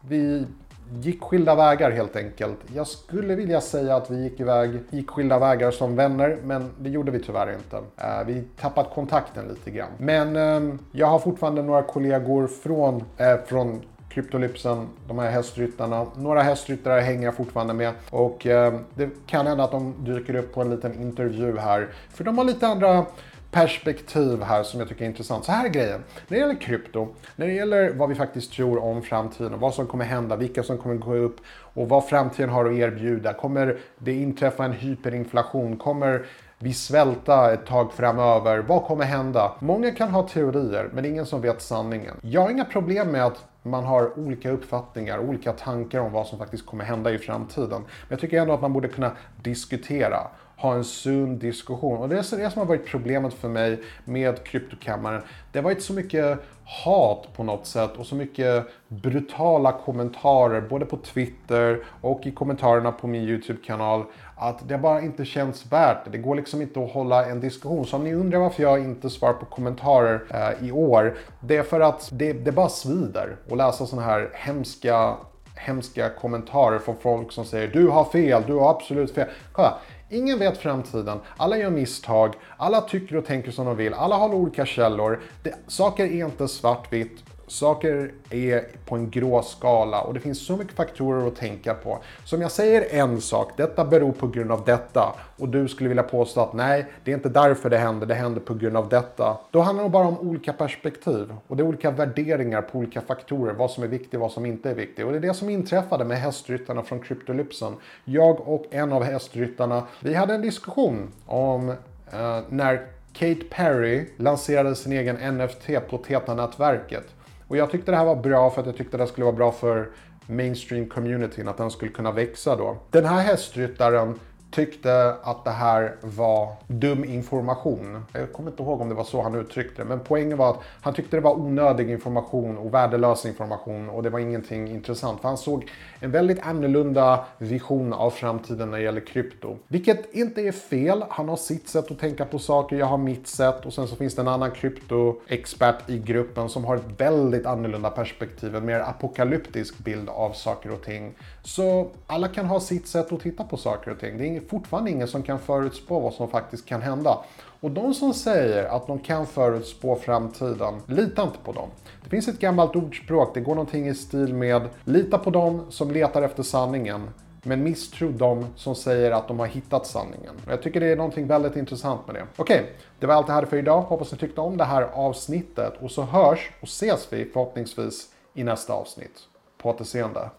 vi 0.00 0.46
gick 0.92 1.22
skilda 1.22 1.54
vägar 1.54 1.90
helt 1.90 2.16
enkelt. 2.16 2.56
Jag 2.74 2.86
skulle 2.86 3.34
vilja 3.34 3.60
säga 3.60 3.96
att 3.96 4.10
vi 4.10 4.22
gick 4.22 4.40
iväg, 4.40 4.78
gick 4.90 5.10
skilda 5.10 5.38
vägar 5.38 5.70
som 5.70 5.96
vänner, 5.96 6.38
men 6.44 6.70
det 6.78 6.90
gjorde 6.90 7.10
vi 7.10 7.22
tyvärr 7.22 7.54
inte. 7.54 7.76
Eh, 7.76 8.26
vi 8.26 8.44
tappat 8.60 8.90
kontakten 8.94 9.48
lite 9.48 9.70
grann. 9.70 9.90
Men 9.98 10.36
eh, 10.36 10.74
jag 10.92 11.06
har 11.06 11.18
fortfarande 11.18 11.62
några 11.62 11.82
kollegor 11.82 12.46
från, 12.46 13.02
eh, 13.16 13.36
från 13.46 13.82
Kryptolypsen, 14.10 14.88
de 15.08 15.18
här 15.18 15.30
hästryttarna. 15.30 16.06
Några 16.16 16.42
hästryttare 16.42 17.00
hänger 17.00 17.24
jag 17.24 17.36
fortfarande 17.36 17.74
med 17.74 17.92
och 18.10 18.46
eh, 18.46 18.74
det 18.94 19.10
kan 19.26 19.46
hända 19.46 19.64
att 19.64 19.70
de 19.70 19.94
dyker 20.04 20.34
upp 20.34 20.54
på 20.54 20.60
en 20.60 20.70
liten 20.70 21.00
intervju 21.00 21.58
här. 21.58 21.88
För 22.10 22.24
de 22.24 22.38
har 22.38 22.44
lite 22.44 22.66
andra 22.66 23.06
perspektiv 23.50 24.42
här 24.42 24.62
som 24.62 24.80
jag 24.80 24.88
tycker 24.88 25.04
är 25.04 25.08
intressant. 25.08 25.44
Så 25.44 25.52
här 25.52 25.64
är 25.64 25.68
grejen. 25.68 26.00
När 26.28 26.36
det 26.36 26.40
gäller 26.40 26.60
krypto, 26.60 27.08
när 27.36 27.46
det 27.46 27.52
gäller 27.52 27.92
vad 27.92 28.08
vi 28.08 28.14
faktiskt 28.14 28.52
tror 28.52 28.82
om 28.82 29.02
framtiden, 29.02 29.58
vad 29.58 29.74
som 29.74 29.86
kommer 29.86 30.04
hända, 30.04 30.36
vilka 30.36 30.62
som 30.62 30.78
kommer 30.78 30.94
gå 30.94 31.14
upp 31.14 31.36
och 31.74 31.88
vad 31.88 32.08
framtiden 32.08 32.50
har 32.50 32.64
att 32.64 32.72
erbjuda. 32.72 33.32
Kommer 33.32 33.78
det 33.98 34.12
inträffa 34.12 34.64
en 34.64 34.72
hyperinflation? 34.72 35.76
Kommer 35.76 36.26
vi 36.58 36.72
svälta 36.72 37.52
ett 37.52 37.66
tag 37.66 37.92
framöver? 37.92 38.58
Vad 38.58 38.84
kommer 38.84 39.04
hända? 39.04 39.52
Många 39.58 39.90
kan 39.90 40.10
ha 40.10 40.28
teorier, 40.28 40.90
men 40.92 41.04
ingen 41.04 41.26
som 41.26 41.40
vet 41.40 41.62
sanningen. 41.62 42.16
Jag 42.22 42.40
har 42.40 42.50
inga 42.50 42.64
problem 42.64 43.08
med 43.10 43.24
att 43.24 43.44
man 43.62 43.84
har 43.84 44.18
olika 44.18 44.50
uppfattningar, 44.50 45.18
olika 45.18 45.52
tankar 45.52 46.00
om 46.00 46.12
vad 46.12 46.26
som 46.26 46.38
faktiskt 46.38 46.66
kommer 46.66 46.84
hända 46.84 47.12
i 47.12 47.18
framtiden. 47.18 47.80
Men 47.80 48.08
jag 48.08 48.20
tycker 48.20 48.40
ändå 48.40 48.54
att 48.54 48.60
man 48.60 48.72
borde 48.72 48.88
kunna 48.88 49.12
diskutera, 49.42 50.18
ha 50.56 50.74
en 50.74 50.84
sund 50.84 51.38
diskussion. 51.38 51.98
Och 51.98 52.08
det 52.08 52.14
är 52.14 52.36
det 52.38 52.50
som 52.50 52.58
har 52.58 52.66
varit 52.66 52.86
problemet 52.86 53.34
för 53.34 53.48
mig 53.48 53.80
med 54.04 54.44
Kryptokammaren. 54.44 55.22
Det 55.52 55.58
har 55.58 55.64
varit 55.64 55.82
så 55.82 55.92
mycket 55.92 56.38
hat 56.84 57.28
på 57.36 57.42
något 57.42 57.66
sätt 57.66 57.96
och 57.96 58.06
så 58.06 58.14
mycket 58.14 58.66
brutala 58.88 59.72
kommentarer 59.72 60.60
både 60.60 60.86
på 60.86 60.96
Twitter 60.96 61.84
och 62.00 62.26
i 62.26 62.30
kommentarerna 62.30 62.92
på 62.92 63.06
min 63.06 63.22
YouTube-kanal 63.22 64.04
att 64.36 64.68
det 64.68 64.78
bara 64.78 65.00
inte 65.00 65.24
känns 65.24 65.72
värt 65.72 66.04
det. 66.04 66.10
Det 66.10 66.18
går 66.18 66.34
liksom 66.34 66.62
inte 66.62 66.84
att 66.84 66.90
hålla 66.92 67.26
en 67.26 67.40
diskussion. 67.40 67.86
Så 67.86 67.96
om 67.96 68.04
ni 68.04 68.14
undrar 68.14 68.38
varför 68.38 68.62
jag 68.62 68.78
inte 68.78 69.10
svarar 69.10 69.32
på 69.32 69.44
kommentarer 69.44 70.22
eh, 70.30 70.68
i 70.68 70.72
år, 70.72 71.18
det 71.40 71.56
är 71.56 71.62
för 71.62 71.80
att 71.80 72.08
det, 72.12 72.32
det 72.32 72.52
bara 72.52 72.68
svider 72.68 73.36
att 73.50 73.56
läsa 73.56 73.86
sådana 73.86 74.06
här 74.06 74.30
hemska 74.34 75.16
hemska 75.60 76.10
kommentarer 76.10 76.78
från 76.78 76.96
folk 76.96 77.32
som 77.32 77.44
säger 77.44 77.68
du 77.68 77.88
har 77.88 78.04
fel, 78.04 78.42
du 78.46 78.54
har 78.54 78.70
absolut 78.70 79.14
fel. 79.14 79.28
Kolla, 79.52 79.78
ingen 80.08 80.38
vet 80.38 80.58
framtiden, 80.58 81.18
alla 81.36 81.58
gör 81.58 81.70
misstag, 81.70 82.34
alla 82.56 82.80
tycker 82.80 83.16
och 83.16 83.26
tänker 83.26 83.50
som 83.50 83.66
de 83.66 83.76
vill, 83.76 83.94
alla 83.94 84.16
har 84.16 84.34
olika 84.34 84.66
källor. 84.66 85.20
Det, 85.42 85.54
saker 85.66 86.04
är 86.04 86.24
inte 86.24 86.48
svartvitt 86.48 87.24
Saker 87.50 88.12
är 88.30 88.64
på 88.84 88.94
en 88.94 89.10
grå 89.10 89.42
skala 89.42 90.00
och 90.00 90.14
det 90.14 90.20
finns 90.20 90.46
så 90.46 90.56
mycket 90.56 90.76
faktorer 90.76 91.26
att 91.26 91.36
tänka 91.36 91.74
på. 91.74 91.98
Så 92.24 92.36
om 92.36 92.42
jag 92.42 92.52
säger 92.52 93.00
en 93.00 93.20
sak, 93.20 93.52
detta 93.56 93.84
beror 93.84 94.12
på 94.12 94.26
grund 94.26 94.52
av 94.52 94.64
detta 94.64 95.14
och 95.38 95.48
du 95.48 95.68
skulle 95.68 95.88
vilja 95.88 96.02
påstå 96.02 96.40
att 96.40 96.52
nej, 96.52 96.86
det 97.04 97.10
är 97.10 97.14
inte 97.14 97.28
därför 97.28 97.70
det 97.70 97.78
händer, 97.78 98.06
det 98.06 98.14
händer 98.14 98.40
på 98.40 98.54
grund 98.54 98.76
av 98.76 98.88
detta. 98.88 99.36
Då 99.50 99.60
handlar 99.60 99.84
det 99.84 99.90
bara 99.90 100.06
om 100.06 100.18
olika 100.18 100.52
perspektiv 100.52 101.34
och 101.46 101.56
det 101.56 101.62
är 101.62 101.66
olika 101.66 101.90
värderingar 101.90 102.62
på 102.62 102.78
olika 102.78 103.00
faktorer, 103.00 103.52
vad 103.52 103.70
som 103.70 103.84
är 103.84 103.88
viktigt 103.88 104.14
och 104.14 104.20
vad 104.20 104.32
som 104.32 104.46
inte 104.46 104.70
är 104.70 104.74
viktigt. 104.74 105.04
Och 105.04 105.12
det 105.12 105.18
är 105.18 105.22
det 105.22 105.34
som 105.34 105.50
inträffade 105.50 106.04
med 106.04 106.18
hästryttarna 106.18 106.82
från 106.82 107.00
Kryptolypsen. 107.00 107.74
Jag 108.04 108.48
och 108.48 108.64
en 108.70 108.92
av 108.92 109.02
hästryttarna, 109.02 109.86
vi 110.00 110.14
hade 110.14 110.34
en 110.34 110.42
diskussion 110.42 111.12
om 111.26 111.68
eh, 111.68 112.40
när 112.48 112.86
Kate 113.12 113.44
Perry 113.50 114.06
lanserade 114.16 114.74
sin 114.74 114.92
egen 114.92 115.36
NFT 115.36 115.66
på 115.88 115.98
Teta-nätverket. 115.98 117.04
Och 117.50 117.56
jag 117.56 117.70
tyckte 117.70 117.90
det 117.90 117.96
här 117.96 118.04
var 118.04 118.16
bra 118.16 118.50
för 118.50 118.60
att 118.60 118.66
jag 118.66 118.76
tyckte 118.76 118.96
det 118.96 119.06
skulle 119.06 119.24
vara 119.24 119.36
bra 119.36 119.52
för 119.52 119.88
mainstream 120.26 120.88
communityn, 120.88 121.48
att 121.48 121.56
den 121.56 121.70
skulle 121.70 121.90
kunna 121.90 122.12
växa 122.12 122.56
då. 122.56 122.76
Den 122.90 123.04
här 123.04 123.20
hästryttaren 123.22 124.18
tyckte 124.50 125.14
att 125.22 125.44
det 125.44 125.50
här 125.50 125.96
var 126.00 126.52
dum 126.66 127.04
information. 127.04 128.04
Jag 128.12 128.32
kommer 128.32 128.50
inte 128.50 128.62
ihåg 128.62 128.80
om 128.80 128.88
det 128.88 128.94
var 128.94 129.04
så 129.04 129.22
han 129.22 129.34
uttryckte 129.34 129.82
det, 129.82 129.88
men 129.88 130.00
poängen 130.00 130.38
var 130.38 130.50
att 130.50 130.60
han 130.82 130.94
tyckte 130.94 131.16
det 131.16 131.20
var 131.20 131.34
onödig 131.34 131.90
information 131.90 132.58
och 132.58 132.74
värdelös 132.74 133.26
information 133.26 133.90
och 133.90 134.02
det 134.02 134.10
var 134.10 134.18
ingenting 134.18 134.68
intressant. 134.68 135.20
För 135.20 135.28
han 135.28 135.38
såg 135.38 135.70
en 136.00 136.10
väldigt 136.10 136.40
annorlunda 136.40 137.24
vision 137.38 137.92
av 137.92 138.10
framtiden 138.10 138.70
när 138.70 138.78
det 138.78 138.84
gäller 138.84 139.00
krypto. 139.00 139.56
Vilket 139.68 140.14
inte 140.14 140.40
är 140.40 140.52
fel. 140.52 141.04
Han 141.08 141.28
har 141.28 141.36
sitt 141.36 141.68
sätt 141.68 141.90
att 141.90 141.98
tänka 141.98 142.24
på 142.24 142.38
saker, 142.38 142.76
jag 142.76 142.86
har 142.86 142.98
mitt 142.98 143.26
sätt 143.26 143.66
och 143.66 143.72
sen 143.72 143.88
så 143.88 143.96
finns 143.96 144.14
det 144.14 144.22
en 144.22 144.28
annan 144.28 144.50
kryptoexpert 144.50 145.90
i 145.90 145.98
gruppen 145.98 146.48
som 146.48 146.64
har 146.64 146.76
ett 146.76 147.00
väldigt 147.00 147.46
annorlunda 147.46 147.90
perspektiv, 147.90 148.56
en 148.56 148.64
mer 148.64 148.80
apokalyptisk 148.80 149.78
bild 149.78 150.08
av 150.08 150.32
saker 150.32 150.72
och 150.72 150.82
ting. 150.82 151.14
Så 151.42 151.90
alla 152.06 152.28
kan 152.28 152.46
ha 152.46 152.60
sitt 152.60 152.86
sätt 152.86 153.12
att 153.12 153.20
titta 153.20 153.44
på 153.44 153.56
saker 153.56 153.90
och 153.90 154.00
ting. 154.00 154.18
Det 154.18 154.24
är 154.24 154.39
fortfarande 154.40 154.90
ingen 154.90 155.08
som 155.08 155.22
kan 155.22 155.38
förutspå 155.38 156.00
vad 156.00 156.14
som 156.14 156.28
faktiskt 156.28 156.66
kan 156.66 156.82
hända. 156.82 157.18
Och 157.60 157.70
de 157.70 157.94
som 157.94 158.14
säger 158.14 158.64
att 158.64 158.86
de 158.86 158.98
kan 158.98 159.26
förutspå 159.26 159.96
framtiden, 159.96 160.74
lita 160.86 161.22
inte 161.22 161.38
på 161.44 161.52
dem. 161.52 161.68
Det 162.04 162.10
finns 162.10 162.28
ett 162.28 162.38
gammalt 162.38 162.76
ordspråk, 162.76 163.34
det 163.34 163.40
går 163.40 163.54
någonting 163.54 163.88
i 163.88 163.94
stil 163.94 164.34
med 164.34 164.68
lita 164.84 165.18
på 165.18 165.30
dem 165.30 165.66
som 165.68 165.90
letar 165.90 166.22
efter 166.22 166.42
sanningen, 166.42 167.08
men 167.42 167.62
misstro 167.62 168.08
dem 168.08 168.46
som 168.56 168.74
säger 168.74 169.10
att 169.10 169.28
de 169.28 169.38
har 169.38 169.46
hittat 169.46 169.86
sanningen. 169.86 170.34
Och 170.46 170.52
jag 170.52 170.62
tycker 170.62 170.80
det 170.80 170.86
är 170.86 170.96
någonting 170.96 171.26
väldigt 171.26 171.56
intressant 171.56 172.06
med 172.06 172.16
det. 172.16 172.26
Okej, 172.36 172.72
det 172.98 173.06
var 173.06 173.14
allt 173.14 173.28
jag 173.28 173.34
hade 173.34 173.46
för 173.46 173.56
idag. 173.56 173.82
Hoppas 173.82 174.12
ni 174.12 174.18
tyckte 174.18 174.40
om 174.40 174.56
det 174.56 174.64
här 174.64 174.82
avsnittet 174.82 175.72
och 175.80 175.90
så 175.90 176.02
hörs 176.02 176.50
och 176.60 176.68
ses 176.68 177.12
vi 177.12 177.24
förhoppningsvis 177.24 178.08
i 178.34 178.44
nästa 178.44 178.72
avsnitt. 178.72 179.18
På 179.58 179.70
återseende. 179.70 180.30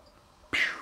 Pew. 0.52 0.82